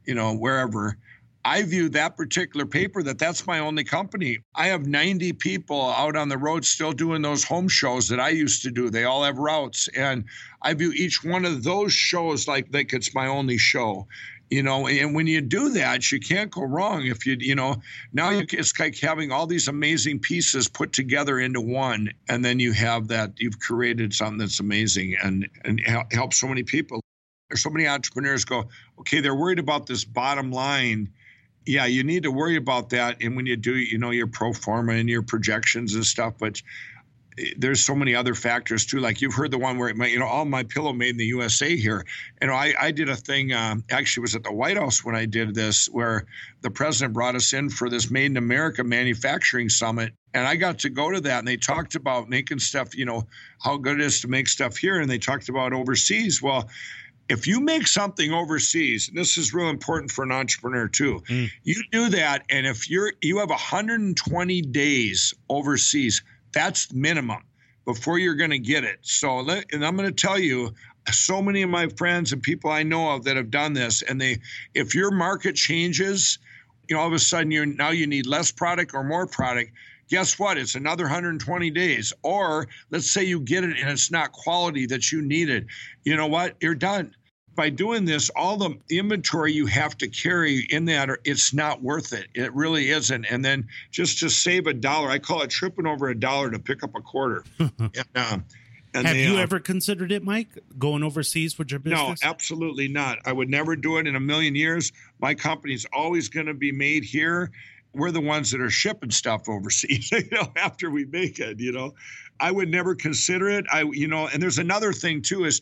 you 0.05 0.15
know 0.15 0.33
wherever 0.33 0.97
I 1.43 1.63
view 1.63 1.89
that 1.89 2.17
particular 2.17 2.65
paper 2.65 3.01
that 3.03 3.17
that's 3.17 3.47
my 3.47 3.59
only 3.59 3.83
company. 3.83 4.39
I 4.55 4.67
have 4.67 4.85
90 4.85 5.33
people 5.33 5.89
out 5.89 6.15
on 6.15 6.29
the 6.29 6.37
road 6.37 6.65
still 6.65 6.91
doing 6.91 7.21
those 7.21 7.43
home 7.43 7.67
shows 7.67 8.07
that 8.09 8.19
I 8.19 8.29
used 8.29 8.61
to 8.63 8.71
do. 8.71 8.89
They 8.89 9.05
all 9.05 9.23
have 9.23 9.37
routes, 9.37 9.87
and 9.89 10.25
I 10.61 10.73
view 10.73 10.91
each 10.91 11.23
one 11.23 11.45
of 11.45 11.63
those 11.63 11.93
shows 11.93 12.47
like 12.47 12.67
like 12.71 12.93
it's 12.93 13.15
my 13.15 13.27
only 13.27 13.57
show. 13.57 14.07
You 14.49 14.61
know, 14.61 14.85
and 14.85 15.15
when 15.15 15.27
you 15.27 15.39
do 15.39 15.69
that, 15.69 16.11
you 16.11 16.19
can't 16.19 16.51
go 16.51 16.63
wrong. 16.63 17.05
If 17.05 17.25
you, 17.25 17.37
you 17.39 17.55
know, 17.55 17.77
now 18.11 18.31
you, 18.31 18.45
it's 18.49 18.77
like 18.77 18.99
having 18.99 19.31
all 19.31 19.47
these 19.47 19.69
amazing 19.69 20.19
pieces 20.19 20.67
put 20.67 20.91
together 20.91 21.39
into 21.39 21.61
one, 21.61 22.11
and 22.27 22.43
then 22.43 22.59
you 22.59 22.73
have 22.73 23.07
that 23.07 23.31
you've 23.37 23.59
created 23.59 24.13
something 24.13 24.37
that's 24.37 24.59
amazing 24.59 25.15
and 25.23 25.47
and 25.63 25.81
help 26.11 26.33
so 26.33 26.47
many 26.47 26.63
people. 26.63 27.01
There's 27.49 27.63
so 27.63 27.69
many 27.69 27.87
entrepreneurs 27.87 28.45
go, 28.45 28.69
okay, 28.99 29.21
they're 29.21 29.35
worried 29.35 29.59
about 29.59 29.85
this 29.85 30.05
bottom 30.05 30.51
line 30.51 31.09
yeah, 31.65 31.85
you 31.85 32.03
need 32.03 32.23
to 32.23 32.31
worry 32.31 32.55
about 32.55 32.89
that. 32.89 33.17
And 33.21 33.35
when 33.35 33.45
you 33.45 33.55
do, 33.55 33.75
you 33.75 33.97
know, 33.97 34.11
your 34.11 34.27
pro 34.27 34.53
forma 34.53 34.93
and 34.93 35.09
your 35.09 35.21
projections 35.21 35.93
and 35.93 36.05
stuff, 36.05 36.33
but 36.39 36.61
eh, 37.37 37.51
there's 37.57 37.85
so 37.85 37.93
many 37.93 38.15
other 38.15 38.33
factors 38.33 38.85
too. 38.85 38.99
Like 38.99 39.21
you've 39.21 39.35
heard 39.35 39.51
the 39.51 39.59
one 39.59 39.77
where, 39.77 39.89
it, 39.89 39.95
might, 39.95 40.11
you 40.11 40.19
know, 40.19 40.25
all 40.25 40.45
my 40.45 40.63
pillow 40.63 40.91
made 40.91 41.11
in 41.11 41.17
the 41.17 41.25
USA 41.25 41.75
here. 41.75 42.03
You 42.41 42.47
know, 42.47 42.53
I, 42.53 42.73
I 42.79 42.91
did 42.91 43.09
a 43.09 43.15
thing, 43.15 43.53
um, 43.53 43.83
actually 43.91 44.21
was 44.21 44.35
at 44.35 44.43
the 44.43 44.51
White 44.51 44.77
House 44.77 45.05
when 45.05 45.15
I 45.15 45.25
did 45.25 45.53
this, 45.53 45.85
where 45.87 46.25
the 46.61 46.71
president 46.71 47.13
brought 47.13 47.35
us 47.35 47.53
in 47.53 47.69
for 47.69 47.89
this 47.89 48.09
Made 48.09 48.31
in 48.31 48.37
America 48.37 48.83
manufacturing 48.83 49.69
summit. 49.69 50.13
And 50.33 50.47
I 50.47 50.55
got 50.55 50.79
to 50.79 50.89
go 50.89 51.11
to 51.11 51.21
that 51.21 51.39
and 51.39 51.47
they 51.47 51.57
talked 51.57 51.93
about 51.93 52.27
making 52.27 52.59
stuff, 52.59 52.97
you 52.97 53.05
know, 53.05 53.27
how 53.59 53.77
good 53.77 53.99
it 53.99 54.05
is 54.05 54.21
to 54.21 54.27
make 54.27 54.47
stuff 54.47 54.77
here. 54.77 54.99
And 54.99 55.09
they 55.09 55.19
talked 55.19 55.49
about 55.49 55.73
overseas. 55.73 56.41
Well, 56.41 56.69
if 57.31 57.47
you 57.47 57.61
make 57.61 57.87
something 57.87 58.33
overseas, 58.33 59.07
and 59.07 59.17
this 59.17 59.37
is 59.37 59.53
real 59.53 59.69
important 59.69 60.11
for 60.11 60.23
an 60.23 60.33
entrepreneur 60.33 60.89
too, 60.89 61.21
mm. 61.29 61.49
you 61.63 61.81
do 61.89 62.09
that, 62.09 62.43
and 62.49 62.67
if 62.67 62.89
you're 62.89 63.13
you 63.21 63.37
have 63.37 63.49
120 63.49 64.61
days 64.63 65.33
overseas, 65.49 66.21
that's 66.51 66.93
minimum 66.93 67.41
before 67.85 68.19
you're 68.19 68.35
going 68.35 68.51
to 68.51 68.59
get 68.59 68.83
it. 68.83 68.99
So, 69.01 69.39
and 69.39 69.85
I'm 69.85 69.95
going 69.95 70.09
to 70.09 70.11
tell 70.11 70.37
you, 70.37 70.73
so 71.09 71.41
many 71.41 71.61
of 71.61 71.69
my 71.69 71.87
friends 71.87 72.33
and 72.33 72.43
people 72.43 72.69
I 72.69 72.83
know 72.83 73.15
of 73.15 73.23
that 73.23 73.37
have 73.37 73.49
done 73.49 73.73
this, 73.73 74.01
and 74.01 74.19
they, 74.19 74.39
if 74.73 74.93
your 74.93 75.09
market 75.09 75.55
changes, 75.55 76.37
you 76.89 76.95
know, 76.95 77.01
all 77.01 77.07
of 77.07 77.13
a 77.13 77.19
sudden 77.19 77.49
you 77.49 77.65
now 77.65 77.91
you 77.91 78.07
need 78.07 78.27
less 78.27 78.51
product 78.51 78.93
or 78.93 79.03
more 79.03 79.25
product 79.25 79.71
guess 80.09 80.37
what? 80.37 80.57
It's 80.57 80.75
another 80.75 81.05
120 81.05 81.69
days. 81.69 82.11
Or 82.21 82.67
let's 82.89 83.09
say 83.09 83.23
you 83.23 83.39
get 83.39 83.63
it 83.63 83.77
and 83.79 83.89
it's 83.89 84.11
not 84.11 84.33
quality 84.33 84.85
that 84.87 85.09
you 85.09 85.21
needed. 85.21 85.67
You 86.03 86.17
know 86.17 86.27
what? 86.27 86.57
You're 86.59 86.75
done 86.75 87.15
by 87.61 87.69
doing 87.69 88.05
this, 88.05 88.31
all 88.31 88.57
the 88.57 88.75
inventory 88.89 89.53
you 89.53 89.67
have 89.67 89.95
to 89.95 90.07
carry 90.07 90.65
in 90.71 90.83
that, 90.85 91.09
it's 91.23 91.53
not 91.53 91.79
worth 91.79 92.11
it. 92.11 92.25
It 92.33 92.51
really 92.55 92.89
isn't. 92.89 93.23
And 93.25 93.45
then 93.45 93.67
just 93.91 94.17
to 94.21 94.31
save 94.31 94.65
a 94.65 94.73
dollar, 94.73 95.11
I 95.11 95.19
call 95.19 95.43
it 95.43 95.51
tripping 95.51 95.85
over 95.85 96.09
a 96.09 96.19
dollar 96.19 96.49
to 96.49 96.57
pick 96.57 96.81
up 96.81 96.95
a 96.95 97.01
quarter. 97.01 97.43
and, 97.59 97.91
uh, 98.15 98.39
And 98.95 99.05
Have 99.05 99.15
they, 99.15 99.27
you 99.27 99.37
uh, 99.37 99.43
ever 99.43 99.59
considered 99.59 100.11
it, 100.11 100.23
Mike? 100.23 100.57
Going 100.79 101.03
overseas 101.03 101.59
with 101.59 101.69
your 101.69 101.79
business? 101.79 102.23
No, 102.23 102.27
absolutely 102.27 102.87
not. 102.87 103.19
I 103.25 103.31
would 103.31 103.47
never 103.47 103.75
do 103.75 103.97
it 103.97 104.07
in 104.07 104.15
a 104.15 104.19
million 104.19 104.55
years. 104.55 104.91
My 105.19 105.35
company's 105.35 105.85
always 105.93 106.29
going 106.29 106.47
to 106.47 106.55
be 106.55 106.71
made 106.71 107.03
here. 107.03 107.51
We're 107.93 108.11
the 108.11 108.21
ones 108.21 108.51
that 108.51 108.61
are 108.61 108.69
shipping 108.69 109.11
stuff 109.11 109.49
overseas, 109.49 110.11
you 110.11 110.29
know, 110.31 110.51
after 110.55 110.89
we 110.89 111.05
make 111.05 111.39
it, 111.39 111.59
you 111.59 111.71
know. 111.71 111.93
I 112.41 112.51
would 112.51 112.69
never 112.69 112.95
consider 112.95 113.49
it. 113.49 113.65
I, 113.71 113.83
you 113.83 114.07
know, 114.07 114.27
and 114.27 114.41
there's 114.41 114.57
another 114.57 114.93
thing 114.93 115.21
too 115.21 115.45
is 115.45 115.61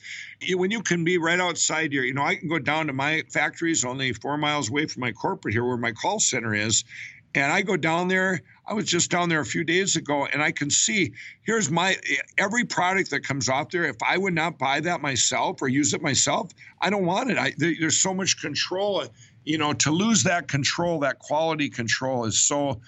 when 0.54 0.72
you 0.72 0.82
can 0.82 1.04
be 1.04 1.18
right 1.18 1.40
outside 1.40 1.92
here, 1.92 2.04
you 2.04 2.14
know, 2.14 2.24
I 2.24 2.36
can 2.36 2.48
go 2.48 2.58
down 2.58 2.88
to 2.88 2.94
my 2.94 3.24
factories 3.30 3.84
only 3.84 4.14
four 4.14 4.38
miles 4.38 4.70
away 4.70 4.86
from 4.86 5.02
my 5.02 5.12
corporate 5.12 5.54
here 5.54 5.66
where 5.66 5.76
my 5.76 5.92
call 5.92 6.20
center 6.20 6.56
is. 6.56 6.86
And 7.36 7.52
I 7.52 7.62
go 7.62 7.78
down 7.78 8.08
there. 8.08 8.42
I 8.66 8.74
was 8.74 8.86
just 8.86 9.12
down 9.12 9.30
there 9.30 9.40
a 9.40 9.46
few 9.46 9.64
days 9.64 9.96
ago, 9.96 10.26
and 10.26 10.42
I 10.42 10.52
can 10.52 10.70
see 10.70 11.14
here's 11.44 11.70
my 11.70 11.98
every 12.38 12.66
product 12.66 13.12
that 13.12 13.24
comes 13.24 13.50
off 13.50 13.70
there. 13.70 13.84
If 13.84 13.98
I 14.08 14.18
would 14.18 14.34
not 14.34 14.58
buy 14.58 14.80
that 14.80 15.02
myself 15.02 15.62
or 15.62 15.68
use 15.68 15.94
it 15.94 16.02
myself, 16.02 16.52
I 16.82 16.90
don't 16.90 17.06
want 17.06 17.30
it. 17.30 17.38
I, 17.38 17.54
there's 17.58 18.02
so 18.02 18.14
much 18.14 18.42
control. 18.42 19.06
You 19.46 19.58
know, 19.58 19.74
to 19.74 19.92
lose 19.92 20.24
that 20.24 20.48
control, 20.48 21.00
that 21.00 21.20
quality 21.20 21.70
control, 21.70 22.26
is 22.26 22.40
so 22.40 22.82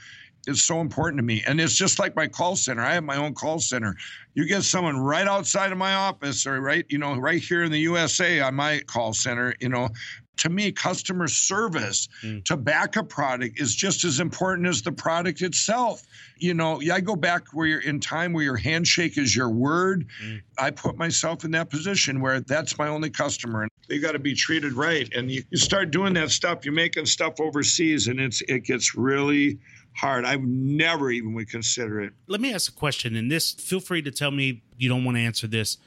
is 0.48 0.64
so 0.64 0.82
important 0.82 1.20
to 1.20 1.24
me. 1.24 1.44
And 1.48 1.60
it's 1.62 1.76
just 1.76 2.00
like 2.00 2.16
my 2.16 2.28
call 2.28 2.56
center. 2.56 2.82
I 2.82 2.94
have 2.94 3.04
my 3.04 3.18
own 3.18 3.34
call 3.34 3.60
center. 3.60 3.96
You 4.34 4.48
get 4.48 4.64
someone 4.64 4.98
right 4.98 5.28
outside 5.28 5.72
of 5.72 5.78
my 5.78 5.94
office, 5.94 6.46
or 6.46 6.60
right, 6.62 6.86
you 6.90 6.98
know, 6.98 7.16
right 7.16 7.42
here 7.42 7.64
in 7.64 7.72
the 7.72 7.80
USA 7.80 8.40
on 8.42 8.56
my 8.56 8.82
call 8.88 9.14
center. 9.14 9.56
You 9.60 9.70
know, 9.70 9.90
to 10.38 10.50
me, 10.50 10.72
customer 10.72 11.28
service 11.28 12.08
Mm. 12.24 12.44
to 12.46 12.58
back 12.58 12.96
a 12.96 13.04
product 13.04 13.60
is 13.60 13.76
just 13.76 14.04
as 14.04 14.20
important 14.20 14.68
as 14.68 14.82
the 14.82 14.92
product 14.92 15.42
itself. 15.42 16.02
You 16.38 16.56
know, 16.56 16.82
I 16.92 17.00
go 17.02 17.16
back 17.16 17.44
where 17.54 17.68
you're 17.68 17.82
in 17.82 18.00
time 18.00 18.34
where 18.34 18.44
your 18.44 18.56
handshake 18.58 19.18
is 19.20 19.36
your 19.36 19.50
word. 19.50 20.08
Mm. 20.24 20.42
I 20.58 20.72
put 20.72 20.98
myself 20.98 21.44
in 21.44 21.52
that 21.52 21.70
position 21.70 22.22
where 22.22 22.40
that's 22.40 22.78
my 22.80 22.88
only 22.88 23.12
customer, 23.12 23.62
and 23.64 23.72
they 23.88 24.00
got 24.00 24.14
to 24.14 24.20
be 24.20 24.34
treated 24.34 24.74
right. 24.74 25.08
And 25.14 25.30
you, 25.30 25.44
you 25.52 25.58
start 25.58 25.92
doing 25.92 26.14
that 26.16 26.32
stuff, 26.32 26.66
you're 26.66 26.74
making 26.74 27.06
stuff 27.06 27.40
overseas, 27.40 28.08
and 28.08 28.20
it's 28.20 28.42
it 28.48 28.64
gets 28.64 28.96
really 28.96 29.60
hard. 29.96 30.26
I 30.26 30.38
never 30.42 31.12
even 31.12 31.34
would 31.34 31.50
consider 31.50 32.02
it. 32.02 32.14
Let 32.28 32.42
me 32.42 32.54
ask 32.54 32.72
a 32.72 32.76
question, 32.76 33.16
and 33.16 33.32
this 33.32 33.52
feel 33.52 33.80
free 33.80 34.02
to 34.02 34.12
tell 34.12 34.32
me 34.32 34.64
you 34.78 34.90
don't 34.90 35.04
want 35.04 35.18
to 35.18 35.22
answer 35.22 35.48
this. 35.48 35.78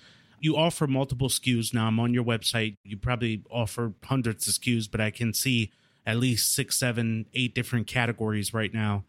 You 0.40 0.56
offer 0.56 0.86
multiple 0.86 1.28
SKUs. 1.28 1.72
Now 1.72 1.86
I'm 1.86 1.98
on 1.98 2.12
your 2.12 2.24
website. 2.24 2.76
You 2.84 2.96
probably 2.96 3.42
offer 3.50 3.94
hundreds 4.04 4.46
of 4.46 4.54
SKUs, 4.54 4.90
but 4.90 5.00
I 5.00 5.10
can 5.10 5.32
see 5.32 5.72
at 6.06 6.18
least 6.18 6.54
six, 6.54 6.76
seven, 6.76 7.26
eight 7.32 7.54
different 7.54 7.86
categories 7.86 8.52
right 8.52 8.72
now. 8.74 9.04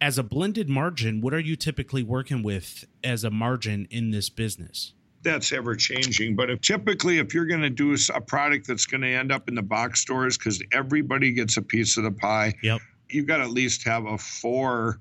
As 0.00 0.18
a 0.18 0.22
blended 0.22 0.68
margin, 0.68 1.20
what 1.20 1.34
are 1.34 1.40
you 1.40 1.56
typically 1.56 2.04
working 2.04 2.44
with 2.44 2.84
as 3.02 3.24
a 3.24 3.30
margin 3.30 3.88
in 3.90 4.12
this 4.12 4.28
business? 4.30 4.92
that's 5.22 5.52
ever 5.52 5.74
changing. 5.74 6.36
But 6.36 6.50
if 6.50 6.60
typically, 6.60 7.18
if 7.18 7.34
you're 7.34 7.46
going 7.46 7.62
to 7.62 7.70
do 7.70 7.96
a 8.14 8.20
product 8.20 8.66
that's 8.66 8.86
going 8.86 9.00
to 9.00 9.08
end 9.08 9.32
up 9.32 9.48
in 9.48 9.54
the 9.54 9.62
box 9.62 10.00
stores, 10.00 10.38
because 10.38 10.62
everybody 10.72 11.32
gets 11.32 11.56
a 11.56 11.62
piece 11.62 11.96
of 11.96 12.04
the 12.04 12.12
pie, 12.12 12.54
Yep. 12.62 12.80
You've 13.10 13.26
got 13.26 13.38
to 13.38 13.44
at 13.44 13.50
least 13.50 13.84
have 13.84 14.06
a 14.06 14.18
four 14.18 15.00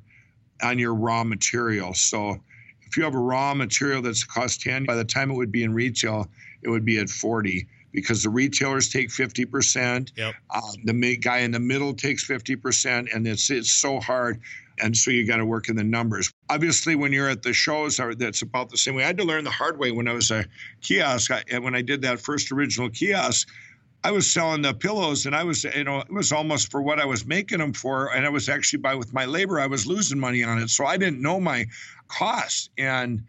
on 0.62 0.80
your 0.80 0.94
raw 0.94 1.24
material. 1.24 1.94
So 1.94 2.38
if 2.82 2.98
you 2.98 3.04
have 3.04 3.16
a 3.16 3.20
raw 3.20 3.54
material 3.54 4.02
that's 4.02 4.24
cost 4.24 4.62
10, 4.62 4.86
by 4.86 4.96
the 4.96 5.04
time 5.04 5.30
it 5.30 5.36
would 5.36 5.52
be 5.52 5.64
in 5.64 5.74
retail, 5.74 6.28
it 6.62 6.70
would 6.70 6.86
be 6.86 6.98
at 7.00 7.10
40 7.10 7.68
because 7.92 8.24
the 8.24 8.30
retailers 8.30 8.90
take 8.90 9.10
50%. 9.10 10.12
Yep. 10.16 10.36
Uh, 10.50 10.62
the 10.84 11.18
guy 11.18 11.40
in 11.40 11.52
the 11.52 11.60
middle 11.60 11.94
takes 11.94 12.28
50%, 12.28 13.14
and 13.14 13.28
it's, 13.28 13.50
it's 13.50 13.72
so 13.72 14.00
hard. 14.00 14.40
And 14.80 14.96
so 14.96 15.10
you 15.10 15.26
got 15.26 15.38
to 15.38 15.46
work 15.46 15.70
in 15.70 15.76
the 15.76 15.84
numbers. 15.84 16.32
Obviously, 16.50 16.96
when 16.96 17.12
you're 17.12 17.30
at 17.30 17.42
the 17.42 17.54
shows, 17.54 18.00
uh, 18.00 18.14
that's 18.16 18.44
about 18.44 18.70
the 18.70 18.78
same 18.78 18.96
way. 18.96 19.04
I 19.04 19.08
had 19.08 19.18
to 19.18 19.24
learn 19.24 19.44
the 19.44 19.50
hard 19.50 19.80
way 19.80 19.92
when 19.92 20.08
I 20.08 20.14
was 20.14 20.30
a 20.30 20.46
kiosk. 20.82 21.32
I, 21.32 21.44
and 21.50 21.64
when 21.64 21.74
I 21.74 21.82
did 21.82 22.04
that 22.04 22.20
first 22.20 22.52
original 22.52 22.90
kiosk, 22.90 23.50
I 24.04 24.12
was 24.12 24.32
selling 24.32 24.62
the 24.62 24.74
pillows, 24.74 25.26
and 25.26 25.36
I 25.36 25.44
was, 25.44 25.64
you 25.64 25.84
know, 25.84 26.00
it 26.00 26.12
was 26.12 26.32
almost 26.32 26.72
for 26.72 26.82
what 26.82 27.00
I 27.00 27.06
was 27.06 27.26
making 27.26 27.60
them 27.60 27.74
for, 27.74 28.14
and 28.14 28.26
I 28.26 28.30
was 28.30 28.48
actually 28.48 28.80
by 28.80 28.96
with 28.96 29.14
my 29.14 29.26
labor, 29.26 29.60
I 29.60 29.68
was 29.68 29.86
losing 29.88 30.20
money 30.20 30.44
on 30.44 30.60
it, 30.60 30.70
so 30.70 30.86
I 30.86 30.98
didn't 30.98 31.22
know 31.22 31.40
my 31.40 31.66
costs. 32.08 32.70
And 32.78 33.24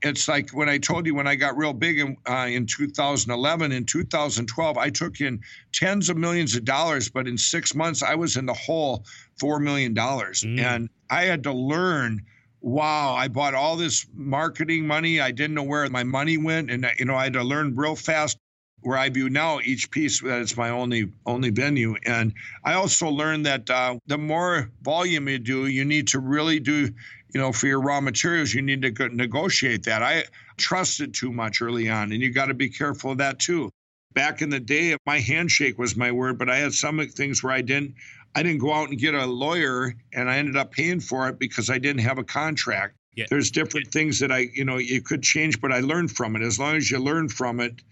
it's 0.00 0.28
like 0.28 0.50
when 0.50 0.68
I 0.68 0.78
told 0.78 1.06
you 1.06 1.14
when 1.14 1.26
I 1.26 1.34
got 1.34 1.56
real 1.56 1.72
big 1.72 1.98
in, 1.98 2.16
uh, 2.28 2.46
in 2.48 2.66
2011, 2.66 3.72
in 3.72 3.84
2012, 3.84 4.78
I 4.78 4.90
took 4.90 5.20
in 5.20 5.40
tens 5.72 6.08
of 6.08 6.16
millions 6.16 6.56
of 6.56 6.64
dollars, 6.64 7.08
but 7.08 7.28
in 7.28 7.36
six 7.36 7.74
months, 7.74 8.02
I 8.02 8.14
was 8.14 8.36
in 8.36 8.46
the 8.46 8.54
hole 8.54 9.04
four 9.38 9.58
million 9.58 9.92
dollars, 9.92 10.42
Mm. 10.42 10.58
and 10.60 10.90
I 11.10 11.24
had 11.24 11.42
to 11.44 11.52
learn. 11.52 12.22
Wow, 12.64 13.14
I 13.14 13.26
bought 13.26 13.54
all 13.54 13.74
this 13.74 14.06
marketing 14.14 14.86
money. 14.86 15.18
I 15.20 15.32
didn't 15.32 15.54
know 15.54 15.64
where 15.64 15.88
my 15.90 16.04
money 16.04 16.38
went, 16.38 16.70
and 16.70 16.86
you 16.96 17.04
know 17.04 17.16
I 17.16 17.24
had 17.24 17.32
to 17.32 17.42
learn 17.42 17.74
real 17.74 17.96
fast 17.96 18.38
where 18.82 18.98
I 18.98 19.08
view 19.08 19.30
now 19.30 19.60
each 19.60 19.90
piece 19.90 20.20
that 20.20 20.40
it's 20.40 20.56
my 20.56 20.70
only 20.70 21.10
only 21.26 21.50
venue. 21.50 21.96
And 22.04 22.34
I 22.64 22.74
also 22.74 23.08
learned 23.08 23.46
that 23.46 23.70
uh, 23.70 23.98
the 24.06 24.18
more 24.18 24.70
volume 24.82 25.28
you 25.28 25.38
do, 25.38 25.66
you 25.66 25.84
need 25.84 26.08
to 26.08 26.18
really 26.18 26.60
do, 26.60 26.92
you 27.32 27.40
know, 27.40 27.52
for 27.52 27.66
your 27.66 27.80
raw 27.80 28.00
materials, 28.00 28.52
you 28.52 28.62
need 28.62 28.82
to 28.82 29.08
negotiate 29.08 29.84
that. 29.84 30.02
I 30.02 30.24
trusted 30.56 31.14
too 31.14 31.32
much 31.32 31.62
early 31.62 31.88
on, 31.88 32.12
and 32.12 32.20
you 32.20 32.30
got 32.30 32.46
to 32.46 32.54
be 32.54 32.68
careful 32.68 33.12
of 33.12 33.18
that 33.18 33.38
too. 33.38 33.70
Back 34.14 34.42
in 34.42 34.50
the 34.50 34.60
day, 34.60 34.96
my 35.06 35.18
handshake 35.18 35.78
was 35.78 35.96
my 35.96 36.12
word, 36.12 36.38
but 36.38 36.50
I 36.50 36.58
had 36.58 36.74
some 36.74 36.98
things 37.08 37.42
where 37.42 37.52
I 37.52 37.62
didn't. 37.62 37.94
I 38.34 38.42
didn't 38.42 38.60
go 38.60 38.72
out 38.72 38.88
and 38.88 38.98
get 38.98 39.14
a 39.14 39.26
lawyer, 39.26 39.94
and 40.14 40.30
I 40.30 40.38
ended 40.38 40.56
up 40.56 40.72
paying 40.72 41.00
for 41.00 41.28
it 41.28 41.38
because 41.38 41.68
I 41.68 41.78
didn't 41.78 42.02
have 42.02 42.18
a 42.18 42.24
contract. 42.24 42.96
Yeah. 43.14 43.26
There's 43.28 43.50
different 43.50 43.88
things 43.88 44.20
that 44.20 44.32
I, 44.32 44.48
you 44.54 44.64
know, 44.64 44.78
you 44.78 45.02
could 45.02 45.22
change, 45.22 45.60
but 45.60 45.70
I 45.70 45.80
learned 45.80 46.12
from 46.12 46.34
it. 46.34 46.42
As 46.42 46.58
long 46.58 46.76
as 46.76 46.90
you 46.90 46.98
learn 46.98 47.28
from 47.28 47.60
it, 47.60 47.82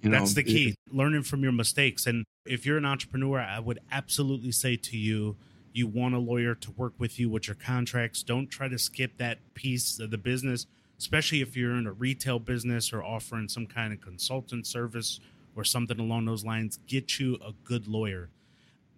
you 0.00 0.10
know, 0.10 0.18
That's 0.18 0.34
the 0.34 0.42
key, 0.42 0.74
learning 0.90 1.22
from 1.22 1.42
your 1.42 1.52
mistakes. 1.52 2.06
And 2.06 2.24
if 2.44 2.66
you're 2.66 2.76
an 2.76 2.84
entrepreneur, 2.84 3.40
I 3.40 3.58
would 3.58 3.80
absolutely 3.90 4.52
say 4.52 4.76
to 4.76 4.96
you, 4.96 5.36
you 5.72 5.86
want 5.86 6.14
a 6.14 6.18
lawyer 6.18 6.54
to 6.54 6.70
work 6.72 6.94
with 6.98 7.18
you 7.18 7.28
with 7.28 7.48
your 7.48 7.54
contracts. 7.54 8.22
Don't 8.22 8.48
try 8.48 8.68
to 8.68 8.78
skip 8.78 9.18
that 9.18 9.38
piece 9.54 9.98
of 9.98 10.10
the 10.10 10.18
business, 10.18 10.66
especially 10.98 11.42
if 11.42 11.56
you're 11.56 11.74
in 11.74 11.86
a 11.86 11.92
retail 11.92 12.38
business 12.38 12.92
or 12.92 13.02
offering 13.02 13.48
some 13.48 13.66
kind 13.66 13.92
of 13.92 14.00
consultant 14.00 14.66
service 14.66 15.20
or 15.54 15.64
something 15.64 15.98
along 15.98 16.24
those 16.26 16.44
lines. 16.44 16.78
Get 16.86 17.18
you 17.18 17.38
a 17.46 17.52
good 17.64 17.86
lawyer. 17.86 18.30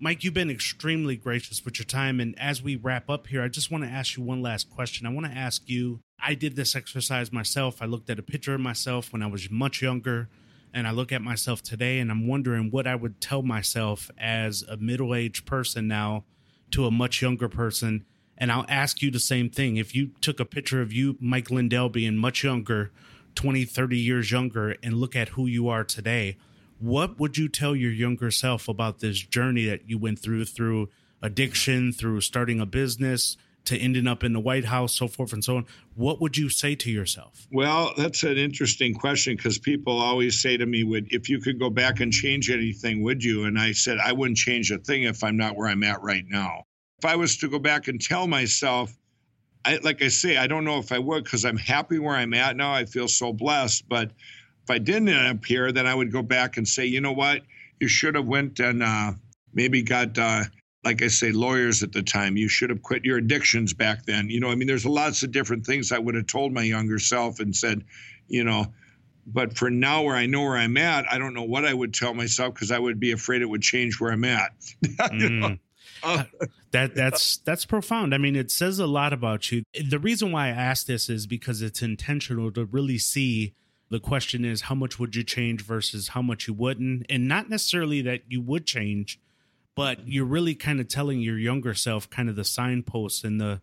Mike, 0.00 0.22
you've 0.22 0.34
been 0.34 0.50
extremely 0.50 1.16
gracious 1.16 1.64
with 1.64 1.78
your 1.78 1.86
time. 1.86 2.20
And 2.20 2.38
as 2.38 2.62
we 2.62 2.76
wrap 2.76 3.10
up 3.10 3.26
here, 3.26 3.42
I 3.42 3.48
just 3.48 3.70
want 3.70 3.82
to 3.82 3.90
ask 3.90 4.16
you 4.16 4.22
one 4.22 4.42
last 4.42 4.70
question. 4.70 5.06
I 5.06 5.10
want 5.10 5.26
to 5.26 5.32
ask 5.32 5.68
you 5.68 6.00
I 6.20 6.34
did 6.34 6.54
this 6.54 6.76
exercise 6.76 7.32
myself. 7.32 7.82
I 7.82 7.86
looked 7.86 8.08
at 8.10 8.18
a 8.18 8.22
picture 8.22 8.54
of 8.54 8.60
myself 8.60 9.12
when 9.12 9.22
I 9.22 9.26
was 9.26 9.50
much 9.50 9.82
younger, 9.82 10.28
and 10.72 10.86
I 10.86 10.90
look 10.90 11.12
at 11.12 11.22
myself 11.22 11.62
today, 11.62 11.98
and 11.98 12.10
I'm 12.10 12.26
wondering 12.26 12.70
what 12.70 12.86
I 12.86 12.94
would 12.94 13.20
tell 13.20 13.42
myself 13.42 14.10
as 14.18 14.62
a 14.62 14.76
middle 14.76 15.14
aged 15.14 15.46
person 15.46 15.88
now 15.88 16.24
to 16.70 16.86
a 16.86 16.90
much 16.90 17.22
younger 17.22 17.48
person. 17.48 18.04
And 18.36 18.52
I'll 18.52 18.66
ask 18.68 19.02
you 19.02 19.10
the 19.10 19.18
same 19.18 19.50
thing. 19.50 19.76
If 19.76 19.94
you 19.94 20.10
took 20.20 20.38
a 20.38 20.44
picture 20.44 20.80
of 20.80 20.92
you, 20.92 21.16
Mike 21.20 21.50
Lindell, 21.50 21.88
being 21.88 22.16
much 22.16 22.44
younger, 22.44 22.92
20, 23.34 23.64
30 23.64 23.98
years 23.98 24.30
younger, 24.30 24.76
and 24.82 24.94
look 24.94 25.16
at 25.16 25.30
who 25.30 25.46
you 25.46 25.68
are 25.68 25.84
today, 25.84 26.36
what 26.78 27.18
would 27.18 27.36
you 27.36 27.48
tell 27.48 27.74
your 27.74 27.90
younger 27.90 28.30
self 28.30 28.68
about 28.68 29.00
this 29.00 29.18
journey 29.18 29.66
that 29.66 29.88
you 29.88 29.98
went 29.98 30.20
through 30.20 30.44
through 30.44 30.88
addiction 31.22 31.92
through 31.92 32.20
starting 32.20 32.60
a 32.60 32.66
business 32.66 33.36
to 33.68 33.78
ending 33.78 34.06
up 34.06 34.24
in 34.24 34.32
the 34.32 34.40
white 34.40 34.64
house 34.64 34.94
so 34.94 35.06
forth 35.06 35.32
and 35.32 35.44
so 35.44 35.56
on 35.58 35.66
what 35.94 36.20
would 36.20 36.36
you 36.36 36.48
say 36.48 36.74
to 36.74 36.90
yourself 36.90 37.46
Well, 37.52 37.92
that's 37.96 38.22
an 38.22 38.36
interesting 38.36 38.94
question 38.94 39.36
because 39.36 39.58
people 39.58 39.98
always 39.98 40.40
say 40.40 40.56
to 40.56 40.66
me, 40.66 40.84
"Would 40.84 41.08
if 41.12 41.28
you 41.28 41.40
could 41.40 41.58
go 41.58 41.70
back 41.70 42.00
and 42.00 42.12
change 42.12 42.50
anything, 42.50 43.02
would 43.02 43.22
you?" 43.22 43.44
And 43.44 43.58
I 43.58 43.72
said, 43.72 43.98
"I 43.98 44.12
wouldn't 44.12 44.38
change 44.38 44.70
a 44.70 44.78
thing 44.78 45.02
if 45.04 45.24
I'm 45.24 45.36
not 45.36 45.56
where 45.56 45.68
I'm 45.68 45.82
at 45.82 46.02
right 46.02 46.24
now. 46.28 46.64
If 46.98 47.04
I 47.04 47.16
was 47.16 47.36
to 47.38 47.48
go 47.48 47.58
back 47.58 47.88
and 47.88 48.00
tell 48.00 48.26
myself, 48.26 48.96
I 49.64 49.78
like 49.82 50.02
I 50.02 50.08
say, 50.08 50.36
I 50.36 50.46
don't 50.46 50.64
know 50.64 50.78
if 50.78 50.92
I 50.92 50.98
would 50.98 51.24
because 51.24 51.44
I'm 51.44 51.56
happy 51.56 51.98
where 51.98 52.16
I'm 52.16 52.34
at 52.34 52.56
now. 52.56 52.72
I 52.72 52.84
feel 52.84 53.08
so 53.08 53.32
blessed. 53.32 53.88
But 53.88 54.12
if 54.64 54.70
I 54.70 54.78
didn't 54.78 55.08
end 55.08 55.38
up 55.38 55.44
here, 55.44 55.72
then 55.72 55.86
I 55.86 55.94
would 55.94 56.12
go 56.12 56.22
back 56.22 56.56
and 56.56 56.66
say, 56.66 56.86
you 56.86 57.00
know 57.00 57.12
what, 57.12 57.42
you 57.80 57.88
should 57.88 58.14
have 58.14 58.26
went 58.26 58.60
and 58.60 58.82
uh, 58.82 59.12
maybe 59.52 59.82
got." 59.82 60.16
Uh, 60.18 60.44
like 60.88 61.02
I 61.02 61.08
say, 61.08 61.32
lawyers 61.32 61.82
at 61.82 61.92
the 61.92 62.02
time. 62.02 62.38
You 62.38 62.48
should 62.48 62.70
have 62.70 62.82
quit 62.82 63.04
your 63.04 63.18
addictions 63.18 63.74
back 63.74 64.06
then. 64.06 64.30
You 64.30 64.40
know, 64.40 64.48
I 64.48 64.54
mean, 64.54 64.66
there's 64.66 64.86
lots 64.86 65.22
of 65.22 65.30
different 65.30 65.66
things 65.66 65.92
I 65.92 65.98
would 65.98 66.14
have 66.14 66.26
told 66.26 66.50
my 66.54 66.62
younger 66.62 66.98
self 66.98 67.40
and 67.40 67.54
said, 67.54 67.84
you 68.26 68.42
know, 68.42 68.72
but 69.26 69.58
for 69.58 69.68
now, 69.68 70.04
where 70.04 70.16
I 70.16 70.24
know 70.24 70.40
where 70.44 70.56
I'm 70.56 70.78
at, 70.78 71.04
I 71.12 71.18
don't 71.18 71.34
know 71.34 71.42
what 71.42 71.66
I 71.66 71.74
would 71.74 71.92
tell 71.92 72.14
myself 72.14 72.54
because 72.54 72.70
I 72.70 72.78
would 72.78 72.98
be 72.98 73.12
afraid 73.12 73.42
it 73.42 73.50
would 73.50 73.60
change 73.60 74.00
where 74.00 74.12
I'm 74.12 74.24
at. 74.24 74.52
Mm. 74.98 75.58
Uh, 76.02 76.24
that 76.70 76.94
that's 76.94 77.38
that's 77.38 77.64
profound 77.64 78.14
i 78.14 78.18
mean 78.18 78.36
it 78.36 78.52
says 78.52 78.78
a 78.78 78.86
lot 78.86 79.12
about 79.12 79.50
you 79.50 79.64
the 79.88 79.98
reason 79.98 80.30
why 80.30 80.46
i 80.46 80.50
ask 80.50 80.86
this 80.86 81.08
is 81.08 81.26
because 81.26 81.60
it's 81.60 81.82
intentional 81.82 82.52
to 82.52 82.64
really 82.64 82.98
see 82.98 83.52
the 83.90 83.98
question 83.98 84.44
is 84.44 84.62
how 84.62 84.76
much 84.76 84.98
would 84.98 85.16
you 85.16 85.24
change 85.24 85.60
versus 85.62 86.08
how 86.08 86.22
much 86.22 86.46
you 86.46 86.54
wouldn't 86.54 87.04
and 87.08 87.26
not 87.26 87.50
necessarily 87.50 88.00
that 88.00 88.20
you 88.28 88.40
would 88.40 88.64
change 88.64 89.18
but 89.78 90.08
you're 90.08 90.24
really 90.24 90.56
kind 90.56 90.80
of 90.80 90.88
telling 90.88 91.20
your 91.20 91.38
younger 91.38 91.72
self 91.72 92.10
kind 92.10 92.28
of 92.28 92.34
the 92.34 92.42
signposts 92.44 93.22
and 93.22 93.40
the 93.40 93.60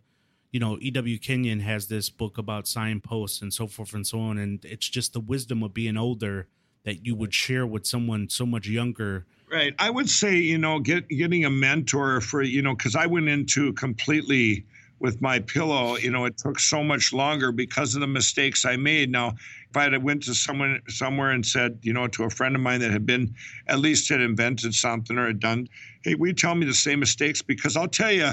you 0.50 0.58
know, 0.58 0.78
E.W. 0.80 1.18
Kenyon 1.18 1.60
has 1.60 1.88
this 1.88 2.08
book 2.08 2.38
about 2.38 2.66
signposts 2.66 3.42
and 3.42 3.52
so 3.52 3.66
forth 3.66 3.92
and 3.92 4.06
so 4.06 4.20
on. 4.20 4.38
And 4.38 4.64
it's 4.64 4.88
just 4.88 5.12
the 5.12 5.20
wisdom 5.20 5.62
of 5.62 5.74
being 5.74 5.98
older 5.98 6.48
that 6.84 7.04
you 7.04 7.14
would 7.14 7.34
share 7.34 7.66
with 7.66 7.84
someone 7.84 8.30
so 8.30 8.46
much 8.46 8.66
younger. 8.66 9.26
Right. 9.52 9.74
I 9.78 9.90
would 9.90 10.08
say, 10.08 10.36
you 10.36 10.56
know, 10.56 10.78
get 10.78 11.06
getting 11.08 11.44
a 11.44 11.50
mentor 11.50 12.22
for, 12.22 12.40
you 12.40 12.62
know, 12.62 12.74
because 12.74 12.96
I 12.96 13.04
went 13.04 13.28
into 13.28 13.74
completely 13.74 14.64
with 14.98 15.20
my 15.20 15.38
pillow, 15.38 15.96
you 15.96 16.10
know, 16.10 16.24
it 16.24 16.38
took 16.38 16.58
so 16.58 16.82
much 16.82 17.12
longer 17.12 17.52
because 17.52 17.94
of 17.94 18.00
the 18.00 18.06
mistakes 18.06 18.64
I 18.64 18.76
made. 18.76 19.10
Now, 19.10 19.34
if 19.70 19.76
I 19.76 19.82
had 19.84 20.02
went 20.02 20.22
to 20.24 20.34
someone 20.34 20.80
somewhere 20.88 21.32
and 21.32 21.44
said, 21.44 21.78
you 21.82 21.92
know, 21.92 22.06
to 22.08 22.24
a 22.24 22.30
friend 22.30 22.56
of 22.56 22.62
mine 22.62 22.80
that 22.80 22.90
had 22.90 23.04
been 23.04 23.34
at 23.66 23.78
least 23.78 24.08
had 24.08 24.20
invented 24.20 24.74
something 24.74 25.18
or 25.18 25.26
had 25.26 25.40
done, 25.40 25.68
hey, 26.02 26.14
you 26.18 26.32
tell 26.32 26.54
me 26.54 26.64
the 26.64 26.74
same 26.74 27.00
mistakes? 27.00 27.42
Because 27.42 27.76
I'll 27.76 27.88
tell 27.88 28.12
you, 28.12 28.30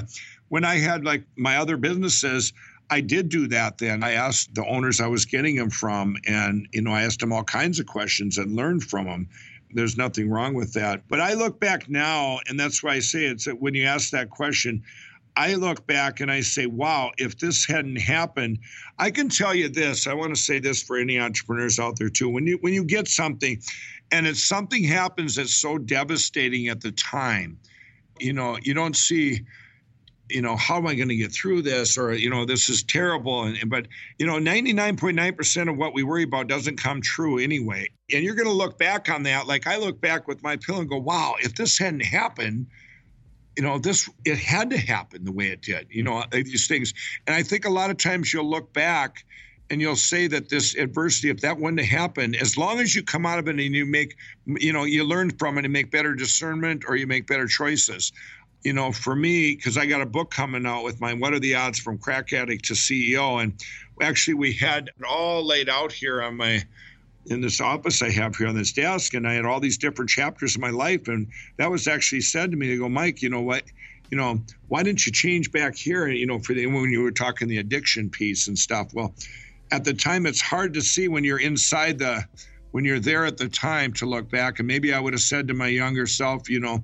when 0.48 0.64
I 0.64 0.76
had 0.76 1.04
like 1.04 1.24
my 1.36 1.56
other 1.58 1.76
businesses, 1.76 2.52
I 2.90 3.00
did 3.00 3.28
do 3.28 3.46
that 3.48 3.78
then. 3.78 4.02
I 4.02 4.12
asked 4.12 4.54
the 4.54 4.66
owners 4.66 5.00
I 5.00 5.06
was 5.06 5.24
getting 5.24 5.56
them 5.56 5.70
from, 5.70 6.16
and, 6.26 6.68
you 6.72 6.82
know, 6.82 6.92
I 6.92 7.02
asked 7.02 7.20
them 7.20 7.32
all 7.32 7.44
kinds 7.44 7.80
of 7.80 7.86
questions 7.86 8.38
and 8.38 8.54
learned 8.56 8.84
from 8.84 9.06
them. 9.06 9.28
There's 9.72 9.96
nothing 9.96 10.30
wrong 10.30 10.54
with 10.54 10.72
that. 10.74 11.02
But 11.08 11.20
I 11.20 11.34
look 11.34 11.58
back 11.58 11.88
now, 11.88 12.40
and 12.46 12.60
that's 12.60 12.82
why 12.82 12.92
I 12.92 13.00
say 13.00 13.24
it's 13.24 13.46
that 13.46 13.60
when 13.60 13.74
you 13.74 13.84
ask 13.84 14.10
that 14.10 14.30
question, 14.30 14.82
I 15.36 15.54
look 15.54 15.86
back 15.86 16.20
and 16.20 16.30
I 16.30 16.40
say, 16.40 16.66
wow, 16.66 17.10
if 17.18 17.38
this 17.38 17.66
hadn't 17.66 18.00
happened, 18.00 18.58
I 18.98 19.10
can 19.10 19.28
tell 19.28 19.54
you 19.54 19.68
this. 19.68 20.06
I 20.06 20.14
want 20.14 20.34
to 20.34 20.40
say 20.40 20.60
this 20.60 20.82
for 20.82 20.96
any 20.96 21.18
entrepreneurs 21.18 21.78
out 21.78 21.98
there 21.98 22.08
too. 22.08 22.28
When 22.28 22.46
you 22.46 22.58
when 22.60 22.72
you 22.72 22.84
get 22.84 23.08
something 23.08 23.60
and 24.12 24.26
it's 24.26 24.44
something 24.44 24.84
happens 24.84 25.34
that's 25.34 25.54
so 25.54 25.78
devastating 25.78 26.68
at 26.68 26.80
the 26.80 26.92
time, 26.92 27.58
you 28.20 28.32
know, 28.32 28.58
you 28.62 28.74
don't 28.74 28.96
see 28.96 29.40
you 30.30 30.40
know 30.40 30.56
how 30.56 30.78
am 30.78 30.86
i 30.86 30.94
going 30.94 31.08
to 31.08 31.16
get 31.16 31.30
through 31.32 31.60
this 31.60 31.98
or 31.98 32.14
you 32.14 32.30
know 32.30 32.44
this 32.46 32.68
is 32.68 32.82
terrible 32.82 33.42
and 33.42 33.68
but 33.68 33.86
you 34.18 34.26
know 34.26 34.38
99.9% 34.38 35.70
of 35.70 35.76
what 35.76 35.92
we 35.92 36.02
worry 36.02 36.22
about 36.22 36.46
doesn't 36.46 36.76
come 36.76 37.02
true 37.02 37.38
anyway 37.38 37.86
and 38.12 38.24
you're 38.24 38.34
going 38.34 38.48
to 38.48 38.54
look 38.54 38.78
back 38.78 39.10
on 39.10 39.22
that 39.24 39.46
like 39.46 39.66
i 39.66 39.76
look 39.76 40.00
back 40.00 40.26
with 40.26 40.42
my 40.42 40.56
pill 40.56 40.80
and 40.80 40.88
go 40.88 40.98
wow 40.98 41.34
if 41.40 41.54
this 41.56 41.78
hadn't 41.78 42.04
happened 42.04 42.66
you 43.56 43.62
know 43.62 43.78
this 43.78 44.08
it 44.24 44.38
had 44.38 44.70
to 44.70 44.78
happen 44.78 45.24
the 45.24 45.32
way 45.32 45.48
it 45.48 45.62
did 45.62 45.86
you 45.90 46.02
know 46.02 46.18
uh, 46.18 46.26
these 46.32 46.66
things 46.66 46.92
and 47.26 47.34
i 47.34 47.42
think 47.42 47.64
a 47.64 47.70
lot 47.70 47.90
of 47.90 47.96
times 47.96 48.32
you'll 48.32 48.48
look 48.48 48.72
back 48.72 49.24
and 49.70 49.80
you'll 49.80 49.96
say 49.96 50.26
that 50.26 50.48
this 50.48 50.74
adversity 50.76 51.30
if 51.30 51.40
that 51.40 51.58
wouldn't 51.58 51.80
have 51.80 52.00
happened 52.00 52.36
as 52.36 52.56
long 52.58 52.80
as 52.80 52.94
you 52.94 53.02
come 53.02 53.24
out 53.24 53.38
of 53.38 53.48
it 53.48 53.58
and 53.58 53.60
you 53.60 53.86
make 53.86 54.16
you 54.46 54.72
know 54.72 54.84
you 54.84 55.04
learn 55.04 55.30
from 55.30 55.58
it 55.58 55.64
and 55.64 55.72
make 55.72 55.90
better 55.90 56.14
discernment 56.14 56.84
or 56.88 56.96
you 56.96 57.06
make 57.06 57.26
better 57.26 57.46
choices 57.46 58.12
you 58.64 58.72
know, 58.72 58.90
for 58.90 59.14
me, 59.14 59.54
because 59.54 59.76
I 59.76 59.84
got 59.84 60.00
a 60.00 60.06
book 60.06 60.30
coming 60.30 60.66
out 60.66 60.84
with 60.84 61.00
mine, 61.00 61.20
What 61.20 61.34
Are 61.34 61.38
the 61.38 61.54
Odds 61.54 61.78
from 61.78 61.98
Crack 61.98 62.32
Addict 62.32 62.64
to 62.64 62.72
CEO? 62.72 63.42
And 63.42 63.62
actually, 64.00 64.34
we 64.34 64.54
had 64.54 64.88
it 64.88 65.04
all 65.04 65.44
laid 65.44 65.68
out 65.68 65.92
here 65.92 66.22
on 66.22 66.38
my, 66.38 66.62
in 67.26 67.40
this 67.40 67.60
office 67.60 68.02
I 68.02 68.10
have 68.10 68.36
here 68.36 68.48
on 68.48 68.54
this 68.54 68.72
desk. 68.72 69.14
And 69.14 69.26
I 69.26 69.34
had 69.34 69.44
all 69.44 69.60
these 69.60 69.78
different 69.78 70.10
chapters 70.10 70.54
of 70.54 70.60
my 70.60 70.70
life. 70.70 71.08
And 71.08 71.28
that 71.56 71.70
was 71.70 71.88
actually 71.88 72.20
said 72.20 72.50
to 72.50 72.56
me, 72.56 72.68
to 72.68 72.78
go, 72.78 72.88
Mike, 72.88 73.22
you 73.22 73.30
know 73.30 73.40
what? 73.40 73.62
You 74.10 74.18
know, 74.18 74.40
why 74.68 74.82
didn't 74.82 75.06
you 75.06 75.12
change 75.12 75.50
back 75.50 75.74
here? 75.74 76.06
You 76.08 76.26
know, 76.26 76.38
for 76.38 76.54
the, 76.54 76.66
when 76.66 76.90
you 76.90 77.02
were 77.02 77.10
talking 77.10 77.48
the 77.48 77.58
addiction 77.58 78.10
piece 78.10 78.48
and 78.48 78.58
stuff. 78.58 78.92
Well, 78.92 79.14
at 79.72 79.84
the 79.84 79.94
time, 79.94 80.26
it's 80.26 80.40
hard 80.40 80.74
to 80.74 80.82
see 80.82 81.08
when 81.08 81.24
you're 81.24 81.40
inside 81.40 81.98
the, 81.98 82.22
when 82.72 82.84
you're 82.84 83.00
there 83.00 83.24
at 83.24 83.38
the 83.38 83.48
time 83.48 83.92
to 83.94 84.06
look 84.06 84.30
back. 84.30 84.58
And 84.58 84.68
maybe 84.68 84.92
I 84.92 85.00
would 85.00 85.14
have 85.14 85.22
said 85.22 85.48
to 85.48 85.54
my 85.54 85.68
younger 85.68 86.06
self, 86.06 86.50
you 86.50 86.60
know, 86.60 86.80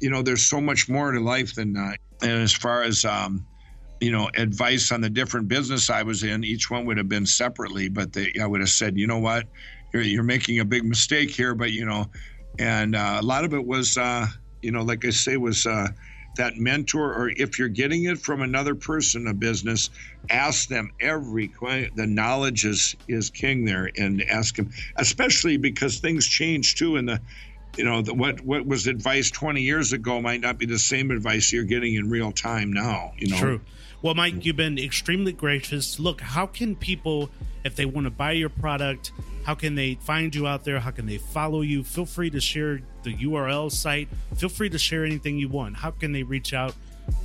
you 0.00 0.10
know, 0.10 0.22
there's 0.22 0.46
so 0.46 0.60
much 0.60 0.88
more 0.88 1.10
to 1.10 1.20
life 1.20 1.54
than 1.54 1.72
that. 1.72 1.98
And 2.22 2.42
as 2.42 2.52
far 2.52 2.82
as, 2.82 3.04
um, 3.04 3.46
you 4.00 4.12
know, 4.12 4.30
advice 4.36 4.92
on 4.92 5.00
the 5.00 5.10
different 5.10 5.48
business 5.48 5.90
I 5.90 6.02
was 6.02 6.22
in, 6.22 6.44
each 6.44 6.70
one 6.70 6.84
would 6.86 6.98
have 6.98 7.08
been 7.08 7.26
separately, 7.26 7.88
but 7.88 8.12
they, 8.12 8.32
I 8.40 8.46
would 8.46 8.60
have 8.60 8.68
said, 8.68 8.96
you 8.96 9.06
know 9.06 9.18
what, 9.18 9.46
you're, 9.92 10.02
you're 10.02 10.22
making 10.22 10.60
a 10.60 10.64
big 10.64 10.84
mistake 10.84 11.30
here, 11.30 11.54
but, 11.54 11.72
you 11.72 11.84
know, 11.84 12.08
and 12.58 12.96
uh, 12.96 13.18
a 13.20 13.24
lot 13.24 13.44
of 13.44 13.54
it 13.54 13.64
was, 13.64 13.96
uh, 13.96 14.26
you 14.62 14.72
know, 14.72 14.82
like 14.82 15.04
I 15.04 15.10
say, 15.10 15.36
was 15.36 15.66
uh, 15.66 15.88
that 16.36 16.56
mentor, 16.56 17.12
or 17.14 17.30
if 17.30 17.58
you're 17.58 17.68
getting 17.68 18.04
it 18.04 18.18
from 18.18 18.42
another 18.42 18.74
person, 18.74 19.26
a 19.28 19.34
business, 19.34 19.90
ask 20.30 20.68
them 20.68 20.90
every 21.00 21.52
the 21.94 22.06
knowledge 22.06 22.64
is 22.64 22.96
is 23.06 23.30
king 23.30 23.64
there, 23.64 23.90
and 23.96 24.22
ask 24.24 24.56
them, 24.56 24.70
especially 24.96 25.56
because 25.56 25.98
things 25.98 26.26
change 26.26 26.76
too 26.76 26.96
in 26.96 27.06
the 27.06 27.20
you 27.76 27.84
know, 27.84 28.02
the, 28.02 28.12
what 28.12 28.40
what 28.40 28.66
was 28.66 28.86
advice 28.86 29.30
20 29.30 29.62
years 29.62 29.92
ago 29.92 30.20
might 30.20 30.40
not 30.40 30.58
be 30.58 30.66
the 30.66 30.78
same 30.78 31.10
advice 31.10 31.52
you're 31.52 31.64
getting 31.64 31.94
in 31.94 32.10
real 32.10 32.32
time 32.32 32.72
now. 32.72 33.12
You 33.18 33.28
know, 33.28 33.38
true. 33.38 33.60
Well, 34.00 34.14
Mike, 34.14 34.44
you've 34.44 34.56
been 34.56 34.78
extremely 34.78 35.32
gracious. 35.32 35.98
Look, 35.98 36.20
how 36.20 36.46
can 36.46 36.76
people, 36.76 37.30
if 37.64 37.74
they 37.74 37.84
want 37.84 38.04
to 38.04 38.10
buy 38.10 38.32
your 38.32 38.48
product, 38.48 39.10
how 39.44 39.56
can 39.56 39.74
they 39.74 39.94
find 39.94 40.32
you 40.32 40.46
out 40.46 40.64
there? 40.64 40.78
How 40.78 40.92
can 40.92 41.06
they 41.06 41.18
follow 41.18 41.62
you? 41.62 41.82
Feel 41.82 42.06
free 42.06 42.30
to 42.30 42.40
share 42.40 42.80
the 43.02 43.14
URL 43.14 43.72
site. 43.72 44.08
Feel 44.36 44.50
free 44.50 44.70
to 44.70 44.78
share 44.78 45.04
anything 45.04 45.36
you 45.38 45.48
want. 45.48 45.76
How 45.76 45.90
can 45.90 46.12
they 46.12 46.22
reach 46.22 46.54
out, 46.54 46.74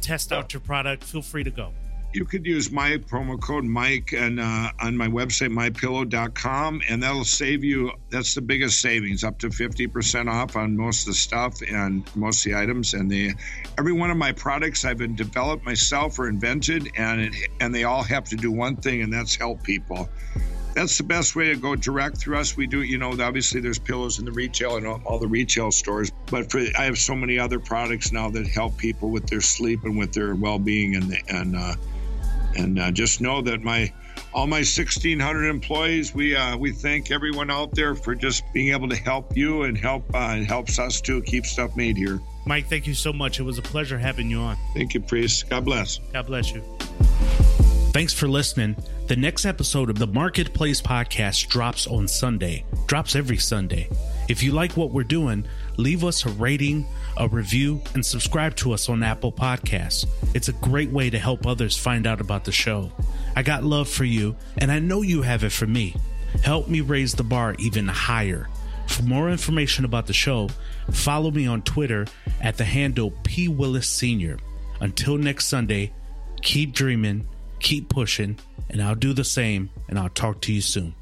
test 0.02 0.32
out 0.32 0.52
your 0.52 0.62
product? 0.62 1.04
Feel 1.04 1.22
free 1.22 1.44
to 1.44 1.52
go 1.52 1.74
you 2.14 2.26
could 2.26 2.46
use 2.46 2.72
my 2.72 2.92
promo 2.92 3.40
code 3.42 3.64
Mike 3.64 4.14
and 4.16 4.40
uh, 4.40 4.72
on 4.80 4.96
my 4.96 5.08
website 5.08 5.52
mypillow.com, 5.52 6.82
and 6.88 7.02
that'll 7.02 7.26
save 7.26 7.64
you. 7.64 7.92
That's 8.10 8.36
the 8.36 8.42
biggest 8.42 8.82
savings, 8.82 9.24
up 9.24 9.40
to 9.40 9.50
fifty 9.50 9.88
percent 9.88 10.30
off 10.30 10.56
on 10.56 10.78
most 10.78 11.02
of 11.02 11.08
the 11.08 11.14
stuff 11.14 11.62
and 11.62 12.04
most 12.16 12.46
of 12.46 12.52
the 12.52 12.58
items. 12.58 12.94
And 12.94 13.10
the 13.10 13.34
every 13.78 13.94
one 13.94 14.12
of 14.12 14.18
my 14.18 14.32
products 14.32 14.86
I've 14.86 14.98
been 14.98 15.16
developed 15.16 15.66
myself 15.66 16.20
or 16.20 16.28
invented, 16.28 16.90
and 16.98 17.22
it, 17.22 17.34
and 17.60 17.74
they 17.74 17.84
all 17.84 18.04
have 18.04 18.26
to 18.26 18.36
do 18.36 18.52
one 18.52 18.76
thing, 18.76 19.02
and 19.02 19.12
that's 19.12 19.36
help 19.36 19.64
people. 19.64 20.08
That's 20.76 20.98
the 20.98 21.04
best 21.04 21.36
way 21.36 21.50
to 21.50 21.56
go 21.56 21.76
direct 21.76 22.18
through 22.18 22.40
us. 22.40 22.58
We 22.58 22.66
do, 22.66 22.82
you 22.82 22.98
know, 22.98 23.12
obviously 23.22 23.62
there's 23.62 23.78
pillows 23.78 24.18
in 24.18 24.26
the 24.26 24.32
retail 24.32 24.78
and 24.78 24.88
all, 24.88 25.20
the 25.20 25.28
retail 25.28 25.72
stores, 25.72 26.12
but 26.32 26.50
for 26.50 26.62
I 26.76 26.86
have 26.86 26.98
so 26.98 27.16
many 27.16 27.38
other 27.38 27.60
products 27.60 28.12
now 28.12 28.32
that 28.32 28.48
help 28.48 28.76
people 28.78 29.12
with 29.12 29.28
their 29.28 29.42
sleep 29.42 29.84
and 29.84 29.96
with 29.96 30.14
their 30.14 30.34
well-being 30.34 30.96
and 30.96 31.16
and 31.30 31.56
uh, 31.56 31.76
and 32.56 32.80
uh, 32.80 32.92
just 32.92 33.22
know 33.22 33.42
that 33.42 33.62
my 33.62 33.92
all 34.34 34.48
my 34.48 34.58
1,600 34.58 35.46
employees, 35.46 36.14
we 36.14 36.36
uh, 36.36 36.58
we 36.58 36.72
thank 36.72 37.12
everyone 37.12 37.52
out 37.52 37.74
there 37.74 37.96
for 37.96 38.16
just 38.16 38.44
being 38.54 38.74
able 38.74 38.90
to 38.90 38.96
help 38.96 39.36
you 39.38 39.64
and 39.64 39.78
help 39.78 40.04
uh, 40.14 40.38
helps 40.38 40.80
us 40.80 41.02
to 41.02 41.22
keep 41.22 41.46
stuff 41.46 41.76
made 41.76 41.98
here. 41.98 42.20
Mike, 42.46 42.68
thank 42.68 42.88
you 42.88 42.94
so 42.94 43.14
much. 43.14 43.40
It 43.40 43.44
was 43.44 43.58
a 43.58 43.62
pleasure 43.62 43.98
having 43.98 44.30
you 44.30 44.40
on. 44.40 44.58
Thank 44.74 44.94
you, 44.94 45.02
priest. 45.02 45.50
God 45.50 45.66
bless. 45.66 46.00
God 46.12 46.26
bless 46.26 46.52
you. 46.52 46.62
Thanks 47.94 48.14
for 48.14 48.28
listening. 48.28 48.76
The 49.08 49.16
next 49.16 49.46
episode 49.46 49.90
of 49.90 50.00
the 50.00 50.08
Marketplace 50.08 50.82
Podcast 50.82 51.48
drops 51.48 51.86
on 51.86 52.08
Sunday. 52.08 52.66
Drops 52.88 53.16
every 53.16 53.38
Sunday. 53.38 53.88
If 54.28 54.42
you 54.42 54.52
like 54.52 54.76
what 54.76 54.92
we're 54.92 55.04
doing, 55.04 55.46
leave 55.78 56.04
us 56.04 56.26
a 56.26 56.30
rating, 56.30 56.86
a 57.18 57.28
review, 57.28 57.82
and 57.94 58.06
subscribe 58.06 58.56
to 58.58 58.74
us 58.74 58.90
on 58.90 59.04
Apple 59.04 59.32
Podcasts. 59.32 60.06
It's 60.34 60.50
a 60.50 60.54
great 60.54 60.90
way 60.90 61.10
to 61.10 61.20
help 61.20 61.46
others 61.46 61.78
find 61.78 62.08
out 62.08 62.22
about 62.22 62.46
the 62.46 62.52
show. 62.52 62.92
I 63.36 63.44
got 63.44 63.64
love 63.64 63.90
for 63.90 64.06
you, 64.06 64.36
and 64.58 64.72
I 64.72 64.80
know 64.80 65.02
you 65.02 65.22
have 65.22 65.44
it 65.44 65.52
for 65.52 65.68
me. 65.68 65.96
Help 66.44 66.68
me 66.68 66.82
raise 66.82 67.14
the 67.14 67.24
bar 67.24 67.56
even 67.60 67.88
higher. 67.88 68.48
For 68.88 69.04
more 69.04 69.30
information 69.30 69.86
about 69.86 70.08
the 70.08 70.14
show, 70.14 70.50
follow 70.92 71.32
me 71.32 71.48
on 71.48 71.62
Twitter 71.62 72.06
at 72.42 72.58
the 72.58 72.66
handle 72.66 73.12
P. 73.24 73.48
Willis 73.48 73.88
Sr. 73.88 74.38
Until 74.80 75.18
next 75.18 75.48
Sunday, 75.48 75.94
keep 76.42 76.74
dreaming, 76.74 77.28
keep 77.60 77.90
pushing, 77.90 78.38
and 78.70 78.82
I'll 78.82 78.96
do 78.96 79.14
the 79.14 79.24
same, 79.24 79.70
and 79.88 79.98
I'll 79.98 80.10
talk 80.10 80.42
to 80.42 80.54
you 80.54 80.62
soon. 80.62 80.96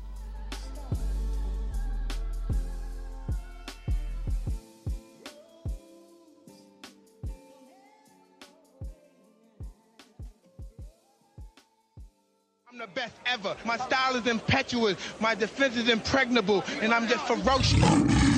Ever. 13.31 13.55
My 13.65 13.77
style 13.77 14.15
is 14.15 14.27
impetuous. 14.27 14.97
My 15.19 15.35
defense 15.35 15.77
is 15.77 15.89
impregnable. 15.89 16.63
And 16.81 16.93
I'm 16.93 17.07
just 17.07 17.25
ferocious. 17.27 18.30